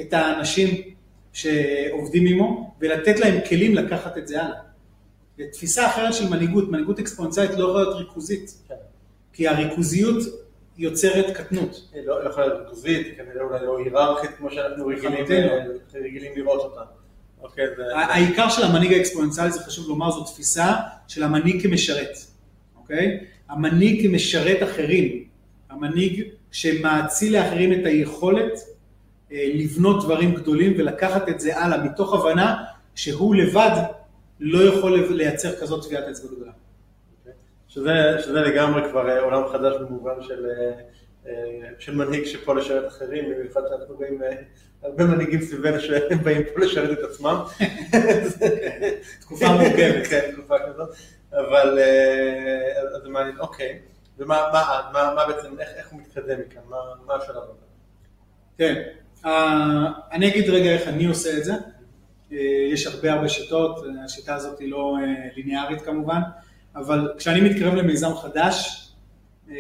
את 0.01 0.13
האנשים 0.13 0.96
שעובדים 1.37 2.27
עמו 2.27 2.75
ולתת 2.81 3.21
להם 3.21 3.39
כלים 3.49 3.75
לקחת 3.75 4.19
את 4.19 4.29
זה 4.29 4.43
הלאה. 4.43 4.59
תפיסה 5.53 5.87
אחרת 5.87 6.15
של 6.15 6.29
מנהיגות, 6.29 6.71
מנהיגות 6.71 6.99
אקספוננציאלית 6.99 7.51
לא 7.59 7.65
יכולה 7.65 7.83
להיות 7.83 7.97
ריכוזית, 7.97 8.55
כן. 8.69 8.75
כי 9.33 9.49
הריכוזיות 9.49 10.23
יוצרת 10.79 11.37
קטנות. 11.37 11.89
היא 11.95 12.03
לא 12.03 12.29
יכולה 12.29 12.47
להיות 12.47 12.61
ריכוזית, 12.61 13.07
היא 13.07 13.15
כנראה 13.17 13.43
אולי 13.43 13.67
לא 13.67 13.79
היררכית 13.79 14.31
כמו 14.39 14.51
שאנחנו 14.51 14.87
רגילים, 14.87 15.25
לא. 15.29 15.35
אה, 15.35 15.65
רגילים 15.95 16.33
לראות 16.37 16.61
אותה. 16.61 16.81
אוקיי. 17.41 17.65
העיקר 17.95 18.49
של 18.49 18.63
המנהיג 18.63 18.93
האקספוננציאלי, 18.93 19.53
זה 19.53 19.61
חשוב 19.61 19.89
לומר, 19.89 20.11
זו 20.11 20.25
תפיסה 20.25 20.75
של 21.09 21.23
המנהיג 21.23 21.63
כמשרת, 21.63 22.17
אוקיי? 22.77 23.21
המנהיג 23.49 24.09
כמשרת 24.09 24.63
אחרים, 24.63 25.25
המנהיג 25.71 26.25
שמאציל 26.51 27.39
לאחרים 27.39 27.73
את 27.73 27.87
היכולת 27.87 28.53
לבנות 29.31 30.05
דברים 30.05 30.35
גדולים 30.35 30.75
ולקחת 30.79 31.29
את 31.29 31.41
זה 31.41 31.59
הלאה, 31.59 31.85
מתוך 31.85 32.15
הבנה 32.15 32.65
שהוא 32.95 33.35
לבד 33.35 33.83
לא 34.41 34.59
יכול 34.59 35.01
לייצר 35.11 35.61
כזאת 35.61 35.85
טביעת 35.85 36.05
אצבע 36.05 36.29
גדולה. 36.37 36.53
שזה, 37.77 38.23
שזה 38.23 38.41
לגמרי 38.41 38.91
כבר 38.91 39.09
אה, 39.09 39.21
עולם 39.21 39.49
חדש 39.53 39.77
במובן 39.81 40.23
של, 40.23 40.47
אה, 40.47 40.73
אה, 41.27 41.69
של 41.79 41.95
מנהיג 41.95 42.25
שפה 42.25 42.55
לשרת 42.55 42.89
אחרים, 42.89 43.25
במיוחד 43.31 43.61
שאנחנו 43.69 43.95
רואים 43.95 44.23
הרבה 44.83 45.05
מנהיגים 45.05 45.41
סביבנו 45.41 45.81
שהם 45.81 46.19
באים 46.23 46.43
פה 46.55 46.61
לשרת 46.61 46.99
את 46.99 47.05
עצמם. 47.05 47.43
תקופה 49.21 49.49
מורכבת. 49.49 50.07
כן, 50.07 50.31
תקופה 50.33 50.55
כזאת, 50.67 50.89
אבל 51.33 51.79
אז 52.97 53.03
זה 53.03 53.09
מעניין, 53.09 53.39
אוקיי, 53.39 53.79
ומה 54.19 54.49
מה, 54.53 54.91
מה, 54.93 55.15
מה 55.15 55.27
בעצם, 55.27 55.61
איך, 55.61 55.69
איך 55.77 55.89
הוא 55.89 56.01
מתקדם 56.01 56.41
מכאן, 56.41 56.63
מה, 56.69 56.77
מה 57.07 57.15
השלב 57.15 57.37
הבא? 57.37 57.53
כן, 58.59 58.83
אני 60.13 60.29
אגיד 60.29 60.51
רגע 60.51 60.71
איך 60.71 60.89
אני 60.89 61.05
עושה 61.05 61.39
את 61.39 61.45
זה. 61.45 61.53
יש 62.73 62.87
הרבה 62.87 63.13
הרבה 63.13 63.29
שיטות, 63.29 63.85
השיטה 64.05 64.35
הזאת 64.35 64.59
היא 64.59 64.71
לא 64.71 64.97
ליניארית 65.37 65.83
כמובן. 65.83 66.21
אבל 66.77 67.13
כשאני 67.19 67.41
מתקרב 67.41 67.75
למיזם 67.75 68.15
חדש, 68.15 68.87
אה, 69.51 69.57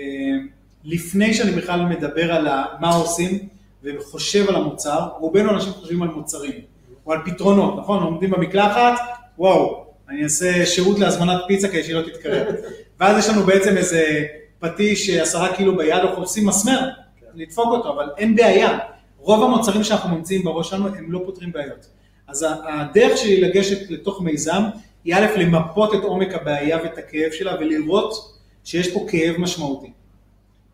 לפני 0.85 1.35
שאני 1.35 1.51
בכלל 1.51 1.81
מדבר 1.81 2.33
על 2.33 2.49
מה 2.81 2.95
עושים 2.95 3.39
וחושב 3.83 4.49
על 4.49 4.55
המוצר, 4.55 5.09
רובנו 5.19 5.51
אנשים 5.51 5.73
חושבים 5.73 6.03
על 6.03 6.09
מוצרים 6.09 6.61
או 7.07 7.12
על 7.12 7.19
פתרונות, 7.25 7.79
נכון? 7.79 8.03
עומדים 8.03 8.31
במקלחת, 8.31 9.01
וואו, 9.39 9.87
אני 10.09 10.25
אעשה 10.25 10.67
שירות 10.67 10.99
להזמנת 10.99 11.41
פיצה 11.49 11.69
כדי 11.69 11.83
שהיא 11.83 11.95
לא 11.95 12.03
תתקרב. 12.03 12.47
ואז 13.01 13.19
יש 13.19 13.29
לנו 13.29 13.43
בעצם 13.43 13.77
איזה 13.77 14.25
פטיש 14.59 15.11
עשרה 15.11 15.57
קילו 15.57 15.77
ביד, 15.77 15.99
אנחנו 15.99 16.23
עושים 16.23 16.47
מסמר, 16.47 16.89
לדפוק 17.35 17.67
אותו, 17.67 17.93
אבל 17.93 18.09
אין 18.17 18.37
בעיה. 18.37 18.79
רוב 19.27 19.45
המוצרים 19.45 19.85
שאנחנו 19.85 20.16
ממציאים 20.16 20.45
בראש 20.45 20.70
שלנו 20.70 20.87
הם 20.87 21.12
לא 21.12 21.22
פותרים 21.24 21.53
בעיות. 21.53 21.87
אז 22.29 22.47
הדרך 22.68 23.18
שלי 23.18 23.41
לגשת 23.41 23.91
לתוך 23.91 24.22
מיזם 24.22 24.62
היא 25.05 25.14
א', 25.14 25.27
למפות 25.37 25.95
את 25.95 26.01
עומק 26.03 26.35
הבעיה 26.35 26.79
ואת 26.83 26.99
הכאב 26.99 27.33
שלה 27.33 27.57
ולראות 27.61 28.39
שיש 28.64 28.93
פה 28.93 29.07
כאב 29.11 29.37
משמעותי. 29.39 29.93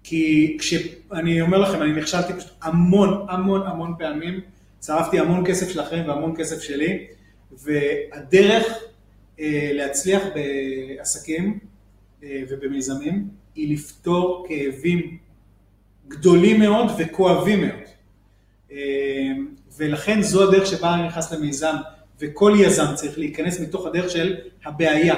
כי 0.02 0.56
כשאני 0.60 1.40
אומר 1.40 1.58
לכם, 1.58 1.82
אני 1.82 1.92
נכשלתי 1.92 2.32
פשוט 2.32 2.50
המון 2.62 3.26
המון 3.28 3.66
המון 3.66 3.94
פעמים, 3.98 4.40
צרפתי 4.78 5.18
המון 5.18 5.46
כסף 5.46 5.68
של 5.68 5.80
אחרים 5.80 6.08
והמון 6.08 6.34
כסף 6.36 6.62
שלי, 6.62 7.06
והדרך 7.52 8.66
אה, 9.40 9.70
להצליח 9.72 10.22
בעסקים 10.34 11.58
אה, 12.22 12.42
ובמיזמים 12.48 13.28
היא 13.54 13.72
לפתור 13.72 14.46
כאבים 14.48 15.18
גדולים 16.08 16.60
מאוד 16.60 16.86
וכואבים 16.98 17.60
מאוד. 17.60 17.81
אה, 18.72 18.78
ולכן 19.76 20.22
זו 20.22 20.48
הדרך 20.48 20.66
שבה 20.66 20.94
אני 20.94 21.06
נכנס 21.06 21.32
למיזם. 21.32 21.74
וכל 22.22 22.52
יזם 22.56 22.84
צריך 22.94 23.18
להיכנס 23.18 23.60
מתוך 23.60 23.86
הדרך 23.86 24.10
של 24.10 24.36
הבעיה. 24.64 25.14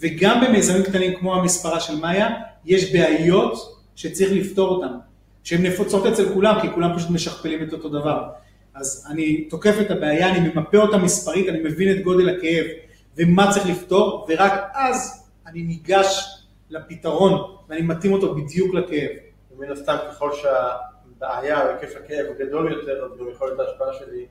וגם 0.00 0.44
במיזמים 0.44 0.82
קטנים 0.82 1.14
כמו 1.18 1.34
המספרה 1.34 1.80
של 1.80 1.96
מאיה, 1.96 2.28
יש 2.64 2.92
בעיות 2.92 3.78
שצריך 3.96 4.32
לפתור 4.32 4.68
אותן, 4.68 4.94
שהן 5.44 5.66
נפוצות 5.66 6.06
אצל 6.06 6.34
כולם, 6.34 6.60
כי 6.60 6.68
כולם 6.74 6.96
פשוט 6.96 7.10
משכפלים 7.10 7.62
את 7.62 7.72
אותו 7.72 7.88
דבר. 7.88 8.28
אז 8.74 9.06
אני 9.10 9.44
תוקף 9.44 9.74
את 9.80 9.90
הבעיה, 9.90 10.30
אני 10.30 10.48
ממפה 10.48 10.78
אותה 10.78 10.96
מספרית, 10.96 11.48
אני 11.48 11.58
מבין 11.62 11.96
את 11.96 12.04
גודל 12.04 12.28
הכאב 12.28 12.64
ומה 13.16 13.52
צריך 13.52 13.66
לפתור, 13.66 14.26
ורק 14.28 14.52
אז 14.74 15.26
אני 15.46 15.62
ניגש 15.62 16.24
לפתרון 16.70 17.54
ואני 17.68 17.82
מתאים 17.82 18.12
אותו 18.12 18.34
בדיוק 18.34 18.74
לכאב. 18.74 19.10
ומן 19.50 19.72
הסתם 19.72 19.96
ככל 20.10 20.30
שהבעיה 21.20 21.62
או 21.62 21.68
היקף 21.68 21.96
הכאב 21.96 22.26
גדול 22.38 22.72
יותר, 22.72 23.04
אז 23.04 23.18
גם 23.20 23.26
יכולת 23.30 23.60
ההשפעה 23.60 23.88
שלי 23.98 24.26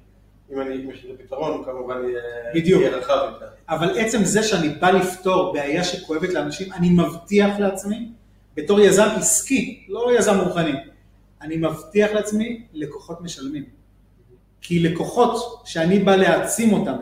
אם 0.51 0.61
אני, 0.61 0.77
לזה 0.77 1.17
פתרון, 1.17 1.57
הוא 1.57 1.65
כמובן 1.65 2.01
יהיה 2.53 2.89
רחב 2.89 3.29
יותר. 3.33 3.45
אבל 3.69 3.99
עצם 3.99 4.23
זה 4.23 4.43
שאני 4.43 4.69
בא 4.69 4.89
לפתור 4.89 5.53
בעיה 5.53 5.83
שכואבת 5.83 6.29
לאנשים, 6.29 6.73
אני 6.73 6.89
מבטיח 6.89 7.59
לעצמי, 7.59 8.09
בתור 8.55 8.79
יזם 8.79 9.07
עסקי, 9.17 9.85
לא 9.89 10.11
יזם 10.17 10.39
רוחני, 10.39 10.73
אני 11.41 11.57
מבטיח 11.57 12.11
לעצמי 12.11 12.65
לקוחות 12.73 13.21
משלמים. 13.21 13.63
כי 14.61 14.79
לקוחות 14.79 15.61
שאני 15.65 15.99
בא 15.99 16.15
להעצים 16.15 16.73
אותם 16.73 16.95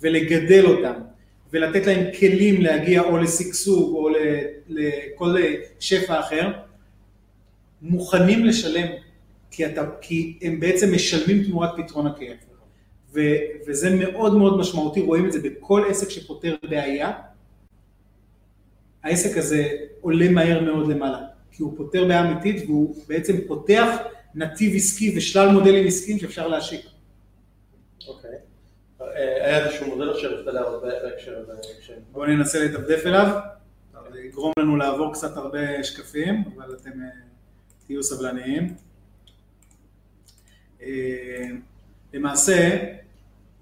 ולגדל 0.00 0.66
אותם 0.66 1.00
ולתת 1.52 1.86
להם 1.86 2.04
כלים 2.18 2.60
להגיע 2.60 3.02
או 3.02 3.18
לשגשוג 3.18 3.94
או 3.94 4.08
לכל 4.68 5.36
שפע 5.80 6.20
אחר, 6.20 6.52
מוכנים 7.82 8.44
לשלם 8.44 8.86
כי, 9.52 9.66
אתה, 9.66 9.86
כי 10.00 10.38
הם 10.42 10.60
בעצם 10.60 10.94
משלמים 10.94 11.44
תמורת 11.44 11.70
פתרון 11.76 12.06
הכאב. 12.06 12.36
ו, 13.14 13.20
וזה 13.66 13.94
מאוד 13.94 14.34
מאוד 14.34 14.58
משמעותי, 14.58 15.00
רואים 15.00 15.26
את 15.26 15.32
זה 15.32 15.38
בכל 15.42 15.82
עסק 15.90 16.10
שפותר 16.10 16.56
בעיה, 16.70 17.12
העסק 19.02 19.36
הזה 19.36 19.68
עולה 20.00 20.30
מהר 20.30 20.60
מאוד 20.60 20.88
למעלה, 20.88 21.18
כי 21.50 21.62
הוא 21.62 21.76
פותר 21.76 22.04
בעיה 22.04 22.30
אמיתית 22.30 22.64
והוא 22.66 22.96
בעצם 23.08 23.36
פותח 23.46 23.88
נתיב 24.34 24.74
עסקי 24.76 25.14
ושלל 25.16 25.48
מודלים 25.48 25.86
עסקיים 25.86 26.18
שאפשר 26.18 26.48
להשיק. 26.48 26.86
אוקיי. 28.08 28.30
אה, 29.00 29.46
היה 29.46 29.66
איזשהו 29.66 29.86
מודל 29.86 30.10
עכשיו 30.10 30.30
להראות 30.46 30.82
בהקשר 30.82 31.38
הזה. 31.38 31.52
בואו 32.12 32.26
ננסה 32.26 32.64
לדפדף 32.64 33.06
אליו, 33.06 33.40
זה 34.12 34.20
יגרום 34.20 34.52
לנו 34.58 34.76
לעבור 34.76 35.12
קצת 35.12 35.36
הרבה 35.36 35.84
שקפים, 35.84 36.44
אבל 36.56 36.74
אתם 36.74 36.90
אה, 36.90 37.06
תהיו 37.86 38.02
סבלניים. 38.02 38.74
אה, 40.86 41.46
למעשה, 42.14 42.78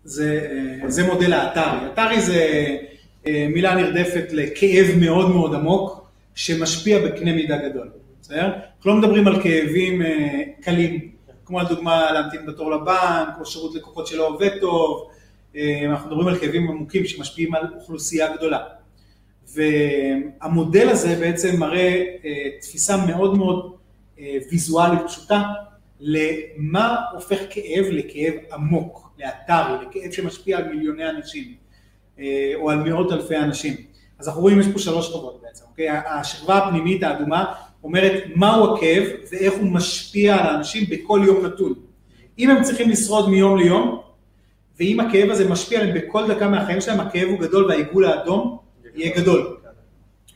זה, 0.05 0.49
אה, 0.83 0.91
זה 0.91 1.07
מודל 1.07 1.33
האתרי. 1.33 1.87
אתרי 1.93 2.21
זה 2.21 2.67
אה, 3.27 3.47
מילה 3.51 3.75
נרדפת 3.75 4.25
לכאב 4.33 4.87
מאוד 5.01 5.31
מאוד 5.31 5.55
עמוק, 5.55 6.07
שמשפיע 6.35 6.99
בקנה 6.99 7.33
מידה 7.33 7.69
גדול, 7.69 7.91
בסדר? 8.23 8.47
אנחנו 8.47 8.91
לא 8.91 8.97
מדברים 8.97 9.27
על 9.27 9.43
כאבים 9.43 10.03
קלים, 10.61 11.11
כמו 11.45 11.61
לדוגמה 11.61 12.13
להמתין 12.13 12.47
בתור 12.47 12.71
לבנק, 12.71 13.29
או 13.41 13.47
שירות 13.47 13.75
לקוחות 13.75 14.07
שלא 14.07 14.29
עובד 14.29 14.51
טוב, 14.61 15.09
אנחנו 15.89 16.11
מדברים 16.11 16.29
על 16.29 16.39
כאבים 16.39 16.71
עמוקים 16.71 17.07
שמשפיעים 17.07 17.55
על 17.55 17.67
אוכלוסייה 17.75 18.37
גדולה. 18.37 18.59
והמודל 19.55 20.89
הזה 20.89 21.17
בעצם 21.21 21.61
מראה 21.61 22.05
תפיסה 22.61 23.07
מאוד 23.07 23.39
מאוד 23.39 23.73
ויזואלית 24.51 25.01
פשוטה 25.07 25.43
למה 26.01 26.97
הופך 27.13 27.39
כאב 27.51 27.85
לכאב 27.91 28.35
עמוק. 28.53 29.11
לאתרי, 29.21 29.87
לכאב 29.87 30.13
שמשפיע 30.13 30.59
על 30.59 30.69
מיליוני 30.69 31.11
אנשים, 31.11 31.55
אה, 32.19 32.53
או 32.55 32.71
על 32.71 32.79
מאות 32.83 33.13
אלפי 33.13 33.37
אנשים. 33.37 33.75
אז 34.19 34.29
אנחנו 34.29 34.43
רואים, 34.43 34.61
יש 34.61 34.67
פה 34.73 34.79
שלוש 34.79 35.07
שכבות 35.07 35.43
בעצם, 35.43 35.65
אוקיי? 35.71 35.89
השכבה 35.89 36.59
הפנימית 36.59 37.03
האדומה 37.03 37.53
אומרת 37.85 38.23
מהו 38.37 38.75
הכאב 38.75 39.05
ואיך 39.33 39.55
הוא 39.55 39.67
משפיע 39.73 40.37
על 40.37 40.47
האנשים 40.47 40.85
בכל 40.91 41.21
יום 41.27 41.47
נתון. 41.47 41.75
אם 42.39 42.51
הם 42.51 42.63
צריכים 42.63 42.91
לשרוד 42.91 43.31
מיום 43.31 43.57
ליום, 43.57 44.01
ואם 44.79 45.01
הכאב 45.01 45.31
הזה 45.31 45.49
משפיע 45.49 45.81
עליהם 45.81 45.99
בכל 45.99 46.35
דקה 46.35 46.49
מהחיים 46.49 46.81
שלהם, 46.81 47.01
הכאב 47.01 47.29
הוא 47.29 47.39
גדול 47.39 47.65
והעיגול 47.65 48.05
האדום 48.05 48.59
יהיה 48.95 49.17
גדול, 49.17 49.57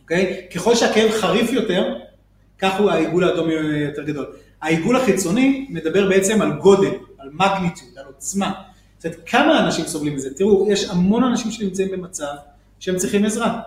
אוקיי? 0.03 0.47
ככל 0.55 0.75
שהכאב 0.75 1.11
חריף 1.11 1.53
יותר, 1.53 1.95
כך 2.59 2.81
הוא 2.81 2.91
העיגול 2.91 3.25
האדום 3.25 3.51
יהיה 3.51 3.85
יותר 3.85 4.03
גדול. 4.03 4.27
העיגול 4.65 4.97
החיצוני 4.97 5.67
מדבר 5.71 6.09
בעצם 6.09 6.43
על 6.43 6.53
גודל, 6.53 6.91
על 7.19 7.31
מגניטוד, 7.33 7.89
על 7.97 8.05
עוצמה. 8.07 8.53
זאת 8.99 9.07
אומרת, 9.07 9.21
כמה 9.27 9.67
אנשים 9.67 9.85
סובלים 9.85 10.15
מזה? 10.15 10.35
תראו, 10.35 10.71
יש 10.71 10.91
המון 10.91 11.25
אנשים 11.25 11.51
שנמצאים 11.51 11.89
במצב 11.91 12.33
שהם 12.81 12.97
צריכים 12.97 13.25
עזרה. 13.25 13.61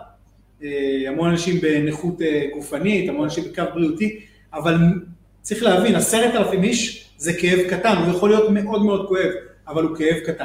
אה, 0.62 0.68
המון 1.08 1.30
אנשים 1.30 1.60
בנכות 1.60 2.22
אה, 2.22 2.46
גופנית, 2.54 3.08
המון 3.08 3.24
אנשים 3.24 3.44
בקו 3.44 3.62
בריאותי, 3.74 4.20
אבל 4.52 4.76
צריך 5.42 5.62
להבין, 5.62 5.94
עשרת 5.94 6.34
אלפים 6.34 6.62
איש 6.62 7.10
זה 7.18 7.32
כאב 7.32 7.58
קטן, 7.70 7.96
הוא 7.96 8.16
יכול 8.16 8.30
להיות 8.30 8.50
מאוד 8.50 8.82
מאוד 8.82 9.08
כואב, 9.08 9.30
אבל 9.68 9.82
הוא 9.82 9.96
כאב 9.96 10.16
קטן. 10.26 10.44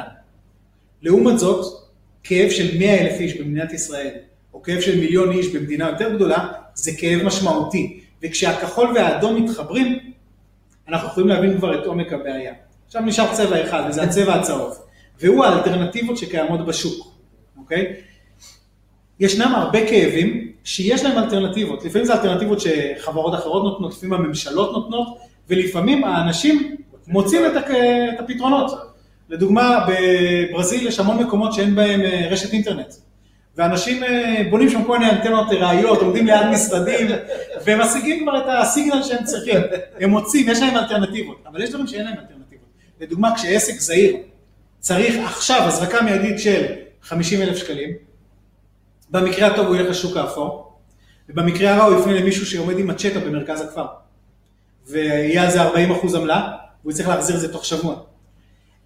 לעומת 1.02 1.38
זאת, 1.38 1.88
כאב 2.24 2.50
של 2.50 2.78
מאה 2.78 3.00
אלף 3.00 3.20
איש 3.20 3.36
במדינת 3.40 3.72
ישראל, 3.72 4.14
או 4.54 4.62
כאב 4.62 4.80
של 4.80 5.00
מיליון 5.00 5.32
איש 5.32 5.48
במדינה 5.48 5.88
יותר 5.88 6.14
גדולה, 6.14 6.48
זה 6.74 6.92
כאב 6.98 7.22
משמעותי. 7.22 8.00
וכשהכחול 8.22 8.88
והאדום 8.94 9.44
מתחברים, 9.44 10.13
אנחנו 10.88 11.08
יכולים 11.08 11.28
להבין 11.28 11.58
כבר 11.58 11.80
את 11.80 11.86
עומק 11.86 12.12
הבעיה. 12.12 12.52
עכשיו 12.86 13.02
נשאר 13.02 13.34
צבע 13.34 13.64
אחד, 13.64 13.82
וזה 13.88 14.02
הצבע 14.02 14.34
הצהוב. 14.34 14.78
והוא 15.20 15.44
האלטרנטיבות 15.44 16.16
שקיימות 16.16 16.66
בשוק, 16.66 17.14
אוקיי? 17.58 17.94
ישנם 19.20 19.54
הרבה 19.54 19.86
כאבים 19.88 20.52
שיש 20.64 21.04
להם 21.04 21.18
אלטרנטיבות, 21.18 21.84
לפעמים 21.84 22.06
זה 22.06 22.14
אלטרנטיבות 22.14 22.58
שחברות 22.60 23.34
אחרות 23.34 23.64
נותנות, 23.64 23.92
לפעמים 23.92 24.12
הממשלות 24.12 24.72
נותנות, 24.72 25.18
ולפעמים 25.48 26.04
האנשים 26.04 26.76
מוצאים 27.06 27.42
את, 27.46 27.52
את 28.14 28.20
הפתרונות. 28.20 28.70
לדוגמה, 29.28 29.86
בברזיל 29.88 30.86
יש 30.86 30.98
המון 30.98 31.22
מקומות 31.22 31.52
שאין 31.52 31.74
בהם 31.74 32.00
אה, 32.00 32.28
רשת 32.30 32.52
אינטרנט. 32.52 32.94
ואנשים 33.56 34.04
אה, 34.04 34.42
בונים 34.50 34.70
שם 34.70 34.84
כל 34.84 34.98
מיני 34.98 35.10
אנטנות 35.10 35.52
ארעיות, 35.52 35.98
עומדים 35.98 36.26
ליד 36.26 36.46
משרדים, 36.46 37.06
והם 37.64 37.80
משיגים 37.80 38.22
כבר 38.22 38.38
את 38.38 38.44
הסיגנל 38.48 39.02
שהם 39.02 39.24
צריכים. 39.24 39.56
הם 40.00 40.10
מוצאים, 40.10 40.48
יש 40.48 40.60
להם 40.60 40.76
אלטרנטיבות, 40.76 41.44
אבל 41.46 41.62
יש 41.62 41.70
דברים 41.70 41.86
שאין 41.86 42.04
להם 42.04 42.14
אלטרנטיבות. 42.18 42.66
לדוגמה, 43.00 43.34
כשעסק 43.36 43.80
זעיר 43.80 44.16
צריך 44.80 45.14
עכשיו 45.24 45.60
הזרקה 45.62 46.02
מיידית 46.02 46.38
של 46.38 46.64
50 47.02 47.42
אלף 47.42 47.56
שקלים, 47.56 47.90
במקרה 49.10 49.46
הטוב 49.46 49.66
הוא 49.66 49.76
ילך 49.76 49.90
לשוק 49.90 50.16
האפור, 50.16 50.72
ובמקרה 51.28 51.74
הרע 51.74 51.84
הוא 51.84 52.00
יפנה 52.00 52.12
למישהו 52.12 52.46
שעומד 52.46 52.78
עם 52.78 52.86
מצ'טה 52.86 53.20
במרכז 53.20 53.60
הכפר. 53.60 53.86
ויהיה 54.86 55.42
על 55.42 55.50
זה 55.50 55.62
40 55.62 55.90
אחוז 55.90 56.14
עמלה, 56.14 56.52
והוא 56.80 56.92
יצטרך 56.92 57.08
להחזיר 57.08 57.36
את 57.36 57.40
זה 57.40 57.52
תוך 57.52 57.64
שבוע. 57.64 57.94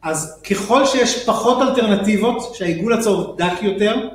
אז 0.03 0.41
ככל 0.51 0.87
שיש 0.87 1.25
פחות 1.27 1.63
אלטרנטיבות, 1.63 2.55
שהעיגול 2.55 2.93
הצהוב 2.93 3.39
דק 3.39 3.63
יותר, 3.63 4.09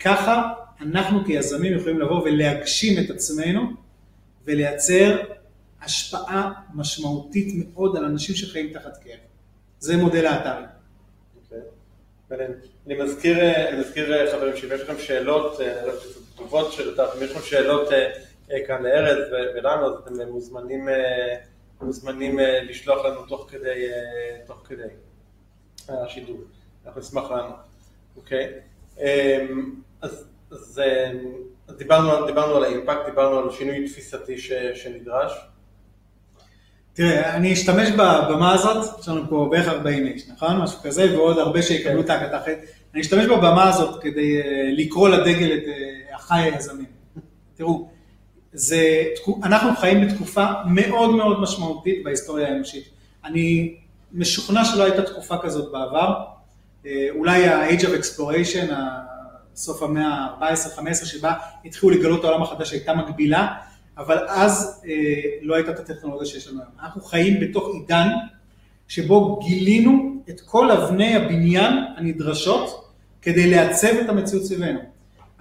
ככה 0.00 0.52
אנחנו 0.80 1.24
כיזמים 1.24 1.76
יכולים 1.76 2.00
לבוא 2.00 2.22
ולהגשים 2.22 3.04
את 3.04 3.10
עצמנו 3.10 3.60
ולייצר 4.44 5.20
השפעה 5.82 6.52
משמעותית 6.74 7.54
מאוד 7.56 7.96
על 7.96 8.04
אנשים 8.04 8.34
שחיים 8.34 8.72
תחת 8.72 8.96
כאב. 9.04 9.18
זה 9.78 9.96
מודל 9.96 10.26
האתרים. 10.26 10.66
אוקיי. 11.42 12.46
אני 12.86 12.94
מזכיר, 12.94 13.38
מזכיר 13.78 14.30
חברים 14.32 14.56
שאם 14.56 14.68
יש 14.74 14.80
לכם 14.80 14.98
שאלות, 14.98 15.60
אה, 15.60 15.82
תגובות 16.34 16.72
של 16.72 16.88
אותך, 16.88 17.16
אם 17.16 17.22
יש 17.22 17.30
לכם 17.30 17.40
שאלות 17.40 17.92
אה, 17.92 18.10
אה, 18.52 18.66
כאן 18.66 18.82
לארז 18.82 19.32
ולנו, 19.54 19.86
אז 19.86 19.94
אתם 20.02 20.28
מוזמנים, 20.28 20.88
מוזמנים 21.80 22.38
לשלוח 22.62 23.04
לנו 23.04 23.26
תוך 23.26 23.46
כדי, 23.50 23.86
תוך 24.46 24.62
כדי 24.68 24.82
השידור. 25.88 26.40
אנחנו 26.86 27.00
נשמח 27.00 27.30
לענות, 27.30 27.56
אוקיי? 28.16 28.52
אז, 30.02 30.24
אז, 30.50 30.82
אז 31.68 31.76
דיברנו, 31.76 32.26
דיברנו 32.26 32.54
על 32.54 32.64
האימפקט, 32.64 33.06
דיברנו 33.06 33.38
על 33.38 33.50
שינוי 33.50 33.88
תפיסתי 33.88 34.38
ש, 34.38 34.52
שנדרש. 34.74 35.32
תראה, 36.92 37.36
אני 37.36 37.52
אשתמש 37.52 37.88
בבמה 37.90 38.52
הזאת, 38.52 39.00
יש 39.00 39.08
לנו 39.08 39.22
פה 39.28 39.48
בערך 39.50 39.68
40 39.68 40.06
איש, 40.06 40.28
נכון? 40.28 40.56
משהו 40.56 40.78
כזה, 40.82 41.16
ועוד 41.16 41.38
הרבה 41.38 41.62
שיקבלו 41.62 42.00
את 42.00 42.10
ההקלטה 42.10 42.42
אחרת. 42.42 42.58
אני 42.94 43.02
אשתמש 43.02 43.26
בבמה 43.26 43.68
הזאת 43.68 44.02
כדי 44.02 44.42
אה, 44.42 44.70
לקרוא 44.72 45.08
לדגל 45.08 45.54
את 45.54 45.62
אה, 45.68 46.16
אחיי 46.16 46.52
היזמים. 46.52 46.86
תראו, 47.54 47.88
זה, 48.52 49.04
אנחנו 49.42 49.76
חיים 49.76 50.06
בתקופה 50.06 50.46
מאוד 50.66 51.14
מאוד 51.14 51.40
משמעותית 51.40 52.04
בהיסטוריה 52.04 52.48
האנושית. 52.48 52.84
אני 53.24 53.74
משוכנע 54.12 54.64
שלא 54.64 54.84
הייתה 54.84 55.02
תקופה 55.02 55.38
כזאת 55.38 55.72
בעבר. 55.72 56.14
אה, 56.86 57.06
אולי 57.10 57.46
ה-Age 57.46 57.82
of 57.82 58.02
Exploration, 58.02 58.72
סוף 59.60 59.82
המאה 59.82 60.06
ה-14-15, 60.06 61.04
שבה 61.04 61.34
התחילו 61.64 61.90
לגלות 61.90 62.24
העולם 62.24 62.42
החדש 62.42 62.72
הייתה 62.72 62.94
מגבילה, 62.94 63.54
אבל 63.98 64.18
אז 64.28 64.82
אה, 64.86 64.92
לא 65.42 65.54
הייתה 65.54 65.70
את 65.70 65.78
הטכנולוגיה 65.78 66.26
שיש 66.26 66.48
לנו 66.48 66.60
היום. 66.60 66.72
אנחנו 66.82 67.02
חיים 67.02 67.40
בתוך 67.40 67.68
עידן 67.74 68.08
שבו 68.88 69.40
גילינו 69.42 70.22
את 70.30 70.40
כל 70.40 70.70
אבני 70.70 71.16
הבניין 71.16 71.72
הנדרשות 71.96 72.90
כדי 73.22 73.50
לעצב 73.50 73.88
את 74.04 74.08
המציאות 74.08 74.44
סביבנו. 74.44 74.80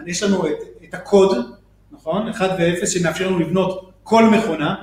יש 0.05 0.23
לנו 0.23 0.47
את, 0.47 0.57
את 0.83 0.93
הקוד, 0.93 1.37
נכון? 1.91 2.29
1 2.29 2.49
ו-0 2.59 2.87
שמאפשר 2.87 3.27
לנו 3.27 3.39
לבנות 3.39 3.91
כל 4.03 4.23
מכונה. 4.23 4.75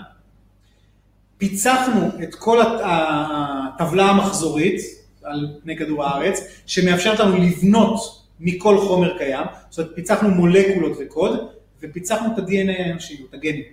פיצחנו 1.39 2.09
את 2.23 2.35
כל 2.35 2.59
הטבלה 2.85 4.11
המחזורית 4.11 4.81
על 5.23 5.49
פני 5.63 5.77
כדור 5.77 6.05
הארץ, 6.05 6.41
שמאפשרת 6.67 7.21
לנו 7.21 7.37
לבנות 7.37 8.26
מכל 8.41 8.81
חומר 8.81 9.19
קיים, 9.19 9.47
זאת 9.71 9.79
אומרת 9.79 9.95
פיצחנו 9.95 10.29
מולקולות 10.29 10.97
וקוד, 11.01 11.49
ופיצחנו 11.83 12.33
את 12.35 12.39
ה-DNA 12.39 12.83
האנושי, 12.83 13.27
את 13.29 13.35
הגנים. 13.35 13.65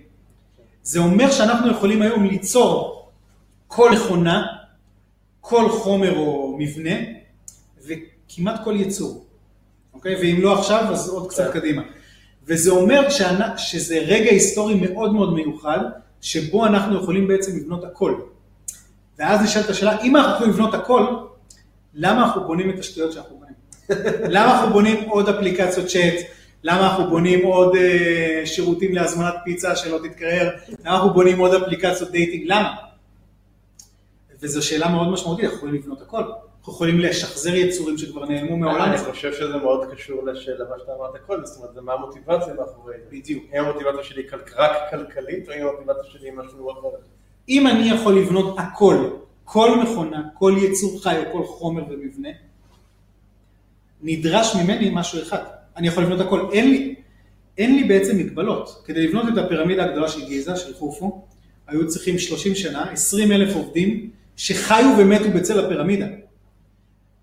זה 0.82 0.98
אומר 0.98 1.30
שאנחנו 1.30 1.70
יכולים 1.70 2.02
היום 2.02 2.24
ליצור 2.24 3.08
כל 3.66 3.90
מכונה, 3.92 4.46
כל 5.40 5.68
חומר 5.68 6.18
או 6.18 6.56
מבנה, 6.58 6.94
וכמעט 7.86 8.64
כל 8.64 8.74
יצור, 8.76 9.24
אוקיי? 9.94 10.14
ואם 10.14 10.42
לא 10.42 10.58
עכשיו, 10.58 10.84
אז 10.90 11.08
עוד 11.08 11.30
קצת 11.30 11.52
כן. 11.52 11.60
קדימה. 11.60 11.82
וזה 12.46 12.70
אומר 12.70 13.10
שאני, 13.10 13.44
שזה 13.56 13.98
רגע 13.98 14.30
היסטורי 14.30 14.74
מאוד 14.74 15.12
מאוד 15.12 15.34
מיוחד, 15.34 15.78
שבו 16.20 16.66
אנחנו 16.66 17.02
יכולים 17.02 17.28
בעצם 17.28 17.56
לבנות 17.56 17.84
הכל. 17.84 18.20
ואז 19.18 19.40
נשאלת 19.42 19.70
השאלה, 19.70 20.00
אם 20.00 20.16
אנחנו 20.16 20.34
יכולים 20.34 20.52
לבנות 20.52 20.74
הכל, 20.74 21.06
למה 21.94 22.24
אנחנו 22.24 22.46
בונים 22.46 22.70
את 22.70 22.78
השטויות 22.78 23.12
שאנחנו? 23.12 23.43
למה 24.28 24.52
אנחנו 24.52 24.72
בונים 24.72 25.08
עוד 25.08 25.28
אפליקציות 25.28 25.86
צ'אט? 25.86 26.14
למה 26.64 26.90
אנחנו 26.90 27.10
בונים 27.10 27.46
עוד 27.46 27.74
uh, 27.74 28.46
שירותים 28.46 28.94
להזמנת 28.94 29.34
פיצה 29.44 29.76
שלא 29.76 29.98
תתקרר? 29.98 30.50
למה 30.84 30.94
אנחנו 30.96 31.14
בונים 31.14 31.38
עוד 31.38 31.54
אפליקציות 31.54 32.10
dating? 32.10 32.44
למה? 32.46 32.74
וזו 34.40 34.66
שאלה 34.66 34.88
מאוד 34.88 35.08
משמעותית, 35.08 35.44
אנחנו 35.44 35.56
יכולים 35.56 35.74
לבנות 35.74 36.02
הכל. 36.02 36.22
אנחנו 36.58 36.72
יכולים 36.72 37.00
לשחזר 37.00 37.54
יצורים 37.54 37.98
שכבר 37.98 38.24
נעלמו 38.24 38.56
מהעולם. 38.56 38.82
אני 38.82 38.98
חושב 38.98 39.32
שזה 39.32 39.56
מאוד 39.56 39.92
קשור 39.92 40.24
לשאלה 40.24 40.64
מה 40.70 40.76
שאתה 40.78 40.92
אמרת 40.98 41.16
קודם, 41.26 41.46
זאת 41.46 41.56
אומרת, 41.58 41.74
זה 41.74 41.80
מה 41.80 41.92
המוטיבציה 41.92 42.54
מאחורי 42.54 42.94
זה. 42.98 43.16
בדיוק. 43.16 43.44
האם 43.52 43.64
המוטיבציה 43.64 44.02
שלי 44.04 44.22
רק 44.56 44.72
כלכלית, 44.90 45.48
או 45.48 45.52
האם 45.52 45.66
המוטיבציה 45.66 46.04
שלי 46.04 46.30
משהו 46.36 46.72
אחר? 46.72 46.88
אם 47.48 47.66
אני 47.66 47.90
יכול 47.90 48.18
לבנות 48.18 48.54
הכל, 48.58 49.10
כל 49.44 49.70
מכונה, 49.82 50.22
כל 50.38 50.54
יצור 50.58 51.02
חי 51.02 51.22
או 51.26 51.32
כל 51.32 51.44
חומר 51.44 51.82
ומבנה, 51.90 52.28
נדרש 54.02 54.56
ממני 54.56 54.90
משהו 54.92 55.22
אחד. 55.22 55.44
אני 55.76 55.88
יכול 55.88 56.02
לבנות 56.04 56.20
הכל. 56.20 56.48
אין 56.52 56.70
לי, 56.70 56.94
אין 57.58 57.76
לי 57.76 57.84
בעצם 57.84 58.18
מגבלות. 58.18 58.82
כדי 58.84 59.06
לבנות 59.06 59.24
את 59.32 59.38
הפירמידה 59.38 59.84
הגדולה 59.84 60.08
של 60.08 60.26
גיזה, 60.26 60.56
של 60.56 60.74
חופו, 60.74 61.24
היו 61.66 61.88
צריכים 61.88 62.18
30 62.18 62.54
שנה, 62.54 62.90
20 62.90 63.32
אלף 63.32 63.54
עובדים 63.56 64.10
שחיו 64.36 64.94
ומתו 64.98 65.30
בצל 65.30 65.64
הפירמידה. 65.64 66.06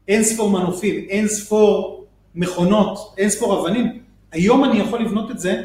אין 0.07 0.24
ספור 0.24 0.49
מנופים, 0.49 1.05
אין 1.09 1.28
ספור 1.28 2.05
מכונות, 2.36 3.13
אין 3.17 3.30
ספור 3.30 3.59
אבנים. 3.59 4.03
היום 4.32 4.63
אני 4.63 4.80
יכול 4.80 5.01
לבנות 5.01 5.32
את 5.32 5.39
זה 5.39 5.63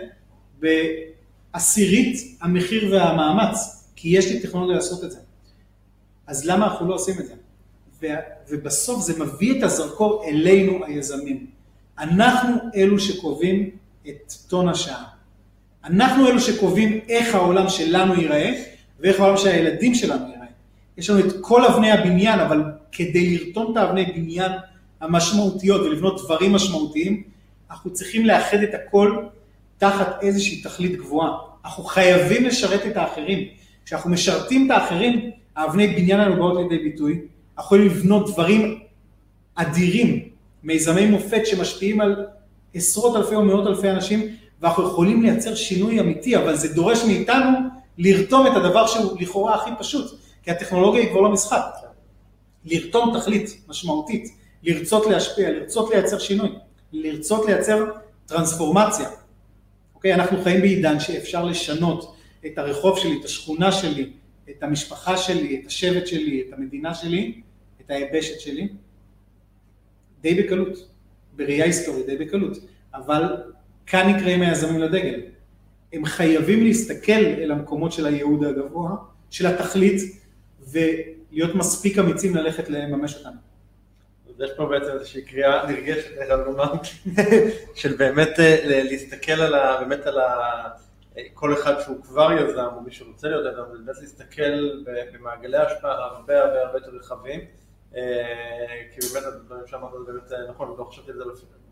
בעשירית 0.61 2.39
המחיר 2.41 2.93
והמאמץ, 2.93 3.57
כי 3.97 4.09
יש 4.09 4.33
לי 4.33 4.41
טכנולוגיה 4.41 4.77
לעשות 4.77 5.05
את 5.05 5.11
זה. 5.11 5.19
אז 6.27 6.47
למה 6.47 6.67
אנחנו 6.67 6.89
לא 6.89 6.95
עושים 6.95 7.15
את 7.21 7.27
זה? 7.27 7.35
ובסוף 8.51 9.03
זה 9.03 9.25
מביא 9.25 9.59
את 9.59 9.63
הזרקור 9.63 10.25
אלינו 10.29 10.85
היזמים. 10.85 11.47
אנחנו 11.99 12.57
אלו 12.75 12.99
שקובעים 12.99 13.71
את 14.09 14.33
טון 14.49 14.69
השעה. 14.69 15.05
אנחנו 15.85 16.29
אלו 16.29 16.41
שקובעים 16.41 17.01
איך 17.09 17.35
העולם 17.35 17.69
שלנו 17.69 18.15
ייראה 18.15 18.63
ואיך 19.01 19.21
העולם 19.21 19.37
של 19.37 19.49
הילדים 19.49 19.95
שלנו 19.95 20.29
ייראה. 20.29 20.47
יש 20.99 21.11
לנו 21.11 21.21
את 21.21 21.33
כל 21.41 21.65
אבני 21.65 21.91
הבניין, 21.91 22.41
אבל 22.41 22.63
כדי 22.93 23.39
לרתום 23.39 23.73
את 23.73 23.77
האבני 23.77 24.05
בניין 24.05 24.53
המשמעותיות 25.01 25.81
ולבנות 25.81 26.21
דברים 26.25 26.53
משמעותיים, 26.53 27.23
אנחנו 27.71 27.93
צריכים 27.93 28.27
לאחד 28.27 28.59
את 28.59 28.75
הכל 28.75 29.17
תחת 29.79 30.23
איזושהי 30.23 30.63
תכלית 30.63 30.97
גבוהה. 30.97 31.37
אנחנו 31.65 31.85
חייבים 31.85 32.45
לשרת 32.45 32.87
את 32.87 32.97
האחרים. 32.97 33.49
כשאנחנו 33.85 34.11
משרתים 34.11 34.67
את 34.67 34.71
האחרים, 34.71 35.31
האבני 35.57 35.87
בניין 35.87 36.21
האלו 36.21 36.37
באות 36.37 36.59
לידי 36.59 36.85
ביטוי, 36.85 37.21
אנחנו 37.59 37.77
יכולים 37.77 37.87
לבנות 37.87 38.31
דברים 38.31 38.81
אדירים, 39.55 40.29
מיזמי 40.63 41.07
מופת 41.07 41.47
שמשפיעים 41.47 42.01
על 42.01 42.27
עשרות 42.75 43.17
אלפי 43.17 43.35
או 43.35 43.43
מאות 43.43 43.67
אלפי 43.67 43.91
אנשים, 43.91 44.37
ואנחנו 44.61 44.87
יכולים 44.87 45.23
לייצר 45.23 45.55
שינוי 45.55 46.01
אמיתי, 46.01 46.37
אבל 46.37 46.57
זה 46.57 46.75
דורש 46.75 47.05
מאיתנו 47.05 47.59
לרתום 47.99 48.47
את 48.47 48.53
הדבר 48.57 48.87
שהוא 48.87 49.21
לכאורה 49.21 49.55
הכי 49.55 49.71
פשוט, 49.79 50.21
כי 50.43 50.51
הטכנולוגיה 50.51 51.01
היא 51.01 51.11
כבר 51.11 51.21
לא 51.21 51.33
משחק. 51.33 51.63
לרתום 52.65 53.19
תכלית 53.19 53.65
משמעותית, 53.69 54.29
לרצות 54.63 55.07
להשפיע, 55.07 55.51
לרצות 55.51 55.91
לייצר 55.91 56.19
שינוי, 56.19 56.49
לרצות 56.93 57.47
לייצר 57.47 57.85
טרנספורמציה. 58.27 59.09
אוקיי, 59.95 60.15
אנחנו 60.15 60.43
חיים 60.43 60.61
בעידן 60.61 61.01
שאפשר 61.01 61.45
לשנות 61.45 62.15
את 62.47 62.59
הרחוב 62.59 62.99
שלי, 62.99 63.19
את 63.21 63.25
השכונה 63.25 63.73
שלי, 63.73 64.11
את 64.51 64.63
המשפחה 64.63 65.17
שלי, 65.17 65.61
את 65.61 65.67
השבט 65.67 66.07
שלי, 66.07 66.43
את 66.49 66.53
המדינה 66.53 66.95
שלי, 66.95 67.41
את 67.87 67.91
היבשת 67.91 68.41
שלי, 68.41 68.69
די 70.21 70.43
בקלות, 70.43 70.89
בראייה 71.37 71.65
היסטורית 71.65 72.07
די 72.07 72.17
בקלות, 72.17 72.57
אבל 72.95 73.37
כאן 73.87 74.09
נקראים 74.09 74.43
היזמים 74.43 74.81
לדגל. 74.81 75.21
הם 75.93 76.05
חייבים 76.05 76.65
להסתכל 76.65 77.13
אל 77.13 77.53
המקומות 77.53 77.93
של 77.93 78.07
הייעוד 78.07 78.45
הגבוה, 78.45 78.91
של 79.31 79.47
התכלית, 79.47 80.01
ולהיות 80.71 81.55
מספיק 81.55 81.99
אמיצים 81.99 82.37
ללכת 82.37 82.69
לממש 82.69 83.17
אותם. 83.17 83.37
יש 84.45 84.51
פה 84.57 84.67
בעצם 84.67 84.93
איזושהי 84.93 85.23
קריאה 85.23 85.67
נרגשת, 85.67 86.19
אני 86.19 86.27
חייב 86.27 86.41
לומר, 86.41 86.73
של 87.75 87.97
באמת 87.97 88.41
אה, 88.41 88.83
להסתכל 88.91 89.33
על 89.33 89.55
ה... 89.55 89.77
באמת 89.81 90.07
על 90.07 90.19
ה... 90.19 90.69
כל 91.35 91.55
אחד 91.55 91.81
שהוא 91.81 92.03
כבר 92.03 92.33
יזם, 92.33 92.67
או 92.77 92.81
מי 92.81 92.93
שרוצה 92.93 93.29
להיות 93.29 93.53
יזם, 93.53 93.63
זה 93.73 93.79
באמת 93.79 93.97
להסתכל 94.01 94.85
במעגלי 95.13 95.57
השפעה 95.57 95.93
הרבה 95.93 96.45
הרבה 96.45 96.61
הרבה 96.63 96.79
יותר 96.79 96.91
רחבים, 96.91 97.41
כי 97.91 99.01
באמת 99.15 99.27
הדברים 99.27 99.67
שאמרת 99.67 99.93
זה 99.93 100.13
באמת 100.13 100.33
אה, 100.33 100.51
נכון, 100.51 100.75
לא 100.79 100.85
חשבתי 100.85 101.11
על 101.11 101.17
זה 101.17 101.25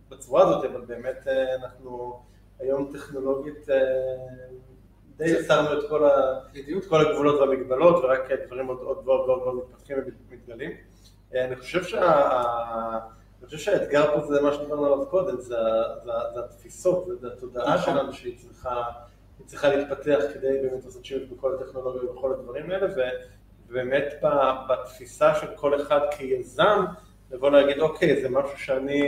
בצורה 0.09 0.43
הזאת, 0.43 0.65
אבל 0.65 0.81
באמת 0.81 1.29
אה, 1.29 1.55
אנחנו 1.55 2.23
היום 2.59 2.93
טכנולוגית 2.93 3.67
די 5.17 5.39
הסרנו 5.39 5.79
את 5.79 5.89
כל, 5.89 6.05
ה, 6.05 6.39
את 6.79 6.85
כל 6.89 7.01
הגבולות 7.01 7.41
והמגבלות, 7.41 8.05
ורק 8.05 8.33
דברים 8.47 8.67
עוד 8.67 8.79
ועוד 8.83 8.99
ועוד 9.07 9.29
ועוד 9.29 9.55
מתפתחים 9.57 9.97
ומתגלים. 10.31 10.71
אני 11.35 11.57
חושב 11.57 11.85
שה... 11.85 12.99
אני 13.45 13.47
חושב 13.47 13.59
שהאתגר 13.59 14.15
פה 14.15 14.27
זה 14.27 14.43
מה 14.43 14.53
שדיברנו 14.53 14.87
עליו 14.87 15.07
קודם, 15.07 15.41
זה, 15.41 15.57
זה, 16.05 16.13
זה 16.35 16.45
התפיסות, 16.45 17.07
זה 17.21 17.29
התודעה 17.33 17.75
נכון. 17.75 17.95
שלנו 17.95 18.13
שהיא 18.13 18.39
צריכה, 18.39 18.83
צריכה 19.47 19.69
להתפתח 19.69 20.19
כדי 20.35 20.59
באמת 20.63 20.85
לעשות 20.85 21.05
שימוש 21.05 21.25
בכל 21.25 21.55
הטכנולוגיה 21.55 22.11
ובכל 22.11 22.33
הדברים 22.33 22.71
האלה, 22.71 22.87
ו- 23.69 23.71
ובאמת 23.71 24.05
ב- 24.23 24.73
בתפיסה 24.73 25.35
של 25.41 25.47
כל 25.57 25.83
אחד 25.83 26.01
כיזם, 26.19 26.85
לבוא 27.33 27.51
להגיד, 27.51 27.79
אוקיי, 27.79 28.23
זה 28.23 28.29
משהו 28.29 28.59
שאני, 28.59 29.03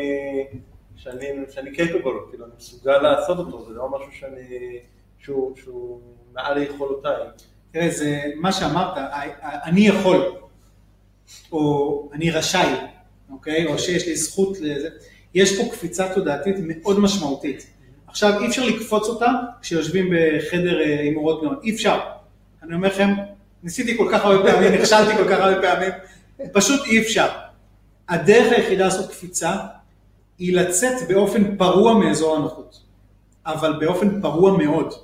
שאני, 0.97 1.27
שאני 1.51 1.71
capable, 1.71 2.31
כאילו 2.31 2.45
אני 2.45 2.53
מסוגל 2.57 2.99
לעשות 2.99 3.39
אותו, 3.39 3.65
זה 3.65 3.75
לא 3.75 3.89
משהו 3.89 4.13
שאני, 4.13 4.79
שהוא, 5.19 5.57
שהוא 5.57 6.01
מעל 6.33 6.63
יכולותיי. 6.63 7.23
תראה, 7.71 7.91
זה 7.91 8.23
מה 8.37 8.53
שאמרת, 8.53 8.99
אני 9.43 9.89
יכול, 9.89 10.33
או 11.53 12.09
אני 12.13 12.31
רשאי, 12.31 12.73
אוקיי? 13.31 13.67
או 13.67 13.79
שיש 13.79 14.07
לי 14.07 14.17
זכות 14.17 14.61
לזה. 14.61 14.89
יש 15.35 15.59
פה 15.59 15.73
קפיצה 15.73 16.15
תודעתית 16.15 16.57
מאוד 16.61 17.01
משמעותית. 17.01 17.67
עכשיו, 18.07 18.41
אי 18.41 18.47
אפשר 18.47 18.65
לקפוץ 18.65 19.09
אותה 19.09 19.27
כשיושבים 19.63 20.11
בחדר 20.15 20.81
אה, 20.81 21.01
עם 21.03 21.17
אורות 21.17 21.43
נאון, 21.43 21.57
אי 21.63 21.75
אפשר. 21.75 22.01
אני 22.63 22.75
אומר 22.75 22.89
לכם, 22.89 23.09
ניסיתי 23.67 23.97
כל 23.97 24.09
כך 24.12 24.25
הרבה 24.25 24.53
פעמים, 24.53 24.73
נכשלתי 24.73 25.17
כל 25.17 25.29
כך 25.29 25.39
הרבה 25.39 25.61
פעמים, 25.61 25.91
פשוט 26.53 26.87
אי 26.87 26.99
אפשר. 26.99 27.29
הדרך 28.09 28.53
היחידה 28.53 28.85
לעשות 28.85 29.11
קפיצה 29.11 29.57
היא 30.39 30.57
לצאת 30.57 31.09
באופן 31.09 31.57
פרוע 31.57 31.95
מאזור 31.95 32.37
הנוחות, 32.37 32.81
אבל 33.47 33.73
באופן 33.81 34.21
פרוע 34.21 34.59
מאוד. 34.59 34.95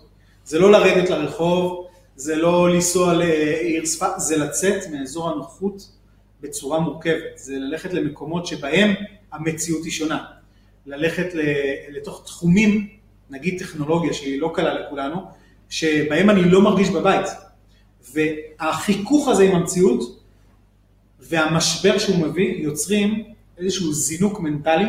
זה 0.44 0.58
לא 0.58 0.72
לרדת 0.72 1.10
לרחוב, 1.10 1.86
זה 2.16 2.36
לא 2.36 2.70
לנסוע 2.70 3.14
לעיר 3.14 3.84
שפת, 3.84 4.12
זה 4.16 4.36
לצאת 4.36 4.82
מאזור 4.92 5.30
הנוחות 5.30 5.88
בצורה 6.40 6.80
מורכבת, 6.80 7.36
זה 7.36 7.54
ללכת 7.58 7.92
למקומות 7.92 8.46
שבהם 8.46 8.94
המציאות 9.32 9.84
היא 9.84 9.92
שונה, 9.92 10.24
ללכת 10.86 11.26
לתוך 11.88 12.22
תחומים, 12.24 12.88
נגיד 13.30 13.58
טכנולוגיה 13.58 14.12
שהיא 14.12 14.40
לא 14.40 14.52
קלה 14.54 14.74
לכולנו, 14.74 15.16
שבהם 15.68 16.30
אני 16.30 16.44
לא 16.44 16.60
מרגיש 16.60 16.88
בבית. 16.88 17.26
והחיכוך 18.12 19.28
הזה 19.28 19.42
עם 19.42 19.57
המציאות 19.57 20.22
והמשבר 21.20 21.98
שהוא 21.98 22.18
מביא 22.18 22.62
יוצרים 22.62 23.24
איזשהו 23.59 23.92
זינוק 23.92 24.40
מנטלי 24.40 24.86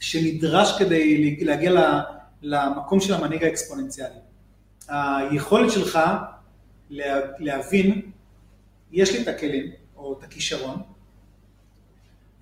שנדרש 0.00 0.78
כדי 0.78 1.36
להגיע 1.44 2.00
למקום 2.42 3.00
של 3.00 3.14
המנהיג 3.14 3.44
האקספוננציאלי. 3.44 4.18
היכולת 4.88 5.72
שלך 5.72 5.98
להבין, 7.38 8.10
יש 8.92 9.12
לי 9.12 9.22
את 9.22 9.28
הכלים 9.28 9.70
או 9.96 10.18
את 10.18 10.24
הכישרון, 10.24 10.82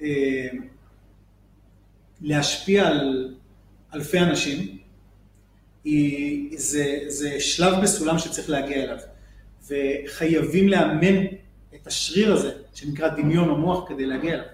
אה, 0.01 0.49
להשפיע 2.21 2.87
על 2.87 3.35
אלפי 3.95 4.19
אנשים, 4.19 4.79
זה, 6.57 7.01
זה 7.07 7.41
שלב 7.41 7.83
בסולם 7.83 8.19
שצריך 8.19 8.51
להגיע 8.51 8.85
אליו, 8.85 8.99
וחייבים 9.69 10.69
לאמן 10.69 11.25
את 11.75 11.87
השריר 11.87 12.33
הזה, 12.33 12.53
שנקרא 12.75 13.09
דמיון 13.09 13.49
המוח, 13.49 13.89
כדי 13.89 14.07
להגיע 14.07 14.35
אליו. 14.35 14.45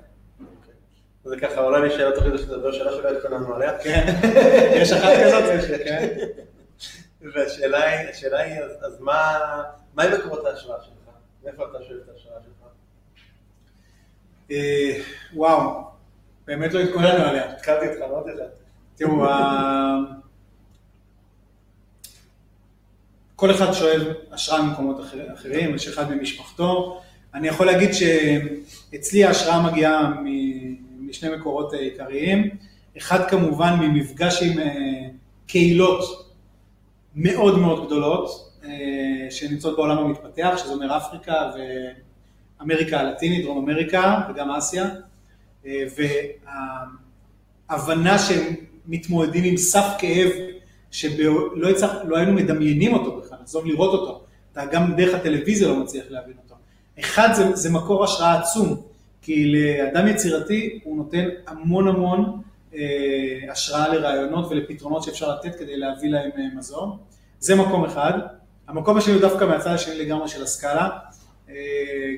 זה 1.24 1.36
ככה, 1.36 1.60
עולה 1.60 1.78
לי 1.80 1.90
שאלה 1.90 2.14
תוך 2.14 2.24
כדי 2.24 2.38
שתדבר, 2.38 2.72
שאלה 2.72 2.92
שלא 2.92 3.08
התכוננו 3.08 3.54
עליה. 3.54 3.78
כן, 3.78 4.14
יש 4.80 4.92
אחת 4.92 5.08
כזאת, 5.24 5.44
כן. 5.86 6.08
והשאלה 7.34 7.82
היא, 7.82 8.08
השאלה 8.08 8.40
היא, 8.40 8.60
אז, 8.80 9.00
מה, 9.00 9.38
מה 9.94 10.02
עם 10.02 10.12
מקורות 10.12 10.46
ההשראה 10.46 10.82
שלך? 10.82 11.14
מאיפה 11.44 11.64
אתה 11.70 11.78
שואל 11.88 12.00
את 12.04 12.08
ההשראה 12.08 12.36
שלך? 12.42 12.68
אה, 14.50 15.02
וואו, 15.34 15.84
באמת 16.46 16.72
לא 16.72 16.80
התכוננו 16.80 17.24
עליה. 17.24 17.52
התחלתי 17.52 17.88
איתך, 17.88 18.02
אמרתי 18.02 18.30
לך. 18.30 18.48
תראו, 18.96 19.24
כל 23.42 23.50
אחד 23.50 23.72
שואל 23.72 24.14
השראה 24.32 24.62
ממקומות 24.62 25.00
אחרים, 25.34 25.74
יש 25.74 25.88
אחד 25.88 26.14
ממשפחתו. 26.14 27.00
אני 27.34 27.48
יכול 27.48 27.66
להגיד 27.66 27.90
שאצלי 27.92 29.24
ההשראה 29.24 29.70
מגיעה 29.70 30.12
משני 31.00 31.36
מקורות 31.36 31.72
עיקריים. 31.72 32.50
אחד 32.98 33.30
כמובן 33.30 33.76
ממפגש 33.80 34.42
עם 34.42 34.58
אה, 34.58 34.74
קהילות 35.46 36.32
מאוד 37.16 37.58
מאוד 37.58 37.86
גדולות 37.86 38.50
אה, 38.64 38.70
שנמצאות 39.30 39.76
בעולם 39.76 39.98
המתפתח, 39.98 40.54
שזה 40.56 40.72
אומר 40.72 40.96
אפריקה 40.96 41.50
ואמריקה 42.60 43.00
הלטינית, 43.00 43.44
דרום 43.44 43.58
אמריקה 43.58 44.20
וגם 44.30 44.50
אסיה, 44.50 44.88
אה, 45.66 45.84
וההבנה 47.68 48.18
שהם 48.18 48.54
מתמודדים 48.86 49.44
עם 49.44 49.56
סף 49.56 49.86
כאב 49.98 50.30
שלא 50.90 51.50
לא 52.04 52.16
היינו 52.16 52.32
מדמיינים 52.32 52.94
אותו 52.94 53.21
עזוב 53.42 53.66
לראות 53.66 54.00
אותו, 54.00 54.20
אתה 54.52 54.66
גם 54.66 54.96
דרך 54.96 55.14
הטלוויזיה 55.14 55.68
לא 55.68 55.76
מצליח 55.76 56.04
להבין 56.08 56.34
אותו. 56.44 56.54
אחד, 57.00 57.28
זה, 57.32 57.56
זה 57.56 57.70
מקור 57.70 58.04
השראה 58.04 58.40
עצום, 58.40 58.82
כי 59.22 59.52
לאדם 59.52 60.08
יצירתי 60.08 60.80
הוא 60.84 60.96
נותן 60.96 61.28
המון 61.46 61.88
המון 61.88 62.42
אה, 62.74 63.52
השראה 63.52 63.88
לרעיונות 63.88 64.50
ולפתרונות 64.50 65.02
שאפשר 65.02 65.34
לתת 65.34 65.58
כדי 65.58 65.76
להביא 65.76 66.10
להם 66.10 66.30
אה, 66.38 66.42
מזון. 66.56 66.96
זה 67.40 67.54
מקום 67.54 67.84
אחד. 67.84 68.12
המקום 68.68 68.96
השני 68.96 69.14
הוא 69.14 69.20
דווקא 69.20 69.44
מהצד 69.44 69.70
השני 69.70 69.98
לגמרי 69.98 70.28
של 70.28 70.42
הסקאלה, 70.42 70.88
אה, 71.50 71.54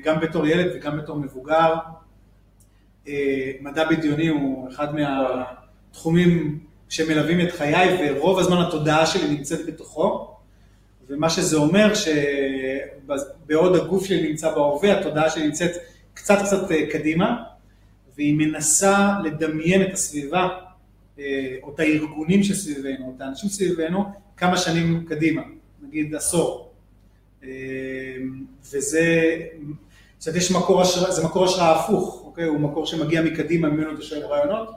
גם 0.03 0.19
בתור 0.19 0.47
ילד 0.47 0.71
וגם 0.75 0.97
בתור 0.97 1.17
מבוגר. 1.17 1.73
מדע 3.61 3.89
בדיוני 3.89 4.27
הוא 4.27 4.69
אחד 4.69 4.87
מהתחומים 4.95 6.59
שמלווים 6.89 7.41
את 7.41 7.51
חיי 7.51 7.97
ורוב 7.99 8.39
הזמן 8.39 8.57
התודעה 8.57 9.05
שלי 9.05 9.29
נמצאת 9.29 9.65
בתוכו. 9.65 10.34
ומה 11.09 11.29
שזה 11.29 11.57
אומר 11.57 11.93
שבעוד 11.93 13.75
הגוף 13.75 14.05
שלי 14.05 14.29
נמצא 14.29 14.51
בהווה, 14.51 14.99
התודעה 14.99 15.29
שלי 15.29 15.47
נמצאת 15.47 15.71
קצת 16.13 16.37
קצת 16.45 16.69
קדימה, 16.91 17.43
והיא 18.15 18.35
מנסה 18.37 19.09
לדמיין 19.23 19.81
את 19.81 19.93
הסביבה, 19.93 20.49
אה, 21.19 21.55
או 21.63 21.73
את 21.73 21.79
הארגונים 21.79 22.43
שסביבנו, 22.43 23.05
או 23.05 23.13
את 23.15 23.21
האנשים 23.21 23.49
סביבנו, 23.49 24.05
כמה 24.37 24.57
שנים 24.57 25.05
קדימה, 25.09 25.41
נגיד 25.81 26.15
עשור. 26.15 26.71
אה, 27.43 27.49
וזה, 28.71 29.35
זאת 30.19 30.35
אומרת, 30.35 30.63
מקור 30.63 30.81
השראה, 30.81 31.11
זה 31.11 31.23
מקור 31.25 31.45
השראה 31.45 31.79
הפוך, 31.79 32.21
אוקיי? 32.25 32.45
הוא 32.45 32.59
מקור 32.59 32.85
שמגיע 32.85 33.21
מקדימה, 33.21 33.69
ממנו 33.69 33.93
אתה 33.93 34.01
שואל 34.01 34.21
רעיונות, 34.21 34.69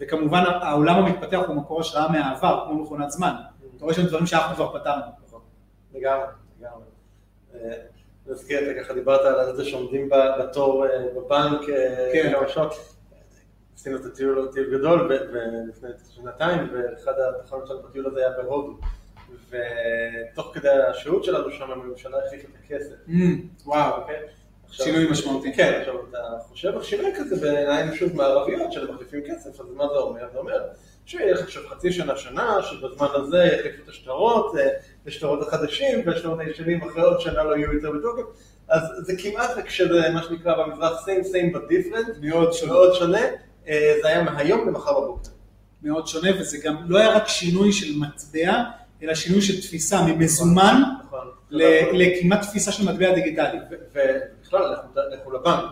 וכמובן 0.00 0.44
העולם 0.46 1.04
המתפתח 1.04 1.38
הוא 1.46 1.56
מקור 1.56 1.80
השראה 1.80 2.12
מהעבר, 2.12 2.64
כמו 2.66 2.82
מכונת 2.82 3.10
זמן. 3.10 3.32
אתה 3.76 3.84
רואה 3.84 3.94
שם 3.94 4.06
דברים 4.06 4.26
שאנחנו 4.26 4.56
כבר 4.56 4.78
פתרנו. 4.78 5.21
לגמרי, 5.94 6.26
לגמרי. 6.60 6.84
אה, 7.54 7.72
נזכיר, 8.26 8.70
אתה 8.70 8.82
ככה 8.82 8.94
דיברת 8.94 9.20
על 9.20 9.56
זה 9.56 9.64
שעומדים 9.64 10.08
בתור 10.40 10.86
בבנק 11.16 11.60
כן. 12.12 12.32
כמה 12.32 12.48
שעות. 12.48 12.74
עשינו 13.76 13.96
את 13.96 14.04
הטיול 14.04 14.50
טיול 14.52 14.78
גדול 14.78 15.12
לפני 15.68 15.88
שנתיים, 16.14 16.68
ואחד 16.72 17.12
התחנות 17.40 17.66
שלנו 17.66 17.82
בטיול 17.82 18.06
הזה 18.06 18.20
היה 18.20 18.30
בהודו. 18.30 18.76
ותוך 19.50 20.50
כדי 20.54 20.68
השהות 20.68 21.24
שלנו 21.24 21.50
שם 21.50 21.70
הממשלה 21.70 22.16
החליפה 22.26 22.48
את 22.48 22.64
הכסף. 22.64 22.94
וואו, 23.66 24.00
אוקיי? 24.00 24.20
שינוי 24.70 25.10
משמעותי. 25.10 25.52
כן, 25.52 25.78
עכשיו 25.80 25.94
אתה 26.08 26.18
חושב 26.48 26.76
על 26.76 26.82
שינוי 26.82 27.12
כזה 27.18 27.36
בעיניים 27.40 27.94
שוב 27.94 28.16
מערביות 28.16 28.72
של 28.72 28.92
מחליפים 28.92 29.20
כסף, 29.28 29.60
אז 29.60 29.66
מה 29.74 29.88
זה 29.88 29.94
אומר? 29.94 30.28
זה 30.32 30.38
אומר 30.38 30.60
שיהיה 31.06 31.32
לך 31.32 31.42
עכשיו 31.42 31.62
חצי 31.68 31.92
שנה, 31.92 32.16
שנה, 32.16 32.62
שבזמן 32.62 33.06
הזה 33.14 33.44
יחליפו 33.44 33.82
את 33.84 33.88
השטרות, 33.88 34.54
השטרות 35.06 35.48
החדשים, 35.48 36.00
והשטרות 36.06 36.40
הישנים 36.40 36.82
אחרי 36.82 37.02
עוד 37.02 37.20
שנה 37.20 37.42
לא 37.44 37.56
יהיו 37.56 37.72
יותר 37.72 37.90
בתוקף. 37.92 38.22
אז 38.68 38.82
זה 39.06 39.12
כמעט 39.18 39.50
כשזה 39.64 40.10
מה 40.14 40.22
שנקרא 40.22 40.54
במזרח 40.62 41.06
same 41.06 41.24
same 41.24 41.56
but 41.56 41.70
different, 41.70 42.26
מאוד 42.26 42.52
שונה. 42.52 42.72
מאוד 42.72 42.94
שונה, 42.94 43.20
אה, 43.68 43.94
זה 44.02 44.08
היה 44.08 44.22
מהיום 44.22 44.68
למחר 44.68 45.00
בבוקר. 45.00 45.30
מאוד 45.82 46.06
שונה, 46.06 46.30
וזה 46.40 46.58
גם 46.64 46.76
לא 46.88 46.98
היה 46.98 47.16
רק 47.16 47.28
שינוי 47.28 47.72
של 47.72 47.98
מטבע, 47.98 48.62
אלא 49.02 49.14
שינוי 49.14 49.42
של 49.42 49.60
תפיסה 49.60 50.02
ממזומן 50.06 50.82
נכון. 51.06 51.28
לכמעט 51.92 52.42
תפיסה 52.42 52.72
של 52.72 52.92
מטבע 52.92 53.14
דיגיטלי. 53.14 53.58
ובכלל, 53.92 54.74
לכו 55.12 55.30
לבנק. 55.30 55.70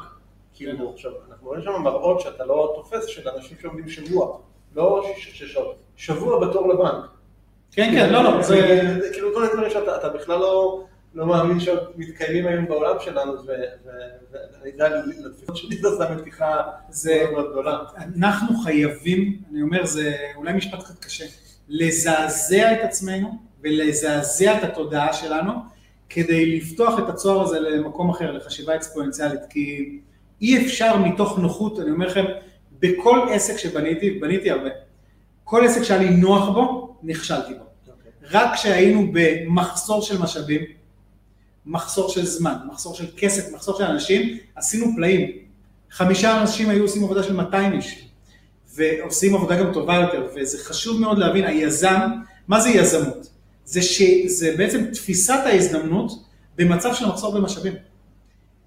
כאילו, 0.55 0.93
עכשיו, 0.95 1.13
אנחנו 1.31 1.49
רואים 1.49 1.63
שם 1.63 1.71
מראות 1.85 2.21
שאתה 2.21 2.45
לא 2.45 2.73
תופס 2.77 3.07
של 3.07 3.29
אנשים 3.29 3.57
שעומדים 3.63 3.89
שבוע, 3.89 4.39
לא 4.77 5.15
שש 5.17 5.43
שעות, 5.43 5.77
שבוע 5.97 6.49
בתור 6.49 6.73
לבנק. 6.73 7.05
כן, 7.73 7.91
כן, 7.95 8.13
לא, 8.13 8.25
לא, 8.25 8.43
זה... 8.43 8.57
כאילו 9.13 9.35
כל 9.35 9.41
מיני 9.41 9.53
דברים 9.53 9.71
שאתה 9.71 10.09
בכלל 10.09 10.39
לא... 10.39 10.85
לא 11.15 11.27
מאמין 11.27 11.61
שעוד 11.61 11.79
מתקיימים 11.97 12.47
היום 12.47 12.67
בעולם 12.67 12.97
שלנו, 13.01 13.33
ואני 13.47 14.71
יודע, 14.73 14.89
לתפיסות 15.07 15.57
שלי 15.57 15.77
זו 15.77 15.95
עשה 15.95 16.15
מתיחה 16.15 16.63
מאוד 17.33 17.51
גדולה. 17.51 17.79
אנחנו 18.17 18.59
חייבים, 18.59 19.39
אני 19.53 19.63
אומר, 19.63 19.87
זה 19.87 20.17
אולי 20.37 20.53
משפט 20.53 20.83
קצת 20.83 21.05
קשה, 21.05 21.25
לזעזע 21.69 22.73
את 22.73 22.79
עצמנו 22.83 23.39
ולזעזע 23.63 24.59
את 24.59 24.65
התודעה 24.65 25.13
שלנו, 25.13 25.53
כדי 26.09 26.57
לפתוח 26.57 26.99
את 26.99 27.09
הצוהר 27.09 27.43
הזה 27.43 27.61
למקום 27.61 28.11
אחר, 28.11 28.33
לחשיבה 28.33 28.75
אקספוננציאלית, 28.75 29.41
כי 29.51 29.99
אי 30.41 30.67
אפשר 30.67 30.97
מתוך 30.97 31.39
נוחות, 31.39 31.81
אני 31.81 31.91
אומר 31.91 32.07
לכם, 32.07 32.25
בכל 32.79 33.19
עסק 33.31 33.57
שבניתי, 33.57 34.11
בניתי 34.11 34.51
הרבה, 34.51 34.71
כל 35.45 35.65
עסק 35.65 35.83
שהיה 35.83 36.01
לי 36.01 36.11
נוח 36.11 36.49
בו, 36.49 36.80
נכשלתי 37.03 37.55
בו. 37.55 37.65
אוקיי. 37.89 38.11
רק 38.31 38.55
כשהיינו 38.55 39.07
במחסור 39.13 40.03
של 40.03 40.19
משאבים, 40.19 40.61
מחסור 41.67 42.09
של 42.09 42.27
זמן, 42.27 42.55
מחסור 42.73 42.95
של 42.95 43.07
כסף, 43.17 43.53
מחסור 43.53 43.79
של 43.79 43.85
אנשים, 43.85 44.39
עשינו 44.55 44.87
פלאים. 44.97 45.31
חמישה 45.91 46.43
אנשים 46.43 46.71
היו 46.71 46.83
עושים 46.83 47.05
עבודה 47.05 47.23
של 47.23 47.33
200 47.33 47.73
איש, 47.73 48.05
ועושים 48.75 49.35
עבודה 49.35 49.61
גם 49.61 49.73
טובה 49.73 49.95
יותר, 49.95 50.29
וזה 50.35 50.59
חשוב 50.65 51.01
מאוד 51.01 51.19
להבין, 51.19 51.45
היזם, 51.45 52.11
מה 52.49 52.61
זה 52.61 52.69
יזמות? 52.69 53.31
זה 53.65 53.83
שזה 53.83 54.55
בעצם 54.57 54.85
תפיסת 54.93 55.41
ההזדמנות 55.45 56.13
במצב 56.57 56.95
של 56.95 57.07
מחסור 57.07 57.35
במשאבים. 57.35 57.75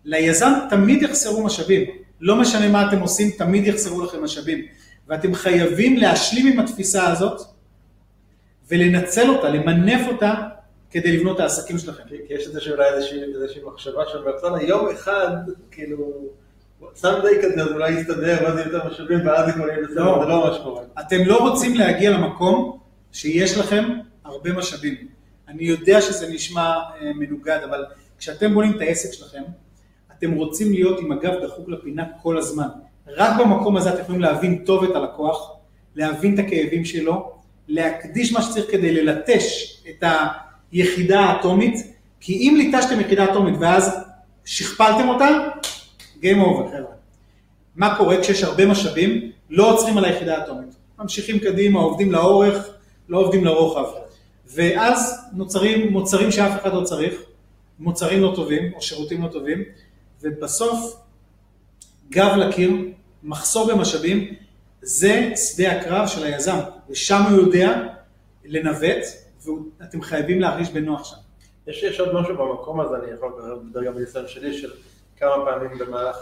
ליזם 0.05 0.53
תמיד 0.69 1.01
יחסרו 1.01 1.43
משאבים, 1.43 1.85
לא 2.21 2.35
משנה 2.35 2.67
מה 2.67 2.87
אתם 2.87 2.99
עושים, 2.99 3.31
תמיד 3.31 3.67
יחסרו 3.67 4.01
לכם 4.01 4.23
משאבים, 4.23 4.65
ואתם 5.07 5.35
חייבים 5.35 5.97
להשלים 5.97 6.47
עם 6.47 6.59
התפיסה 6.59 7.07
הזאת 7.07 7.41
ולנצל 8.71 9.29
אותה, 9.29 9.49
למנף 9.49 10.07
אותה 10.07 10.33
כדי 10.91 11.17
לבנות 11.17 11.35
את 11.35 11.41
העסקים 11.41 11.77
שלכם. 11.77 12.03
כי 12.27 12.33
יש 12.33 12.47
איזה 12.47 12.61
שאולי 12.61 12.85
איזושהי 12.93 13.23
איזושהי 13.23 13.61
מחשבה 13.65 14.03
שאומרת, 14.11 14.37
"סתם, 14.37 14.67
יום 14.67 14.89
אחד, 14.89 15.29
כאילו, 15.71 16.29
סנדיי 16.95 17.41
כזה, 17.41 17.61
אז 17.61 17.71
אולי 17.71 17.91
יסתדר, 17.91 18.37
ואז 18.43 18.57
יהיה 18.57 18.67
יותר 18.67 18.87
משאבים, 18.87 19.27
ואז 19.27 19.45
זה 19.45 19.51
כבר 19.53 19.67
יהיה 19.67 19.83
בסדר, 19.83 20.03
לא. 20.03 20.19
זה 20.21 20.29
לא 20.29 20.47
מה 20.47 20.53
שקורה. 20.53 20.83
אתם 20.99 21.17
לא 21.25 21.49
רוצים 21.49 21.75
להגיע 21.75 22.11
למקום 22.11 22.79
שיש 23.11 23.57
לכם 23.57 23.83
הרבה 24.23 24.53
משאבים. 24.53 25.07
אני 25.47 25.63
יודע 25.63 26.01
שזה 26.01 26.29
נשמע 26.29 26.61
אה, 26.61 27.11
מנוגד, 27.15 27.59
אבל 27.69 27.85
כשאתם 28.17 28.53
בונים 28.53 28.75
את 28.75 28.81
העסק 28.81 29.13
שלכם, 29.13 29.43
אתם 30.17 30.31
רוצים 30.31 30.71
להיות 30.71 30.99
עם 30.99 31.11
הגב 31.11 31.33
דחוק 31.43 31.69
לפינה 31.69 32.03
כל 32.21 32.37
הזמן. 32.37 32.67
רק 33.07 33.39
במקום 33.39 33.77
הזה 33.77 33.93
אתם 33.93 34.01
יכולים 34.01 34.21
להבין 34.21 34.63
טוב 34.65 34.83
את 34.83 34.95
הלקוח, 34.95 35.51
להבין 35.95 36.33
את 36.33 36.39
הכאבים 36.39 36.85
שלו, 36.85 37.32
להקדיש 37.67 38.33
מה 38.33 38.41
שצריך 38.41 38.65
כדי 38.71 38.93
ללטש 38.93 39.77
את 39.89 40.03
היחידה 40.71 41.19
האטומית, 41.19 41.75
כי 42.19 42.33
אם 42.33 42.55
ליטשתם 42.57 42.99
יחידה 42.99 43.23
אטומית 43.23 43.55
ואז 43.59 43.97
שכפלתם 44.45 45.09
אותה, 45.09 45.29
Game 46.21 46.41
over 46.41 46.67
חבר'ה. 46.67 46.93
מה 47.75 47.97
קורה 47.97 48.21
כשיש 48.21 48.43
הרבה 48.43 48.65
משאבים, 48.65 49.31
לא 49.49 49.73
עוצרים 49.73 49.97
על 49.97 50.05
היחידה 50.05 50.37
האטומית. 50.37 50.75
ממשיכים 50.99 51.39
קדימה, 51.39 51.79
עובדים 51.79 52.11
לאורך, 52.11 52.67
לא 53.09 53.17
עובדים 53.17 53.45
לרוחב. 53.45 53.85
ואז 54.47 55.27
נוצרים 55.33 55.91
מוצרים 55.91 56.31
שאף 56.31 56.61
אחד 56.61 56.73
לא 56.73 56.83
צריך, 56.83 57.13
מוצרים 57.79 58.21
לא 58.21 58.33
טובים 58.35 58.73
או 58.75 58.81
שירותים 58.81 59.21
לא 59.21 59.27
טובים, 59.27 59.63
ובסוף 60.21 60.95
גב 62.09 62.35
לקיר, 62.37 62.71
מחסור 63.23 63.73
במשאבים, 63.73 64.33
זה 64.81 65.31
שדה 65.35 65.71
הקרב 65.71 66.07
של 66.07 66.23
היזם, 66.23 66.57
ושם 66.93 67.21
הוא 67.29 67.39
יודע 67.41 67.69
לנווט, 68.45 69.03
ואתם 69.79 70.01
חייבים 70.01 70.41
להרגיש 70.41 70.69
בנוח 70.71 71.03
שם. 71.03 71.15
יש, 71.67 71.83
יש 71.83 71.99
עוד 71.99 72.13
משהו 72.15 72.37
במקום 72.37 72.79
הזה, 72.79 72.95
אני 72.95 73.11
יכול 73.11 73.33
לדבר 73.65 73.83
גם 73.83 73.95
בניסיון 73.95 74.27
שלי, 74.27 74.53
של 74.53 74.71
כמה 75.17 75.45
פעמים 75.45 75.77
במהלך 75.77 76.17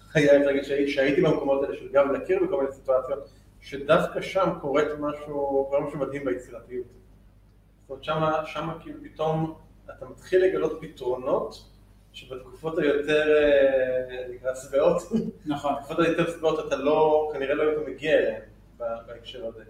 חיי, 0.00 0.38
להגיד 0.44 0.64
שהי- 0.64 0.88
שהייתי 0.90 1.20
במקומות 1.22 1.62
האלה 1.64 1.76
של 1.76 1.88
גם 1.92 2.12
להכיר 2.12 2.44
בכל 2.44 2.60
מיני 2.60 2.72
סיטואציות, 2.72 3.28
שדווקא 3.60 4.20
שם 4.20 4.48
קורית 4.60 4.88
משהו, 5.00 5.66
קורה 5.70 5.80
משהו 5.80 5.98
מדהים 5.98 6.24
ביצירתיות. 6.24 6.86
זאת 6.86 7.90
אומרת, 7.90 8.04
שמה, 8.04 8.42
שמה 8.46 8.74
כאילו 8.82 8.98
פתאום 9.04 9.54
אתה 9.96 10.06
מתחיל 10.06 10.44
לגלות 10.44 10.78
פתרונות, 10.80 11.64
שבתקופות 12.12 12.78
היותר, 12.78 13.36
אה, 13.36 14.24
נקרא 14.34 14.54
שבעות, 14.54 15.02
נכון. 15.46 15.72
בתקופות 15.74 15.98
היותר 16.06 16.30
שבעות 16.30 16.66
אתה 16.66 16.76
לא, 16.76 17.30
כנראה 17.34 17.54
לא 17.54 17.62
היית 17.62 17.88
מגיע 17.88 18.12
אליהן 18.18 18.40
בהקשר 18.78 19.46
הזה. 19.46 19.62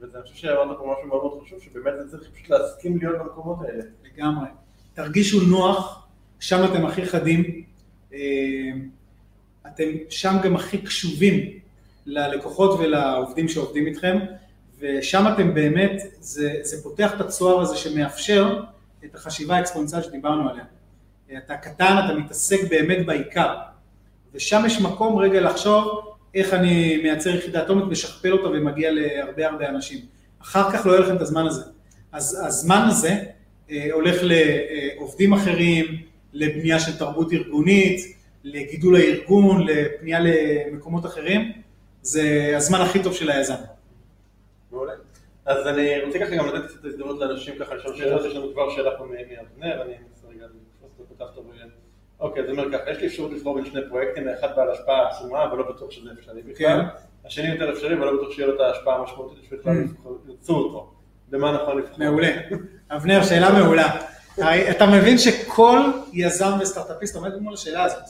וזה, 0.00 0.18
אני 0.18 0.22
חושב 0.22 0.34
שאמרת 0.34 0.78
פה 0.78 0.94
משהו 0.98 1.08
מאוד 1.08 1.22
מאוד 1.22 1.42
חשוב, 1.44 1.58
שבאמת 1.62 1.94
זה 1.98 2.18
צריך 2.18 2.30
פשוט 2.34 2.50
להסכים 2.50 2.98
להיות 2.98 3.18
במקומות 3.18 3.58
האלה. 3.62 3.82
לגמרי. 4.04 4.48
תרגישו 4.94 5.40
נוח, 5.40 6.06
שם 6.40 6.64
אתם 6.64 6.86
הכי 6.86 7.06
חדים, 7.06 7.62
אה, 8.12 8.18
אתם 9.66 9.84
שם 10.10 10.36
גם 10.42 10.56
הכי 10.56 10.78
קשובים 10.78 11.58
ללקוחות 12.06 12.80
ולעובדים 12.80 13.48
שעובדים 13.48 13.86
איתכם, 13.86 14.18
ושם 14.78 15.24
אתם 15.34 15.54
באמת, 15.54 16.02
זה, 16.20 16.60
זה 16.62 16.82
פותח 16.82 17.14
את 17.14 17.20
הצוהר 17.20 17.60
הזה 17.60 17.76
שמאפשר 17.76 18.60
את 19.04 19.14
החשיבה 19.14 19.56
האקספוננציאלית 19.56 20.06
שדיברנו 20.06 20.50
עליה. 20.50 20.64
אתה 21.38 21.56
קטן, 21.56 21.96
אתה 22.04 22.14
מתעסק 22.18 22.58
באמת 22.70 23.06
בעיקר, 23.06 23.56
ושם 24.34 24.62
יש 24.66 24.80
מקום 24.80 25.18
רגע 25.18 25.40
לחשוב 25.40 26.07
איך 26.34 26.54
אני 26.54 27.00
מייצר 27.02 27.34
יחידה 27.34 27.62
אטומית, 27.62 27.84
משכפל 27.84 28.32
אותה 28.32 28.48
ומגיע 28.48 28.90
להרבה 28.92 29.46
הרבה 29.46 29.68
אנשים. 29.68 29.98
אחר 30.42 30.72
כך 30.72 30.86
לא 30.86 30.92
יהיה 30.92 31.00
לכם 31.00 31.16
את 31.16 31.20
הזמן 31.20 31.46
הזה. 31.46 31.62
אז 32.12 32.42
הזמן 32.46 32.86
הזה 32.88 33.14
אה, 33.70 33.88
הולך 33.92 34.16
לעובדים 34.22 35.32
אחרים, 35.32 35.84
לבנייה 36.32 36.80
של 36.80 36.98
תרבות 36.98 37.32
ארגונית, 37.32 38.00
לגידול 38.44 38.96
הארגון, 38.96 39.66
לפנייה 39.66 40.18
למקומות 40.20 41.06
אחרים, 41.06 41.52
זה 42.02 42.52
הזמן 42.56 42.80
הכי 42.80 43.02
טוב 43.02 43.14
של 43.14 43.30
היזם. 43.30 43.54
מעולה. 44.72 44.92
אז 45.46 45.66
אני 45.66 46.04
רוצה 46.04 46.18
ככה 46.18 46.36
גם 46.36 46.46
לתת 46.46 46.66
קצת 46.68 46.84
הזדמנות 46.84 47.20
לאנשים 47.20 47.54
ככה 47.60 47.74
לשאול 47.74 47.96
שאלות, 47.96 48.24
יש 48.24 48.34
לנו 48.36 48.52
כבר 48.52 48.70
שאלה 48.70 48.90
פה 48.98 49.04
מאבנר, 49.04 49.82
אני 49.82 49.92
אנסה 49.92 50.28
רגע 50.28 50.46
לתפוס 50.46 50.92
אותו 50.98 51.14
כל 51.18 51.24
כך 51.24 51.34
טוב. 51.34 51.50
אוקיי, 52.20 52.42
אז 52.42 52.48
אני 52.50 52.58
אומר 52.58 52.78
ככה, 52.78 52.90
יש 52.90 52.98
לי 52.98 53.06
אפשרות 53.06 53.32
לבחור 53.32 53.54
בין 53.54 53.64
שני 53.64 53.80
פרויקטים, 53.88 54.28
האחד 54.28 54.48
בעל 54.56 54.70
השפעה 54.70 55.08
עצומה, 55.08 55.44
אבל 55.44 55.58
לא 55.58 55.70
בטוח 55.70 55.90
שזה 55.90 56.08
אפשרי 56.20 56.42
בכלל. 56.42 56.54
כן. 56.56 56.78
השני 57.24 57.48
יותר 57.48 57.72
אפשרי, 57.72 57.94
אבל 57.94 58.06
לא 58.06 58.16
בטוח 58.16 58.32
שיהיה 58.32 58.48
לו 58.48 58.54
את 58.54 58.60
ההשפעה 58.60 58.96
המשמעותית 58.96 59.44
שבכלל 59.50 59.84
ירצו 60.28 60.56
אותו. 60.56 60.90
במה 61.30 61.52
נכון 61.52 61.78
לבחור? 61.78 61.98
מעולה. 61.98 62.30
אבנר, 62.90 63.22
שאלה 63.24 63.52
מעולה. 63.52 63.96
הרי 64.38 64.70
אתה 64.70 64.86
מבין 64.86 65.18
שכל 65.18 65.80
יזם 66.12 66.52
וסטארט-אפיסט 66.60 67.16
עומד 67.16 67.36
מול 67.36 67.54
השאלה 67.54 67.84
הזאת. 67.84 68.02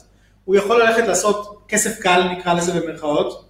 הוא 0.45 0.55
יכול 0.55 0.83
ללכת 0.83 1.07
לעשות 1.07 1.63
כסף 1.67 1.99
קל, 1.99 2.23
נקרא 2.31 2.53
לזה 2.53 2.81
במרכאות, 2.81 3.45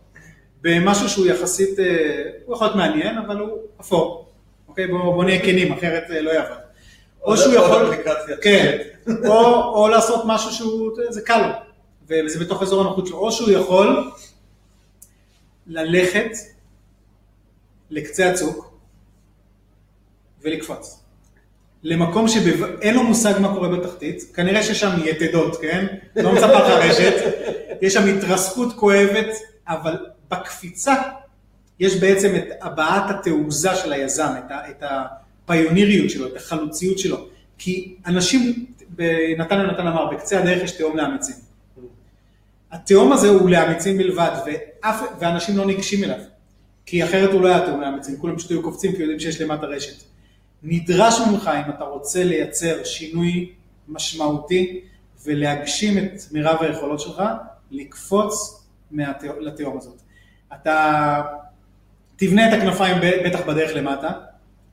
במשהו 0.62 1.10
שהוא 1.10 1.26
יחסית, 1.26 1.80
אה, 1.80 2.24
הוא 2.45 2.55
יכול 2.55 2.68
להיות 2.68 2.76
מעניין, 2.76 3.18
אבל 3.18 3.38
הוא 3.38 3.57
אפור. 3.82 4.30
אוקיי, 4.68 4.88
בואו 4.88 5.14
בוא 5.14 5.24
נהיה 5.24 5.39
כנים, 5.39 5.74
אחרת 5.74 6.03
אה, 6.12 6.22
לא 6.22 6.32
יעבוד. 6.32 6.57
או 7.22 7.38
שהוא 7.38 7.53
יכול. 7.53 7.95
כן, 8.41 8.78
או, 9.28 9.64
או 9.76 9.88
לעשות 9.88 10.24
משהו 10.26 10.51
שהוא, 10.51 10.91
זה 11.10 11.22
קל 11.22 11.47
לו, 11.47 11.53
וזה 12.07 12.39
בתוך 12.39 12.64
אזור 12.64 12.82
הנוחות 12.82 13.07
שלו, 13.07 13.18
או 13.18 13.32
שהוא 13.32 13.51
יכול 13.51 14.12
ללכת 15.68 16.32
לקצה 17.89 18.32
הצוק 18.32 18.74
ולקפוץ. 20.41 20.99
למקום 21.84 22.28
שאין 22.28 22.95
לו 22.95 23.03
מושג 23.03 23.34
מה 23.39 23.53
קורה 23.53 23.70
בתחתית, 23.70 24.24
כנראה 24.34 24.64
ששם 24.64 24.89
יתדות, 25.05 25.55
כן? 25.62 25.86
לא 26.16 26.34
מצפה 26.34 26.53
לך 26.53 26.86
רשת, 26.86 27.14
יש 27.82 27.93
שם 27.93 28.07
התרסקות 28.07 28.74
כואבת, 28.74 29.36
אבל 29.68 29.97
בקפיצה 30.30 30.95
יש 31.80 31.95
בעצם 31.95 32.36
את 32.36 32.43
הבעת 32.62 33.10
התעוזה 33.10 33.76
של 33.76 33.93
היזם, 33.93 34.32
את, 34.45 34.51
ה, 34.51 34.70
את 34.70 34.84
הפיוניריות 34.84 36.10
שלו, 36.10 36.28
את 36.28 36.36
החלוציות 36.36 36.99
שלו. 36.99 37.28
כי 37.57 37.95
אנשים, 38.05 38.66
נתן 39.38 39.60
יונתן 39.60 39.88
אמר, 39.88 40.06
בקצה 40.12 40.39
הדרך 40.39 40.64
יש 40.64 40.72
תהום 40.72 40.97
לאמיצים. 40.97 41.36
התהום 42.72 43.12
הזה 43.12 43.30
הוא 43.30 43.50
לאמיצים 43.50 43.97
בלבד, 43.97 44.32
ואף, 44.45 45.02
ואנשים 45.20 45.58
לא 45.58 45.66
ניגשים 45.66 46.04
אליו. 46.04 46.20
כי 46.86 47.04
אחרת 47.04 47.30
הוא 47.34 47.41
לא 47.41 47.47
היה 47.47 47.66
תהום 47.66 47.82
לאמיצים, 47.82 48.18
כולם 48.18 48.38
פשוט 48.38 48.52
היו 48.52 48.64
קופצים 48.64 48.91
כי 48.91 49.02
יודעים 49.02 49.20
שיש 49.20 49.41
למטה 49.41 49.66
רשת. 49.66 50.04
נדרש 50.64 51.20
ממך, 51.20 51.52
אם 51.66 51.72
אתה 51.72 51.84
רוצה 51.84 52.24
לייצר 52.24 52.84
שינוי 52.84 53.52
משמעותי 53.88 54.82
ולהגשים 55.26 55.97
את 55.97 56.12
מירב 56.32 56.58
היכולות 56.62 57.00
שלך, 57.00 57.24
לקפוץ 57.72 58.64
מהתה- 58.91 59.39
לתהום 59.39 59.78
הזאת. 59.78 60.02
אתה 60.54 61.22
תבנה 62.16 62.47
את 62.47 62.54
הכנפיים 62.54 62.97
בטח 63.26 63.41
בדרך 63.41 63.72
למטה, 63.76 64.12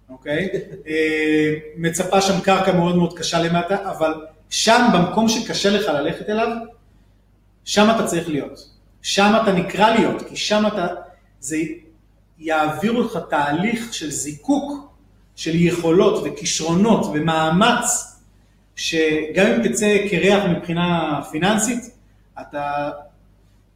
אוקיי? 0.08 0.48
אה, 0.86 1.54
מצפה 1.76 2.20
שם 2.20 2.40
קרקע 2.40 2.72
מאוד 2.72 2.96
מאוד 2.96 3.18
קשה 3.18 3.38
למטה, 3.42 3.90
אבל 3.90 4.14
שם, 4.50 4.88
במקום 4.94 5.28
שקשה 5.28 5.70
לך 5.70 5.86
ללכת 5.88 6.30
אליו, 6.30 6.48
שם 7.64 7.90
אתה 7.96 8.06
צריך 8.06 8.28
להיות. 8.28 8.70
שם 9.02 9.32
אתה 9.42 9.52
נקרא 9.52 9.90
להיות, 9.90 10.22
כי 10.28 10.36
שם 10.36 10.64
אתה, 10.66 10.86
זה 11.40 11.56
יעביר 12.38 12.92
אותך 12.92 13.18
תהליך 13.30 13.94
של 13.94 14.10
זיקוק 14.10 14.92
של 15.36 15.54
יכולות 15.54 16.22
וכישרונות 16.24 17.06
ומאמץ, 17.14 18.16
שגם 18.76 19.46
אם 19.46 19.68
תצא 19.68 20.06
קרח 20.10 20.44
מבחינה 20.44 21.20
פיננסית, 21.30 21.90
אתה 22.40 22.90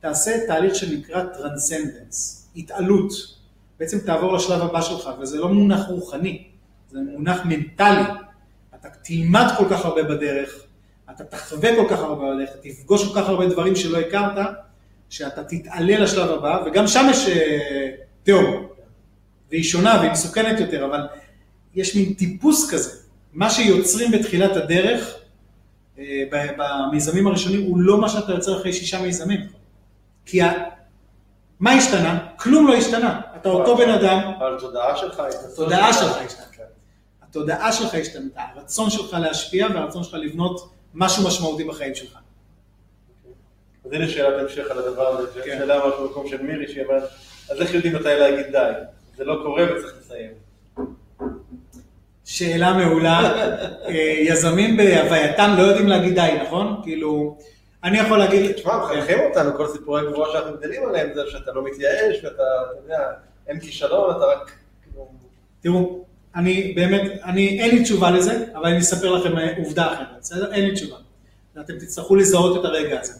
תעשה 0.00 0.46
תהליך 0.46 0.74
שנקרא 0.74 1.24
transcendence, 1.24 2.48
התעלות. 2.56 3.39
בעצם 3.80 3.98
תעבור 3.98 4.32
לשלב 4.32 4.62
הבא 4.62 4.80
שלך, 4.80 5.10
וזה 5.20 5.38
לא 5.38 5.48
מונח 5.48 5.88
רוחני, 5.88 6.44
זה 6.90 6.98
מונח 7.12 7.40
מנטלי. 7.44 8.02
אתה 8.74 8.88
תלמד 9.02 9.46
כל 9.58 9.64
כך 9.70 9.84
הרבה 9.84 10.02
בדרך, 10.02 10.62
אתה 11.10 11.24
תחווה 11.24 11.76
כל 11.76 11.86
כך 11.90 11.98
הרבה 11.98 12.34
בדרך, 12.34 12.50
תפגוש 12.62 13.08
כל 13.08 13.20
כך 13.20 13.28
הרבה 13.28 13.46
דברים 13.46 13.76
שלא 13.76 13.98
הכרת, 13.98 14.46
שאתה 15.08 15.44
תתעלה 15.44 15.98
לשלב 15.98 16.30
הבא, 16.30 16.62
וגם 16.66 16.86
שם 16.86 17.06
יש 17.10 17.28
תהום, 18.22 18.66
והיא 19.50 19.64
שונה 19.64 19.96
והיא 20.00 20.10
מסוכנת 20.10 20.60
יותר, 20.60 20.84
אבל 20.84 21.00
יש 21.74 21.96
מין 21.96 22.14
טיפוס 22.14 22.70
כזה. 22.70 22.90
מה 23.32 23.50
שיוצרים 23.50 24.10
בתחילת 24.10 24.56
הדרך, 24.56 25.14
אה, 25.98 26.24
במיזמים 26.30 27.26
הראשונים, 27.26 27.62
הוא 27.62 27.80
לא 27.80 28.00
מה 28.00 28.08
שאתה 28.08 28.32
יוצר 28.32 28.60
אחרי 28.60 28.72
שישה 28.72 29.02
מיזמים. 29.02 29.40
כי 30.26 30.42
ה... 30.42 30.52
מה 31.60 31.72
השתנה? 31.72 32.26
כלום 32.36 32.66
לא 32.66 32.74
השתנה. 32.74 33.20
אתה 33.40 33.48
אותו 33.48 33.76
בן 33.76 33.88
אדם. 33.88 34.32
אבל 34.38 34.56
התודעה 34.56 34.96
שלך, 34.96 35.22
התודעה 35.52 35.92
שלך 35.92 36.16
השתנה. 36.16 36.44
התודעה 37.30 37.72
שלך 37.72 37.94
השתנתה, 37.94 38.40
הרצון 38.54 38.90
שלך 38.90 39.16
להשפיע 39.20 39.66
והרצון 39.74 40.04
שלך 40.04 40.14
לבנות 40.14 40.70
משהו 40.94 41.26
משמעותי 41.26 41.64
בחיים 41.64 41.94
שלך. 41.94 42.18
אז 43.84 43.92
הנה 43.92 44.08
שאלת 44.08 44.40
המשך 44.40 44.70
על 44.70 44.78
הדבר 44.78 45.06
הזה, 45.06 45.40
כן. 45.44 45.58
שאלה 45.58 45.78
משהו 45.78 46.08
במקום 46.08 46.28
של 46.28 46.42
מירי, 46.42 46.68
שהיא 46.68 46.84
אומרת, 46.84 47.02
אז 47.50 47.60
איך 47.60 47.74
יודעים 47.74 47.94
מתי 47.94 48.04
להגיד 48.04 48.46
די? 48.52 48.72
זה 49.16 49.24
לא 49.24 49.40
קורה 49.42 49.64
וצריך 49.64 49.94
לסיים. 50.00 50.30
שאלה 52.24 52.72
מעולה. 52.72 53.20
אה, 53.86 54.14
יזמים 54.18 54.76
בהווייתם 54.76 55.54
לא 55.58 55.62
יודעים 55.62 55.86
להגיד 55.86 56.14
די, 56.14 56.38
נכון? 56.42 56.80
כאילו, 56.82 57.38
אני 57.84 57.98
יכול 57.98 58.18
להגיד... 58.18 58.52
תשמע, 58.52 58.84
מחנכים 58.84 59.18
אותנו, 59.20 59.56
כל 59.56 59.68
סיפורי 59.68 60.02
גבוהה 60.06 60.32
שאנחנו 60.32 60.56
גדלים 60.56 60.88
עליהם, 60.88 61.10
זה 61.14 61.20
שאתה 61.28 61.52
לא 61.52 61.64
מתייאש, 61.64 62.24
ואתה, 62.24 62.28
אתה 62.32 62.80
יודע, 62.84 63.10
אין 63.50 63.60
כישלון, 63.60 64.16
אתה 64.16 64.24
רק... 64.24 64.52
כאילו- 64.82 65.08
תראו, 65.60 66.04
אני 66.34 66.72
באמת, 66.76 67.02
אני, 67.24 67.60
אין 67.60 67.76
לי 67.76 67.82
תשובה 67.82 68.10
לזה, 68.10 68.44
אבל 68.54 68.66
אני 68.66 68.78
אספר 68.78 69.12
לכם 69.12 69.38
אה, 69.38 69.56
עובדה 69.56 69.92
אחרת, 69.94 70.06
בסדר? 70.20 70.52
אין 70.52 70.64
לי 70.64 70.74
תשובה. 70.74 70.96
ואתם 71.56 71.78
תצטרכו 71.78 72.16
לזהות 72.16 72.60
את 72.60 72.64
הרגע 72.64 73.00
הזה. 73.00 73.12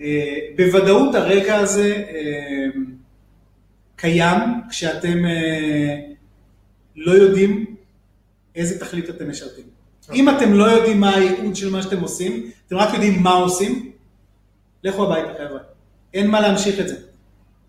אה, 0.00 0.38
בוודאות 0.56 1.14
הרגע 1.14 1.56
הזה 1.56 2.04
אה, 2.08 2.66
קיים 3.96 4.38
כשאתם 4.70 5.18
לא 6.96 7.12
יודעים 7.12 7.76
איזה 8.54 8.80
תכלית 8.80 9.10
אתם 9.10 9.30
משרתים. 9.30 9.64
אם 10.14 10.28
אתם 10.28 10.52
לא 10.52 10.64
יודעים 10.64 11.00
מה 11.00 11.14
הייעוד 11.14 11.56
של 11.56 11.70
מה 11.70 11.82
שאתם 11.82 12.00
עושים, 12.00 12.50
אתם 12.66 12.76
רק 12.76 12.94
יודעים 12.94 13.22
מה 13.22 13.32
עושים, 13.32 13.92
לכו 14.84 15.04
הביתה 15.04 15.34
חבר'ה. 15.38 15.60
אין 16.14 16.30
מה 16.30 16.40
להמשיך 16.40 16.80
את 16.80 16.88
זה. 16.88 17.09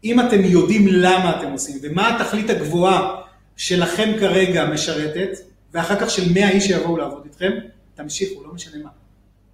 אם 0.04 0.20
אתם 0.20 0.44
יודעים 0.44 0.88
למה 0.88 1.40
אתם 1.40 1.52
עושים 1.52 1.78
ומה 1.82 2.16
התכלית 2.16 2.50
הגבוהה 2.50 3.22
שלכם 3.58 4.12
כרגע 4.20 4.66
משרתת, 4.66 5.38
ואחר 5.74 6.00
כך 6.00 6.10
של 6.10 6.34
100 6.34 6.50
איש 6.50 6.68
שיבואו 6.68 6.98
לעבוד 6.98 7.24
איתכם, 7.26 7.52
תמשיכו, 7.96 8.44
לא 8.44 8.54
משנה 8.54 8.84
מה. 8.84 8.90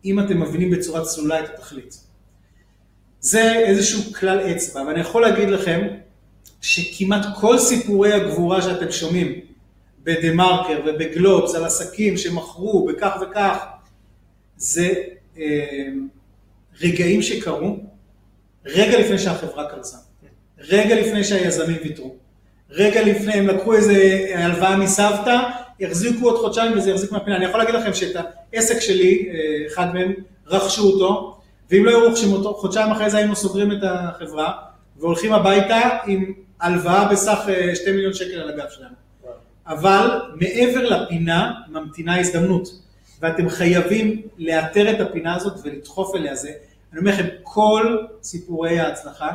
אם 0.05 0.19
אתם 0.19 0.41
מבינים 0.41 0.71
בצורה 0.71 1.05
צלולה 1.05 1.43
את 1.43 1.49
התכלית. 1.49 1.99
זה 3.19 3.53
איזשהו 3.53 4.13
כלל 4.13 4.39
אצבע, 4.51 4.81
ואני 4.81 4.99
יכול 4.99 5.21
להגיד 5.21 5.49
לכם 5.49 5.87
שכמעט 6.61 7.25
כל 7.39 7.59
סיפורי 7.59 8.13
הגבורה 8.13 8.61
שאתם 8.61 8.91
שומעים 8.91 9.39
בדה 10.03 10.33
מרקר 10.33 10.81
ובגלובס 10.85 11.55
על 11.55 11.65
עסקים 11.65 12.17
שמכרו 12.17 12.85
בכך 12.85 13.11
וכך, 13.21 13.57
זה 14.57 14.93
אה, 15.37 15.87
רגעים 16.81 17.21
שקרו 17.21 17.77
רגע 18.65 18.99
לפני 18.99 19.17
שהחברה 19.17 19.69
קרסה, 19.69 19.97
רגע 20.59 20.95
לפני 20.95 21.23
שהיזמים 21.23 21.77
ויתרו. 21.83 22.15
רגע 22.69 23.01
לפני 23.01 23.33
הם 23.33 23.47
לקחו 23.47 23.73
איזה 23.73 24.25
הלוואה 24.35 24.77
מסבתא, 24.77 25.37
יחזיקו 25.79 26.29
עוד 26.29 26.39
חודשיים 26.39 26.77
וזה 26.77 26.91
יחזיק 26.91 27.11
מהפינה. 27.11 27.35
אני 27.35 27.45
יכול 27.45 27.59
להגיד 27.59 27.75
לכם 27.75 27.93
שאת 27.93 28.15
העסק 28.53 28.79
שלי, 28.79 29.29
אה, 29.29 29.67
אחד 29.67 29.93
מהם, 29.93 30.13
רכשו 30.47 30.83
אותו, 30.83 31.37
ואם 31.71 31.85
לא 31.85 31.89
היו 31.89 32.09
רוכשים 32.09 32.33
אותו, 32.33 32.53
חודשיים 32.53 32.91
אחרי 32.91 33.09
זה 33.09 33.17
היינו 33.17 33.35
סוגרים 33.35 33.71
את 33.71 33.77
החברה, 33.83 34.53
והולכים 34.97 35.33
הביתה 35.33 35.89
עם 36.07 36.33
הלוואה 36.61 37.05
בסך 37.05 37.39
2 37.73 37.87
אה, 37.87 37.93
מיליון 37.93 38.13
שקל 38.13 38.39
על 38.39 38.49
הגב 38.49 38.69
שלנו. 38.69 38.95
אבל 39.67 40.21
מעבר 40.35 40.83
לפינה 40.89 41.51
ממתינה 41.69 42.19
הזדמנות, 42.19 42.67
ואתם 43.21 43.49
חייבים 43.49 44.21
לאתר 44.37 44.91
את 44.91 44.99
הפינה 45.01 45.35
הזאת 45.35 45.53
ולדחוף 45.63 46.15
אליה 46.15 46.35
זה. 46.35 46.51
אני 46.91 46.99
אומר 46.99 47.11
לכם, 47.11 47.25
כל 47.43 47.97
סיפורי 48.23 48.79
ההצלחה 48.79 49.31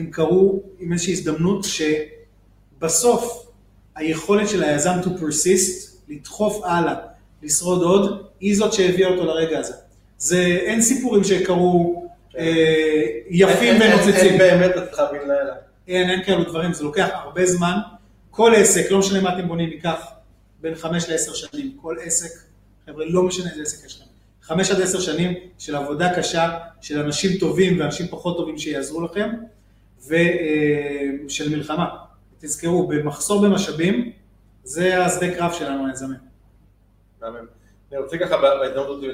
הם 0.00 0.10
קרו 0.10 0.62
עם 0.78 0.92
איזושהי 0.92 1.12
הזדמנות 1.12 1.64
ש... 1.64 1.82
בסוף 2.80 3.46
היכולת 3.96 4.48
של 4.48 4.62
היזם 4.62 4.92
to 5.04 5.08
persist, 5.08 5.90
לדחוף 6.08 6.64
הלאה, 6.64 6.94
לשרוד 7.42 7.82
עוד, 7.82 8.26
היא 8.40 8.56
זאת 8.56 8.72
שהביאה 8.72 9.08
אותו 9.08 9.24
לרגע 9.24 9.58
הזה. 9.58 9.74
זה, 10.18 10.38
אין 10.40 10.82
סיפורים 10.82 11.24
שקרו 11.24 12.04
אה, 12.38 13.04
יפים 13.30 13.74
ונוצצים. 13.80 14.14
אין 14.14 14.38
באמת 14.38 14.76
הצלחה 14.76 15.06
בן 15.12 15.18
לילה. 15.18 15.54
אין, 15.88 16.10
אין 16.10 16.24
כאלו 16.24 16.44
דברים, 16.44 16.72
זה 16.72 16.84
לוקח 16.84 17.08
הרבה 17.12 17.46
זמן. 17.46 17.74
כל 18.30 18.52
עסק, 18.56 18.90
לא 18.90 18.98
משנה 18.98 19.20
מה 19.20 19.38
אתם 19.38 19.48
בונים, 19.48 19.68
ייקח 19.68 20.06
בין 20.60 20.74
חמש 20.74 21.08
לעשר 21.08 21.34
שנים. 21.34 21.76
כל 21.82 21.96
עסק, 22.02 22.30
חבר'ה, 22.86 23.04
לא 23.08 23.22
משנה 23.22 23.50
איזה 23.50 23.62
עסק 23.62 23.86
יש 23.86 23.96
לכם. 23.96 24.10
חמש 24.42 24.70
עד 24.70 24.80
עשר 24.80 25.00
שנים 25.00 25.34
של 25.58 25.76
עבודה 25.76 26.14
קשה, 26.16 26.58
של 26.80 27.00
אנשים 27.00 27.38
טובים 27.38 27.80
ואנשים 27.80 28.06
פחות 28.10 28.36
טובים 28.36 28.58
שיעזרו 28.58 29.00
לכם, 29.00 29.30
ושל 30.06 31.56
מלחמה. 31.56 31.96
תזכרו, 32.38 32.88
במחסור 32.88 33.46
במשאבים, 33.46 34.12
זה 34.64 35.04
השדה 35.04 35.34
קרב 35.34 35.52
שלנו 35.52 35.86
היזמים. 35.86 36.18
אני 37.22 37.98
רוצה 37.98 38.18
ככה 38.18 38.36
בהזדמנות 38.36 38.88
הזאת 38.88 39.04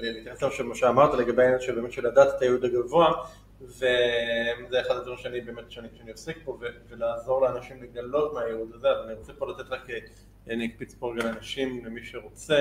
להתייחס 0.00 0.42
למה 0.60 0.74
שאמרת 0.74 1.14
לגבי 1.14 1.42
העניין 1.42 1.60
של 1.60 1.74
באמת 1.74 1.92
של 1.92 2.06
לדעת 2.06 2.28
את 2.36 2.42
היהוד 2.42 2.64
הגבוה 2.64 3.12
וזה 3.60 4.80
אחד 4.80 4.96
הדברים 4.96 5.18
שאני 5.18 5.40
באמת, 5.40 5.70
שאני, 5.70 5.88
שאני 5.98 6.10
עוסק 6.10 6.36
פה 6.44 6.58
ולעזור 6.88 7.42
לאנשים 7.42 7.82
לגלות 7.82 8.34
מהייעוד 8.34 8.70
הזה, 8.74 8.88
אז 8.88 9.04
אני 9.06 9.14
רוצה 9.14 9.32
פה 9.32 9.46
לתת 9.46 9.70
רק, 9.70 9.90
אה, 9.90 9.98
אני 10.50 10.66
אקפיץ 10.66 10.94
פה 10.94 11.12
רגע 11.12 11.24
לאנשים, 11.24 11.84
למי 11.84 12.04
שרוצה, 12.04 12.58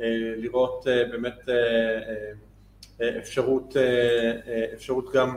אה, 0.00 0.04
לראות 0.36 0.86
אה, 0.88 1.04
באמת 1.04 1.48
אפשרות, 3.18 3.76
אפשרות 4.74 5.12
גם 5.12 5.36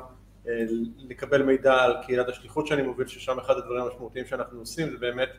לקבל 0.98 1.44
מידע 1.44 1.74
על 1.74 1.96
קהילת 2.06 2.30
השליחות 2.30 2.68
שאני 2.68 2.82
מוביל, 2.82 3.08
ששם 3.08 3.40
אחד 3.40 3.58
הדברים 3.58 3.84
המשמעותיים 3.84 4.26
שאנחנו 4.26 4.60
עושים 4.60 4.90
זה 4.90 4.98
באמת 4.98 5.30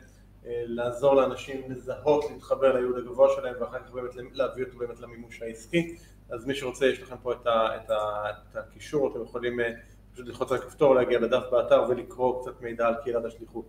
אה, 0.45 0.63
לעזור 0.65 1.15
לאנשים 1.15 1.61
לזהות, 1.71 2.25
להתחבר 2.31 2.73
לייעוד 2.73 2.97
הגבוה 2.97 3.29
שלהם 3.35 3.55
ואחר 3.59 3.79
כך 3.79 3.91
באמת 3.91 4.11
להביא 4.33 4.65
אותו 4.65 4.77
באמת 4.77 4.99
למימוש 4.99 5.41
העסקי. 5.41 5.95
אז 6.29 6.45
מי 6.45 6.55
שרוצה, 6.55 6.85
יש 6.85 7.01
לכם 7.01 7.15
פה 7.23 7.31
את, 7.33 7.47
ה, 7.47 7.75
את, 7.75 7.89
ה, 7.89 8.29
את 8.29 8.55
הקישור, 8.55 9.11
אתם 9.11 9.23
יכולים 9.23 9.59
אה, 9.59 9.71
פשוט 10.13 10.27
ללחוץ 10.27 10.51
על 10.51 10.57
הכפתור, 10.57 10.95
להגיע 10.95 11.19
לדף 11.19 11.43
באתר 11.51 11.83
ולקרוא 11.89 12.41
קצת 12.41 12.61
מידע 12.61 12.87
על 12.87 12.95
קהילת 13.03 13.25
השליחות. 13.25 13.65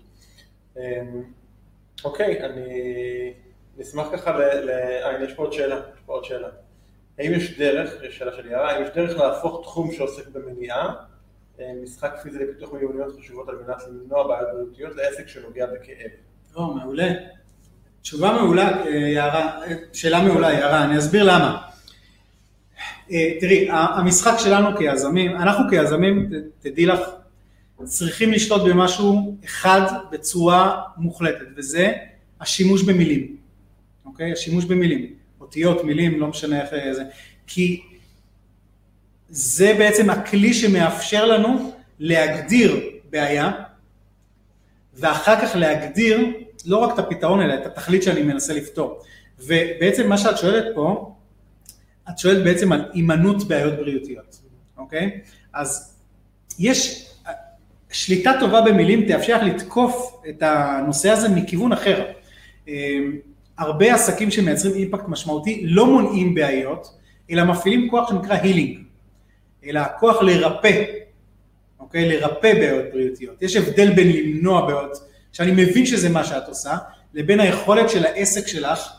אוקיי, 2.05 2.45
אני 2.45 3.35
נשמח 3.77 4.07
ככה, 4.13 4.39
ל... 4.39 4.71
אה, 4.71 5.25
יש 5.25 5.35
פה 5.35 5.43
עוד 5.43 5.53
שאלה, 5.53 5.77
יש 5.77 6.01
פה 6.07 6.13
עוד 6.13 6.25
שאלה. 6.25 6.49
האם 7.19 7.33
יש 7.33 7.59
דרך, 7.59 8.03
יש 8.03 8.19
שאלה 8.19 8.33
של 8.33 8.47
יערה, 8.47 8.73
האם 8.73 8.83
יש 8.83 8.91
דרך 8.95 9.19
להפוך 9.19 9.63
תחום 9.63 9.93
שעוסק 9.93 10.29
במניעה 10.29 10.89
אה, 10.89 11.12
משחק 11.83 12.13
פיזי 12.23 12.39
לפיתוח 12.39 12.73
מיומנויות 12.73 13.17
חשובות 13.21 13.49
על 13.49 13.55
מנת 13.67 13.83
למנוע 13.89 14.29
בעיות 14.29 14.49
בריאותיות 14.53 14.97
לעסק 14.97 15.29
שנוגע 15.29 15.67
בכאב. 15.67 16.11
או, 16.57 16.75
מעולה. 16.75 17.13
תשובה 18.03 18.33
מעולה, 18.33 18.85
אה, 18.87 18.91
יערה, 18.91 19.61
שאלה 19.93 20.23
מעולה, 20.23 20.53
יערה, 20.53 20.85
אני 20.85 20.99
אסביר 20.99 21.25
למה. 21.25 21.63
אה, 23.11 23.31
תראי, 23.41 23.69
המשחק 23.71 24.35
שלנו 24.39 24.77
כיזמים, 24.79 25.37
אנחנו 25.37 25.65
כיזמים, 25.71 26.31
תדעי 26.61 26.87
לך, 26.87 27.01
צריכים 27.85 28.33
לשלוט 28.33 28.63
במשהו 28.63 29.37
אחד 29.45 29.81
בצורה 30.13 30.83
מוחלטת, 30.97 31.47
וזה 31.57 31.93
השימוש 32.41 32.83
במילים, 32.83 33.37
אוקיי? 34.05 34.33
השימוש 34.33 34.65
במילים, 34.65 35.15
אותיות, 35.41 35.85
מילים, 35.85 36.21
לא 36.21 36.27
משנה 36.29 36.61
איך 36.61 36.93
זה, 36.93 37.03
כי 37.47 37.83
זה 39.35 39.75
בעצם 39.79 40.11
הכלי 40.11 40.55
שמאפשר 40.55 41.25
לנו 41.25 41.73
להגדיר 41.99 42.81
בעיה, 43.11 43.51
ואחר 44.95 45.41
כך 45.41 45.57
להגדיר 45.57 46.33
לא 46.67 46.77
רק 46.77 46.95
את 46.95 46.99
הפתרון 46.99 47.41
אלא 47.41 47.55
את 47.55 47.67
התכלית 47.67 48.03
שאני 48.03 48.23
מנסה 48.23 48.53
לפתור. 48.55 49.03
ובעצם 49.39 50.09
מה 50.09 50.19
שאת 50.19 50.39
שואלת 50.39 50.65
פה, 50.75 51.15
את 52.11 52.19
שואלת 52.19 52.45
בעצם 52.45 52.73
על 52.73 52.91
הימנעות 52.93 53.49
בעיות 53.49 53.77
בריאותיות, 53.77 54.41
אוקיי? 54.77 55.21
אז 55.53 55.99
יש, 56.59 57.09
שליטה 57.91 58.33
טובה 58.41 58.61
במילים 58.61 59.09
תאפשר 59.09 59.37
לך 59.37 59.43
לתקוף 59.43 60.23
את 60.29 60.43
הנושא 60.43 61.11
הזה 61.11 61.29
מכיוון 61.29 61.73
אחר. 61.73 62.05
אמ, 62.69 63.17
הרבה 63.59 63.95
עסקים 63.95 64.31
שמייצרים 64.31 64.75
אימפקט 64.75 65.09
משמעותי 65.09 65.63
לא 65.65 65.87
מונעים 65.87 66.35
בעיות, 66.35 66.99
אלא 67.31 67.45
מפעילים 67.45 67.91
כוח 67.91 68.09
שנקרא 68.09 68.35
הילינג. 68.35 68.92
אלא 69.65 69.81
הכוח 69.81 70.23
לרפא, 70.23 70.85
אוקיי? 71.81 72.09
לרפא 72.09 72.55
בעיות 72.55 72.85
בריאותיות. 72.93 73.43
יש 73.43 73.57
הבדל 73.57 73.93
בין 73.93 74.13
למנוע 74.13 74.67
בעיות, 74.67 75.09
שאני 75.33 75.51
מבין 75.51 75.87
שזה 75.87 76.09
מה 76.09 76.25
שאת 76.25 76.49
עושה, 76.49 76.77
לבין 77.15 77.41
היכולת 77.41 77.91
של 77.91 78.05
העסק 78.05 78.47
שלך 78.47 78.93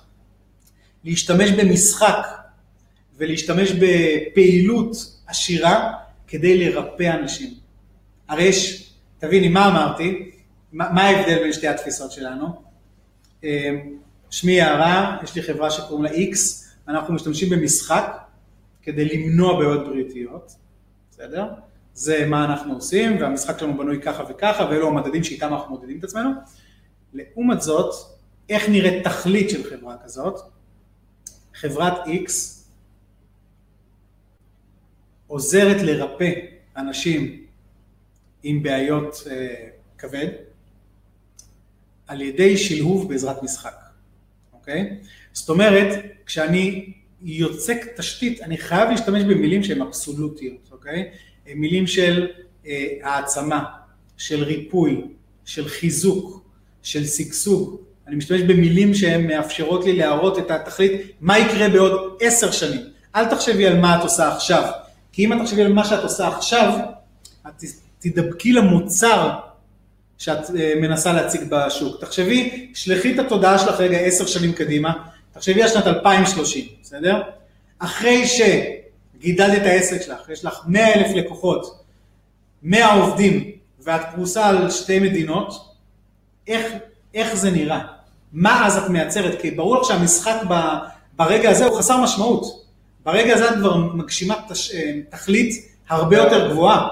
להשתמש 1.04 1.52
במשחק 1.52 2.28
ולהשתמש 3.18 3.72
בפעילות 3.72 4.96
עשירה 5.28 5.94
כדי 6.28 6.58
לרפא 6.58 7.12
אנשים. 7.20 7.54
הרי 8.28 8.44
יש, 8.44 8.90
תביני, 9.20 9.50
מה 9.50 9.68
אמרתי? 9.68 10.32
מה, 10.72 10.90
מה 10.90 11.04
ההבדל 11.04 11.40
בין 11.40 11.54
שתי 11.54 11.68
התפיסות 11.68 12.12
שלנו? 12.12 12.62
אה, 13.44 13.70
שמי 14.30 14.52
יערה, 14.52 15.18
יש 15.24 15.36
לי 15.36 15.44
חברה 15.44 15.72
שקוראים 15.72 16.04
לה 16.04 16.10
X, 16.10 16.38
אנחנו 16.88 17.14
משתמשים 17.14 17.50
במשחק 17.50 18.23
כדי 18.84 19.06
למנוע 19.06 19.60
בעיות 19.60 19.88
בריאותיות, 19.88 20.56
בסדר? 21.12 21.46
זה 21.94 22.26
מה 22.26 22.46
אנחנו 22.46 22.74
עושים, 22.74 23.22
והמשחק 23.22 23.60
שלנו 23.60 23.78
בנוי 23.78 24.02
ככה 24.02 24.24
וככה, 24.30 24.68
ואלו 24.72 24.88
המדדים 24.88 25.24
שאיתם 25.24 25.54
אנחנו 25.54 25.76
מודדים 25.76 26.00
את 26.00 26.04
עצמנו. 26.04 26.30
לעומת 27.14 27.62
זאת, 27.62 27.94
איך 28.50 28.70
נראית 28.70 29.04
תכלית 29.04 29.50
של 29.50 29.64
חברה 29.70 29.96
כזאת? 30.04 30.40
חברת 31.54 31.94
X 32.06 32.32
עוזרת 35.28 35.82
לרפא 35.82 36.32
אנשים 36.78 37.46
עם 38.44 38.64
בעיות 38.64 39.16
אה, 39.32 39.70
כבד 39.98 40.28
על 42.08 42.22
ידי 42.22 42.58
שלהוב 42.58 43.10
בעזרת 43.10 43.44
משחק, 43.44 43.76
אוקיי? 44.54 45.00
זאת 45.34 45.50
אומרת, 45.50 46.06
כשאני 46.26 46.94
יוצק 47.24 47.86
תשתית, 47.98 48.42
אני 48.42 48.58
חייב 48.58 48.90
להשתמש 48.90 49.24
במילים 49.24 49.64
שהן 49.64 49.82
אבסולוטיות, 49.82 50.70
אוקיי? 50.72 51.10
מילים 51.56 51.88
של 51.88 52.28
אה, 52.68 52.88
העצמה, 53.02 53.64
של 54.18 54.44
ריפוי, 54.44 55.02
של 55.46 55.68
חיזוק, 55.68 56.44
של 56.84 57.06
שגשוג. 57.06 57.78
אני 58.08 58.16
משתמש 58.16 58.42
במילים 58.42 58.94
שהן 58.94 59.28
מאפשרות 59.28 59.86
לי 59.86 59.94
להראות 59.96 60.40
את 60.40 60.52
התכלית, 60.52 60.92
מה 61.22 61.40
יקרה 61.40 61.70
בעוד 61.70 62.18
עשר 62.22 62.52
שנים. 62.52 62.82
אל 63.16 63.26
תחשבי 63.26 63.68
על 63.68 63.80
מה 63.80 63.98
את 63.98 64.04
עושה 64.04 64.36
עכשיו, 64.36 64.72
כי 65.12 65.26
אם 65.26 65.34
את 65.34 65.38
תחשבי 65.44 65.62
על 65.62 65.74
מה 65.74 65.86
שאת 65.86 66.04
עושה 66.04 66.28
עכשיו, 66.28 66.80
את 67.48 67.64
תדבקי 68.00 68.54
למוצר 68.54 69.30
שאת 70.18 70.56
אה, 70.60 70.74
מנסה 70.82 71.14
להציג 71.14 71.42
בשוק. 71.50 72.02
תחשבי, 72.02 72.72
שלחי 72.74 73.14
את 73.14 73.20
התודעה 73.20 73.60
שלך 73.60 73.80
רגע 73.80 73.98
עשר 73.98 74.26
שנים 74.26 74.54
קדימה, 74.54 74.94
תחשבי 75.34 75.64
על 75.64 75.70
שנת 75.70 75.88
2030, 75.88 76.66
בסדר? 76.82 77.22
אחרי 77.80 78.24
שגידלת 78.28 79.62
את 79.62 79.66
העסק 79.66 80.02
שלך, 80.02 80.30
יש 80.30 80.46
לך 80.46 80.60
100 80.68 80.94
אלף 80.94 81.16
לקוחות, 81.16 81.84
100 82.64 82.94
עובדים, 82.94 83.52
ואת 83.80 84.02
פרוסה 84.16 84.50
על 84.50 84.72
שתי 84.72 85.00
מדינות, 85.00 85.74
איך, 86.48 86.74
איך 87.14 87.36
זה 87.36 87.52
נראה? 87.52 87.82
מה 88.34 88.68
אז 88.68 88.78
את 88.78 88.90
מייצרת? 88.90 89.42
כי 89.42 89.52
ברור 89.52 89.82
לך 89.82 89.88
שהמשחק 89.88 90.36
ב, 90.50 90.54
ברגע 91.16 91.50
הזה 91.50 91.66
הוא 91.66 91.78
חסר 91.78 92.04
משמעות. 92.04 92.66
ברגע 93.06 93.34
הזה 93.34 93.50
את 93.50 93.56
כבר 93.56 93.78
מגשימה 93.78 94.36
תש, 94.50 94.76
אה, 94.76 95.00
תכלית 95.10 95.70
הרבה 95.90 96.18
יותר 96.18 96.52
גבוהה. 96.52 96.88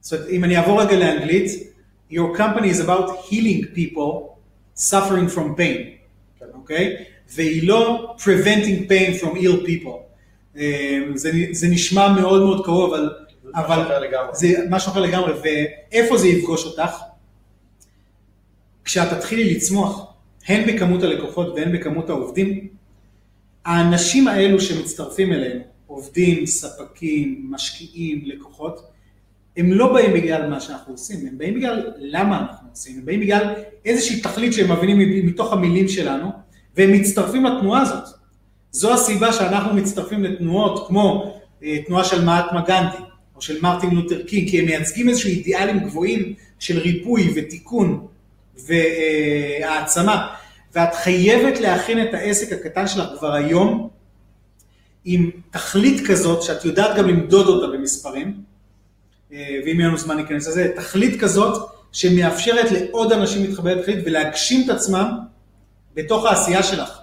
זאת 0.00 0.12
אומרת, 0.12 0.28
אם 0.28 0.44
אני 0.44 0.56
אעבור 0.56 0.82
רגע 0.82 0.96
לאנגלית, 0.96 1.72
your 2.10 2.38
company 2.38 2.76
is 2.76 2.80
about 2.80 3.08
healing 3.30 3.76
people 3.76 4.32
suffering 4.78 5.34
from 5.34 5.58
pain, 5.58 6.44
אוקיי? 6.54 6.96
Okay? 6.96 7.11
והיא 7.34 7.68
לא 7.68 8.14
preventing 8.18 8.90
pain 8.90 9.22
from 9.22 9.36
ill 9.36 9.66
people. 9.66 9.98
אה, 10.56 10.98
זה, 11.14 11.32
זה 11.52 11.68
נשמע 11.68 12.08
מאוד 12.08 12.42
מאוד 12.42 12.64
קרוב, 12.64 12.94
אבל, 12.94 13.10
אבל 13.54 13.84
זה 14.32 14.48
משהו 14.70 14.92
אחר 14.92 15.00
לגמרי, 15.00 15.32
ואיפה 15.42 16.18
זה 16.18 16.28
יפגוש 16.28 16.64
אותך? 16.64 16.90
כשאת 18.84 19.12
תתחילי 19.12 19.54
לצמוח, 19.54 20.06
הן 20.46 20.66
בכמות 20.66 21.02
הלקוחות 21.02 21.54
והן 21.56 21.72
בכמות 21.72 22.10
העובדים, 22.10 22.68
האנשים 23.64 24.28
האלו 24.28 24.60
שמצטרפים 24.60 25.32
אליהם, 25.32 25.58
עובדים, 25.86 26.46
ספקים, 26.46 27.46
משקיעים, 27.50 28.22
לקוחות, 28.24 28.92
הם 29.56 29.72
לא 29.72 29.92
באים 29.92 30.12
בגלל 30.12 30.50
מה 30.50 30.60
שאנחנו 30.60 30.92
עושים, 30.92 31.26
הם 31.26 31.38
באים 31.38 31.54
בגלל 31.54 31.92
למה 31.98 32.40
אנחנו 32.40 32.68
עושים, 32.70 32.98
הם 32.98 33.04
באים 33.04 33.20
בגלל 33.20 33.54
איזושהי 33.84 34.20
תכלית 34.20 34.52
שהם 34.52 34.72
מבינים 34.72 35.26
מתוך 35.26 35.52
המילים 35.52 35.88
שלנו, 35.88 36.41
והם 36.76 36.92
מצטרפים 36.92 37.44
לתנועה 37.44 37.82
הזאת. 37.82 38.04
זו 38.72 38.94
הסיבה 38.94 39.32
שאנחנו 39.32 39.74
מצטרפים 39.74 40.24
לתנועות 40.24 40.86
כמו 40.88 41.34
אה, 41.62 41.78
תנועה 41.86 42.04
של 42.04 42.24
מהטמה 42.24 42.60
גנדי, 42.60 42.96
או 43.36 43.42
של 43.42 43.60
מרטין 43.62 43.90
לותר 43.90 44.22
קינג, 44.22 44.50
כי 44.50 44.58
הם 44.58 44.66
מייצגים 44.66 45.08
איזשהו 45.08 45.28
אידיאלים 45.28 45.78
גבוהים 45.78 46.34
של 46.58 46.78
ריפוי 46.78 47.32
ותיקון 47.36 48.06
והעצמה, 48.66 50.34
ואת 50.74 50.94
חייבת 50.94 51.60
להכין 51.60 52.02
את 52.02 52.14
העסק 52.14 52.52
הקטן 52.52 52.88
שלך 52.88 53.08
כבר 53.18 53.32
היום 53.32 53.88
עם 55.04 55.30
תכלית 55.50 56.06
כזאת, 56.06 56.42
שאת 56.42 56.64
יודעת 56.64 56.96
גם 56.96 57.08
למדוד 57.08 57.46
אותה 57.46 57.76
במספרים, 57.76 58.34
אה, 59.32 59.56
ואם 59.66 59.80
יהיה 59.80 59.88
לנו 59.88 59.98
זמן 59.98 60.16
ניכנס 60.16 60.48
לזה, 60.48 60.72
תכלית 60.76 61.20
כזאת 61.20 61.70
שמאפשרת 61.92 62.70
לעוד 62.70 63.12
אנשים 63.12 63.42
להתחבר 63.42 63.74
לתכלית 63.74 63.98
ולהגשים 64.04 64.64
את 64.64 64.68
עצמם 64.68 65.18
בתוך 65.94 66.24
העשייה 66.24 66.62
שלך. 66.62 66.98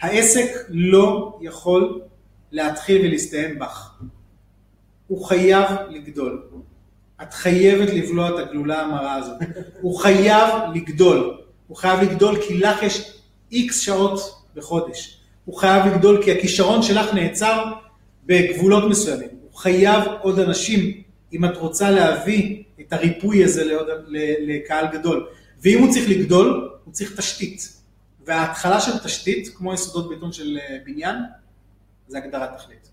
העסק 0.00 0.48
לא 0.68 1.38
יכול 1.40 2.00
להתחיל 2.52 3.06
ולהסתיים 3.06 3.58
בך. 3.58 3.90
הוא 5.06 5.24
חייב 5.24 5.68
לגדול. 5.90 6.42
את 7.22 7.34
חייבת 7.34 7.88
לבלוע 7.88 8.28
את 8.28 8.48
הגלולה 8.48 8.80
המרה 8.80 9.14
הזאת. 9.14 9.36
הוא 9.80 9.98
חייב 9.98 10.48
לגדול. 10.74 11.38
הוא 11.66 11.76
חייב 11.76 12.00
לגדול 12.00 12.42
כי 12.42 12.58
לך 12.58 12.82
יש 12.82 13.12
איקס 13.52 13.80
שעות 13.80 14.44
בחודש. 14.54 15.18
הוא 15.44 15.58
חייב 15.58 15.86
לגדול 15.86 16.22
כי 16.24 16.32
הכישרון 16.32 16.82
שלך 16.82 17.14
נעצר 17.14 17.64
בגבולות 18.26 18.90
מסוימים. 18.90 19.28
הוא 19.42 19.54
חייב 19.58 20.04
עוד 20.22 20.38
אנשים 20.38 21.02
אם 21.32 21.44
את 21.44 21.56
רוצה 21.56 21.90
להביא 21.90 22.62
את 22.80 22.92
הריפוי 22.92 23.44
הזה 23.44 23.64
לעוד, 23.64 23.86
לקהל 24.46 24.86
גדול. 24.92 25.26
ואם 25.62 25.78
הוא 25.78 25.92
צריך 25.92 26.08
לגדול, 26.08 26.70
הוא 26.84 26.92
צריך 26.92 27.16
תשתית. 27.16 27.81
וההתחלה 28.24 28.80
של 28.80 28.98
תשתית, 29.04 29.56
כמו 29.56 29.74
יסודות 29.74 30.16
בטון 30.16 30.32
של 30.32 30.58
אה, 30.58 30.78
בניין, 30.84 31.16
זה 32.08 32.18
הגדרת 32.18 32.56
תכלית. 32.56 32.90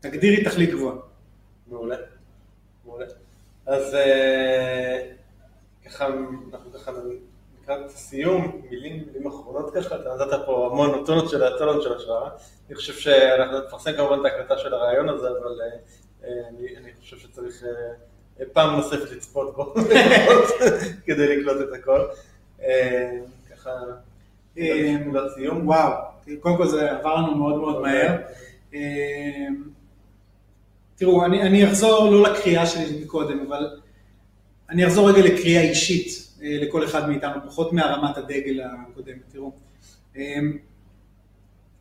תגדירי 0.00 0.44
תכלית 0.44 0.70
גבוהה. 0.70 0.96
מעולה, 1.66 1.96
מעולה. 2.84 3.06
אז 3.66 3.94
אה, 3.94 5.10
ככה, 5.84 6.06
אנחנו 6.52 6.72
ככה 6.72 6.92
לקראת 7.62 7.90
סיום, 7.90 8.62
מילים, 8.70 9.04
מילים 9.06 9.26
אחרונות 9.26 9.74
ככה, 9.74 9.96
אתה 9.96 10.14
נתת 10.14 10.46
פה 10.46 10.68
המון 10.72 11.06
טונות 11.06 11.30
של 11.30 11.42
הטונות 11.42 11.82
של 11.82 11.92
השראה. 11.96 12.30
אני 12.68 12.76
חושב 12.76 12.92
שאנחנו 12.92 13.60
נפרסם 13.66 13.92
כמובן 13.96 14.20
את 14.20 14.24
ההקלטה 14.24 14.58
של 14.58 14.74
הרעיון 14.74 15.08
הזה, 15.08 15.28
אבל 15.28 15.60
אה, 16.24 16.30
אני, 16.48 16.76
אני 16.76 16.90
חושב 17.00 17.18
שצריך 17.18 17.64
פעם 18.52 18.76
נוספת 18.76 19.10
לצפות 19.10 19.56
בו, 19.56 19.74
כדי 21.06 21.36
לקלוט 21.36 21.68
את 21.68 21.74
הכל. 21.74 22.06
ככה... 23.50 23.70
לסיום? 24.56 25.66
וואו, 25.66 25.92
קודם 26.40 26.56
כל 26.56 26.68
זה 26.68 26.90
עבר 26.90 27.16
לנו 27.16 27.36
מאוד 27.36 27.60
מאוד. 27.60 27.82
מהר. 27.82 28.16
אמ, 28.74 29.62
תראו, 30.96 31.24
אני, 31.24 31.42
אני 31.42 31.68
אחזור 31.68 32.10
לא 32.10 32.22
לקריאה 32.22 32.66
שלי 32.66 33.04
מקודם, 33.04 33.46
אבל 33.48 33.80
אני 34.70 34.86
אחזור 34.86 35.10
רגע 35.10 35.22
לקריאה 35.22 35.62
אישית 35.62 36.28
אה, 36.42 36.58
לכל 36.60 36.84
אחד 36.84 37.08
מאיתנו, 37.08 37.40
פחות 37.46 37.72
מהרמת 37.72 38.16
הדגל 38.16 38.60
הקודמת. 38.60 39.22
תראו, 39.32 39.52
אמ, 40.16 40.58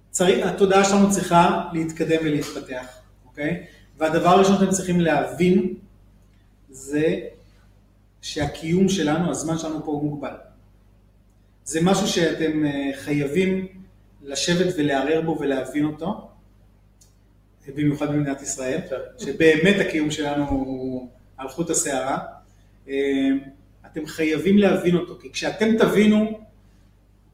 צריך, 0.09 0.45
התודעה 0.45 0.84
שלנו 0.84 1.11
צריכה 1.11 1.69
להתקדם 1.74 2.17
ולהתפתח, 2.22 2.88
אוקיי? 3.26 3.63
והדבר 3.97 4.30
הראשון 4.30 4.57
שאתם 4.59 4.72
צריכים 4.72 5.01
להבין 5.01 5.74
זה 6.69 7.19
שהקיום 8.22 8.89
שלנו, 8.89 9.32
הזמן 9.32 9.57
שלנו 9.57 9.86
פה 9.86 9.91
הוא 9.91 10.03
מוגבל. 10.03 10.36
זה 11.66 11.80
משהו 11.84 12.07
שאתם 12.07 12.66
אה, 12.66 12.91
חייבים 12.95 13.68
לשבת 14.24 14.74
ולערער 14.78 15.22
בו 15.22 15.38
ולהבין 15.39 15.86
אותו, 15.86 16.28
במיוחד 17.76 18.09
במדינת 18.09 18.41
ישראל, 18.41 18.80
שבאמת 19.18 19.76
הקיום 19.80 20.12
שלנו 20.12 20.49
הוא 20.49 21.09
על 21.38 21.49
חוט 21.49 21.70
השערה. 21.70 22.20
אה, 22.89 22.93
אתם 23.86 24.05
חייבים 24.05 24.57
להבין 24.57 24.95
אותו, 24.95 25.18
כי 25.22 25.32
כשאתם 25.32 25.78
תבינו 25.78 26.39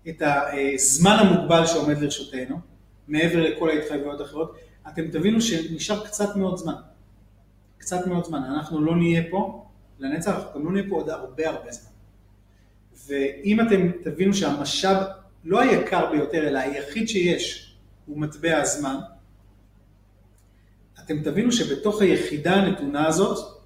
את 0.10 0.22
הזמן 0.26 1.18
המוגבל 1.20 1.66
שעומד 1.66 1.98
לרשותנו, 1.98 2.60
מעבר 3.08 3.42
לכל 3.42 3.70
ההתחייבויות 3.70 4.22
האחרות, 4.22 4.56
אתם 4.88 5.08
תבינו 5.08 5.42
שנשאר 5.42 6.06
קצת 6.06 6.36
מאוד 6.36 6.58
זמן. 6.58 6.74
קצת 7.78 8.08
מאוד 8.08 8.26
זמן. 8.26 8.44
אנחנו 8.44 8.82
לא 8.82 8.96
נהיה 8.96 9.22
פה 9.30 9.66
לנצח, 10.00 10.32
אנחנו 10.36 10.60
גם 10.60 10.66
לא 10.66 10.72
נהיה 10.72 10.86
פה 10.90 10.96
עוד 10.96 11.10
הרבה 11.10 11.50
הרבה 11.50 11.72
זמן. 11.72 11.92
ואם 13.08 13.62
אתם 13.62 13.92
תבינו 14.04 14.34
שהמשאב 14.34 14.98
לא 15.44 15.62
היקר 15.62 16.12
ביותר, 16.12 16.48
אלא 16.48 16.60
היחיד 16.60 17.10
שיש, 17.10 17.76
הוא 18.06 18.20
מטבע 18.20 18.58
הזמן, 18.58 18.96
אתם 21.04 21.24
תבינו 21.24 21.52
שבתוך 21.52 22.02
היחידה 22.02 22.54
הנתונה 22.54 23.08
הזאת, 23.08 23.62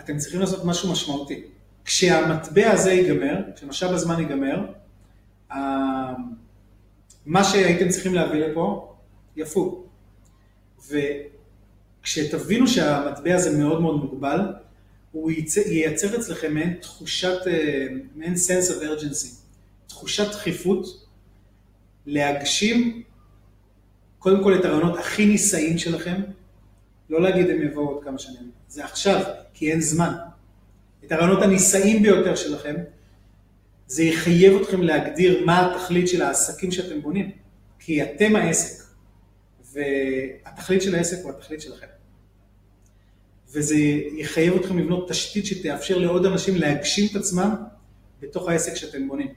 אתם 0.00 0.18
צריכים 0.18 0.40
לעשות 0.40 0.64
משהו 0.64 0.92
משמעותי. 0.92 1.42
כשהמטבע 1.84 2.70
הזה 2.70 2.92
ייגמר, 2.92 3.36
כשמשאב 3.56 3.90
הזמן 3.90 4.20
ייגמר, 4.20 4.66
מה 7.26 7.44
שהייתם 7.44 7.88
צריכים 7.88 8.14
להביא 8.14 8.40
לפה, 8.40 8.94
יפוג. 9.36 9.86
כשתבינו 12.02 12.66
שהמטבע 12.66 13.34
הזה 13.34 13.58
מאוד 13.58 13.82
מאוד 13.82 13.96
מוגבל, 14.04 14.40
הוא 15.12 15.30
ייצר, 15.30 16.16
אצלכם 16.20 16.54
מעין 16.54 16.76
תחושת, 16.80 17.38
אה, 17.46 17.86
מעין 18.14 18.34
sense 18.34 18.68
of 18.70 18.82
urgency, 18.82 19.28
תחושת 19.86 20.30
דחיפות 20.30 21.06
להגשים 22.06 23.02
קודם 24.18 24.42
כל 24.42 24.54
את 24.54 24.64
הרעיונות 24.64 24.98
הכי 24.98 25.26
נישאים 25.26 25.78
שלכם, 25.78 26.20
לא 27.10 27.22
להגיד 27.22 27.50
הם 27.50 27.62
יבואו 27.62 27.88
עוד 27.88 28.04
כמה 28.04 28.18
שנים, 28.18 28.50
זה 28.68 28.84
עכשיו, 28.84 29.22
כי 29.54 29.72
אין 29.72 29.80
זמן. 29.80 30.14
את 31.04 31.12
הרעיונות 31.12 31.42
הנישאים 31.42 32.02
ביותר 32.02 32.34
שלכם, 32.34 32.74
זה 33.86 34.02
יחייב 34.02 34.60
אתכם 34.62 34.82
להגדיר 34.82 35.44
מה 35.46 35.74
התכלית 35.74 36.08
של 36.08 36.22
העסקים 36.22 36.70
שאתם 36.70 37.02
בונים, 37.02 37.30
כי 37.78 38.02
אתם 38.02 38.36
העסק, 38.36 38.84
והתכלית 39.72 40.82
של 40.82 40.94
העסק 40.94 41.16
הוא 41.22 41.30
התכלית 41.30 41.60
שלכם. 41.60 41.86
וזה 43.52 43.76
יחייב 44.16 44.54
אתכם 44.54 44.78
לבנות 44.78 45.08
תשתית 45.08 45.46
שתאפשר 45.46 45.98
לעוד 45.98 46.26
אנשים 46.26 46.56
להגשים 46.56 47.06
את 47.10 47.16
עצמם 47.16 47.54
בתוך 48.22 48.48
העסק 48.48 48.74
שאתם 48.74 49.08
בונים. 49.08 49.28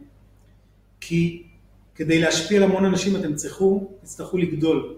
כי 1.01 1.43
כדי 1.95 2.21
להשפיע 2.21 2.57
על 2.57 2.63
המון 2.63 2.85
אנשים 2.85 3.15
אתם 3.15 3.35
צריכו, 3.35 3.91
תצטרכו 4.01 4.37
לגדול 4.37 4.95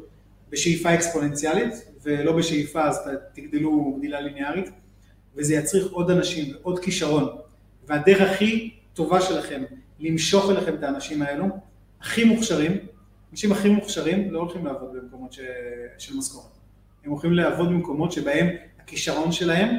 בשאיפה 0.49 0.93
אקספוננציאלית, 0.93 1.73
ולא 2.03 2.31
בשאיפה 2.31 2.83
אז 2.83 3.09
תגדלו 3.33 3.95
גדילה 3.97 4.21
ליניארית, 4.21 4.69
וזה 5.35 5.55
יצריך 5.55 5.91
עוד 5.91 6.11
אנשים 6.11 6.55
ועוד 6.55 6.79
כישרון. 6.79 7.27
והדרך 7.87 8.21
הכי 8.21 8.73
טובה 8.93 9.21
שלכם 9.21 9.63
למשוך 9.99 10.49
אליכם 10.49 10.75
את 10.75 10.83
האנשים 10.83 11.21
האלו, 11.21 11.45
הכי 12.01 12.23
מוכשרים, 12.23 12.77
אנשים 13.31 13.51
הכי 13.51 13.69
מוכשרים 13.69 14.31
לא 14.31 14.39
הולכים 14.39 14.65
לעבוד 14.65 14.89
במקומות 14.93 15.33
ש... 15.33 15.39
של 15.97 16.17
משכורת. 16.17 16.51
הם 17.05 17.11
הולכים 17.11 17.33
לעבוד 17.33 17.69
במקומות 17.69 18.11
שבהם 18.11 18.47
הכישרון 18.85 19.31
שלהם 19.31 19.75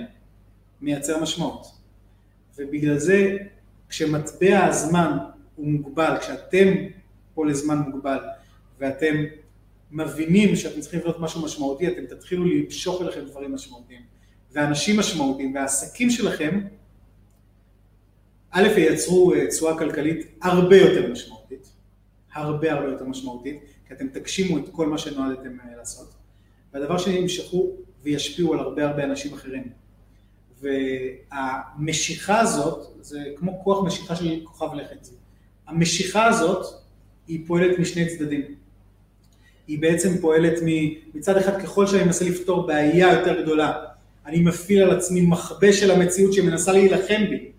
מייצר 0.81 1.23
משמעות. 1.23 1.67
ובגלל 2.59 2.99
זה 2.99 3.37
כשמטבע 3.89 4.65
הזמן 4.65 5.19
הוא 5.57 5.67
מוגבל, 5.67 6.17
כשאתם 6.21 6.75
פה 7.35 7.47
לזמן 7.47 7.79
מוגבל 7.79 8.19
ואתם 8.79 9.15
מבינים 9.91 10.57
שאתם 10.57 10.81
צריכים 10.81 11.01
לבנות 11.01 11.21
משהו 11.21 11.45
משמעותי, 11.45 11.89
אתם 11.89 12.07
תתחילו 12.07 12.45
למשוך 12.45 13.03
אליכם 13.03 13.21
דברים 13.21 13.55
משמעותיים. 13.55 14.03
ואנשים 14.53 14.99
משמעותיים 14.99 15.55
והעסקים 15.55 16.11
שלכם, 16.11 16.61
א', 18.51 18.69
ייצרו 18.77 19.35
אה, 19.35 19.47
תשואה 19.47 19.79
כלכלית 19.79 20.27
הרבה 20.43 20.77
יותר 20.77 21.13
משמעותית, 21.13 21.73
הרבה 22.33 22.73
הרבה 22.73 22.89
יותר 22.89 23.05
משמעותית, 23.05 23.61
כי 23.89 23.95
אתם 23.95 24.09
תגשימו 24.09 24.59
את 24.59 24.65
כל 24.73 24.87
מה 24.87 24.99
שנועדתם 24.99 25.61
אה, 25.61 25.77
לעשות. 25.77 26.15
והדבר 26.75 26.99
שני, 26.99 27.15
ימשכו 27.15 27.86
וישפיעו 28.07 28.53
על 28.53 28.59
הרבה 28.59 28.87
הרבה 28.87 29.05
אנשים 29.05 29.35
אחרים. 29.35 29.65
והמשיכה 30.61 32.41
הזאת, 32.41 32.87
זה 33.01 33.19
כמו 33.37 33.61
כוח 33.65 33.85
משיכה 33.85 34.17
של 34.17 34.41
כוכב 34.45 34.75
לכת. 34.75 35.09
המשיכה 35.67 36.27
הזאת 36.27 36.67
היא 37.29 37.41
פועלת 37.47 37.79
משני 37.79 38.17
צדדים. 38.17 38.43
היא 39.67 39.79
בעצם 39.79 40.19
פועלת 40.19 40.53
מצד 41.15 41.37
אחד 41.37 41.63
ככל 41.63 41.87
שאני 41.87 42.05
מנסה 42.05 42.25
לפתור 42.25 42.67
בעיה 42.67 43.13
יותר 43.13 43.43
גדולה, 43.43 43.73
אני 44.27 44.41
מפעיל 44.41 44.83
על 44.83 44.91
עצמי 44.99 45.21
מכבה 45.21 45.73
של 45.73 45.91
המציאות 45.91 46.33
שמנסה 46.33 46.73
להילחם 46.73 47.23
בי, 47.31 47.51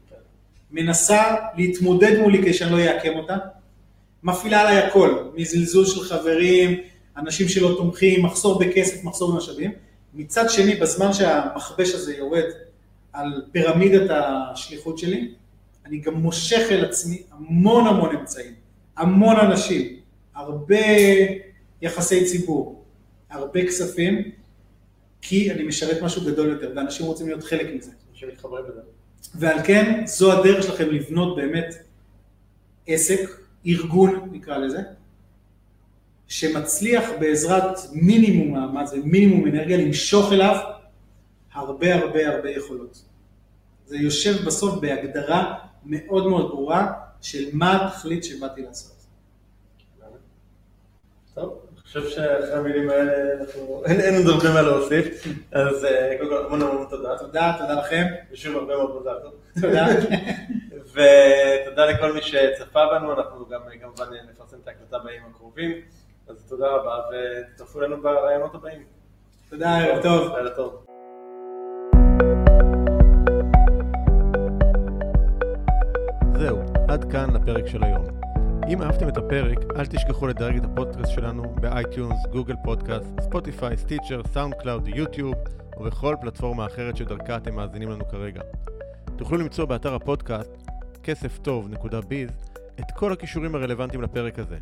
מנסה 0.71 1.35
להתמודד 1.57 2.19
מולי 2.19 2.37
כדי 2.37 2.53
שאני 2.53 2.71
לא 2.71 2.79
אעקם 2.79 3.13
אותה, 3.15 3.37
מפעילה 4.23 4.61
עליי 4.61 4.77
הכל, 4.77 5.29
מזלזול 5.35 5.85
של 5.85 5.99
חברים, 5.99 6.77
אנשים 7.17 7.49
שלא 7.49 7.75
תומכים, 7.77 8.25
מחסור 8.25 8.59
בכסף, 8.59 9.03
מחסור 9.03 9.33
במשאבים, 9.33 9.71
מצד 10.17 10.49
שני 10.49 10.75
בזמן 10.75 11.13
שהמכבש 11.13 11.93
הזה 11.93 12.15
יורד 12.15 12.43
על 13.13 13.41
פירמידת 13.51 14.09
השליחות 14.09 14.97
שלי, 14.97 15.33
אני 15.85 15.97
גם 15.99 16.13
מושך 16.13 16.67
אל 16.71 16.85
עצמי 16.85 17.23
המון 17.31 17.87
המון 17.87 18.15
אמצעים, 18.15 18.53
המון 18.97 19.35
אנשים, 19.35 19.99
הרבה 20.35 20.85
יחסי 21.81 22.25
ציבור, 22.25 22.83
הרבה 23.29 23.65
כספים, 23.67 24.31
כי 25.21 25.51
אני 25.51 25.63
משרת 25.63 26.01
משהו 26.01 26.25
גדול 26.25 26.49
יותר, 26.49 26.71
ואנשים 26.75 27.05
רוצים 27.05 27.27
להיות 27.27 27.43
חלק 27.43 27.67
מזה. 27.75 27.91
ועל 29.35 29.57
כן, 29.63 30.03
זו 30.05 30.39
הדרך 30.39 30.63
שלכם 30.63 30.89
לבנות 30.89 31.35
באמת 31.35 31.75
עסק, 32.87 33.19
ארגון 33.65 34.29
נקרא 34.31 34.57
לזה, 34.57 34.79
שמצליח 36.27 37.03
בעזרת 37.19 37.79
מינימום 37.93 38.53
מאמץ 38.53 38.93
ומינימום 38.93 39.47
אנרגיה 39.47 39.77
למשוך 39.77 40.33
אליו 40.33 40.55
הרבה 41.53 41.95
הרבה 41.95 42.27
הרבה 42.35 42.49
יכולות. 42.49 43.01
זה 43.85 43.97
יושב 43.97 44.45
בסוף 44.45 44.79
בהגדרה 44.79 45.53
מאוד 45.85 46.27
מאוד 46.27 46.47
ברורה 46.47 46.93
של 47.21 47.49
מה 47.53 47.87
התכלית 47.87 48.23
שבאתי 48.23 48.61
לעשות. 48.61 48.97
טוב, 51.33 51.59
אני 51.71 51.81
חושב 51.81 52.09
שאחרי 52.09 52.53
המילים 52.53 52.89
האלה 52.89 53.11
אנחנו, 53.41 53.83
אין 53.85 54.15
עוד 54.15 54.33
הרבה 54.33 54.53
מה 54.53 54.61
להוסיף, 54.61 55.27
אז 55.51 55.85
אה, 55.85 56.15
קודם 56.19 56.29
כל 56.29 56.45
המון 56.45 56.61
המון 56.61 56.87
תודה. 56.89 57.17
תודה, 57.17 57.55
תודה 57.59 57.73
לכם. 57.73 58.05
ושוב 58.31 58.55
הרבה 58.55 58.77
מאוד 58.77 59.01
מזל 59.01 59.19
טוב. 59.23 59.33
תודה. 59.61 59.87
ותודה 60.93 61.85
לכל 61.85 62.13
מי 62.13 62.21
שצפה 62.21 62.85
בנו, 62.91 63.13
אנחנו 63.13 63.47
גם 63.49 63.61
כמובן 63.81 64.05
נפרסם 64.31 64.57
את 64.63 64.67
ההקלטה 64.67 64.99
בימים 64.99 65.21
הקרובים, 65.29 65.71
אז 66.29 66.45
תודה 66.49 66.67
רבה 66.67 66.99
ותצטרפו 67.09 67.79
אלינו 67.81 68.01
ברעיונות 68.01 68.55
הבאים. 68.55 68.83
תודה, 69.49 69.77
ערב 69.77 70.03
טוב. 70.03 70.35
לילה 70.35 70.55
טוב. 70.55 70.85
זהו, 76.39 76.57
עד 76.87 77.11
כאן 77.11 77.29
לפרק 77.33 77.67
של 77.67 77.83
היום. 77.83 78.05
אם 78.69 78.81
אהבתם 78.81 79.07
את 79.07 79.17
הפרק, 79.17 79.57
אל 79.75 79.85
תשכחו 79.85 80.27
לדרג 80.27 80.57
את 80.57 80.65
הפודקאסט 80.65 81.11
שלנו 81.11 81.55
ב 81.61 82.25
iTunes, 82.31 82.55
Google 82.63 83.21
Podcast, 83.21 83.77
Spotify, 83.77 84.21
Stitcher, 84.33 84.53
SoundCloud, 84.53 84.87
YouTube 84.87 85.35
ובכל 85.79 86.15
פלטפורמה 86.21 86.65
אחרת 86.65 86.97
שדרכה 86.97 87.37
אתם 87.37 87.55
מאזינים 87.55 87.89
לנו 87.89 88.07
כרגע. 88.07 88.41
תוכלו 89.17 89.37
למצוא 89.37 89.65
באתר 89.65 89.95
הפודקאסט 89.95 90.51
כסף 91.03 91.37
טוב.biz 91.37 92.29
את 92.79 92.91
כל 92.95 93.13
הקישורים 93.13 93.55
הרלוונטיים 93.55 94.01
לפרק 94.01 94.39
הזה. 94.39 94.57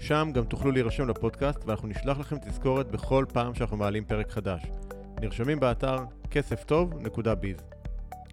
שם 0.00 0.30
גם 0.34 0.44
תוכלו 0.44 0.70
להירשם 0.70 1.08
לפודקאסט 1.08 1.64
ואנחנו 1.66 1.88
נשלח 1.88 2.18
לכם 2.18 2.36
תזכורת 2.38 2.90
בכל 2.90 3.24
פעם 3.32 3.54
שאנחנו 3.54 3.76
מעלים 3.76 4.04
פרק 4.04 4.30
חדש. 4.30 4.62
נרשמים 5.20 5.60
באתר 5.60 5.96
כסף 6.30 6.64
טוב.ביז. 6.64 7.56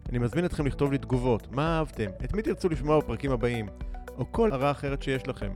אני 0.09 0.17
מזמין 0.17 0.45
אתכם 0.45 0.65
לכתוב 0.65 0.91
לי 0.91 0.97
תגובות, 0.97 1.51
מה 1.51 1.77
אהבתם, 1.77 2.09
את 2.23 2.33
מי 2.33 2.41
תרצו 2.41 2.69
לשמוע 2.69 2.99
בפרקים 2.99 3.31
הבאים, 3.31 3.67
או 4.17 4.31
כל 4.31 4.51
הערה 4.51 4.71
אחרת 4.71 5.03
שיש 5.03 5.27
לכם. 5.27 5.51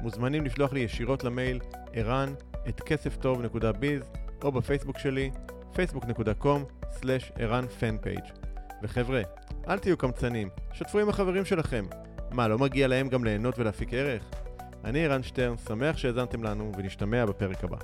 מוזמנים 0.00 0.44
לשלוח 0.44 0.72
לי 0.72 0.80
ישירות 0.80 1.24
למייל 1.24 1.60
ערן 1.92 2.34
את 2.68 2.80
כסף 2.80 3.16
טוב.ביז 3.16 4.02
או 4.44 4.52
בפייסבוק 4.52 4.98
שלי 4.98 5.30
facebook.com/ערן 5.74 7.66
פנפייג' 7.66 8.24
וחבר'ה, 8.82 9.22
אל 9.68 9.78
תהיו 9.78 9.96
קמצנים, 9.96 10.48
שתפו 10.72 10.98
עם 10.98 11.08
החברים 11.08 11.44
שלכם. 11.44 11.84
מה, 12.32 12.48
לא 12.48 12.58
מגיע 12.58 12.88
להם 12.88 13.08
גם 13.08 13.24
ליהנות 13.24 13.58
ולהפיק 13.58 13.94
ערך? 13.94 14.24
אני 14.84 15.06
ערן 15.06 15.22
שטרן, 15.22 15.56
שמח 15.56 15.96
שהאזנתם 15.96 16.42
לנו 16.42 16.72
ונשתמע 16.76 17.26
בפרק 17.26 17.64
הבא. 17.64 17.76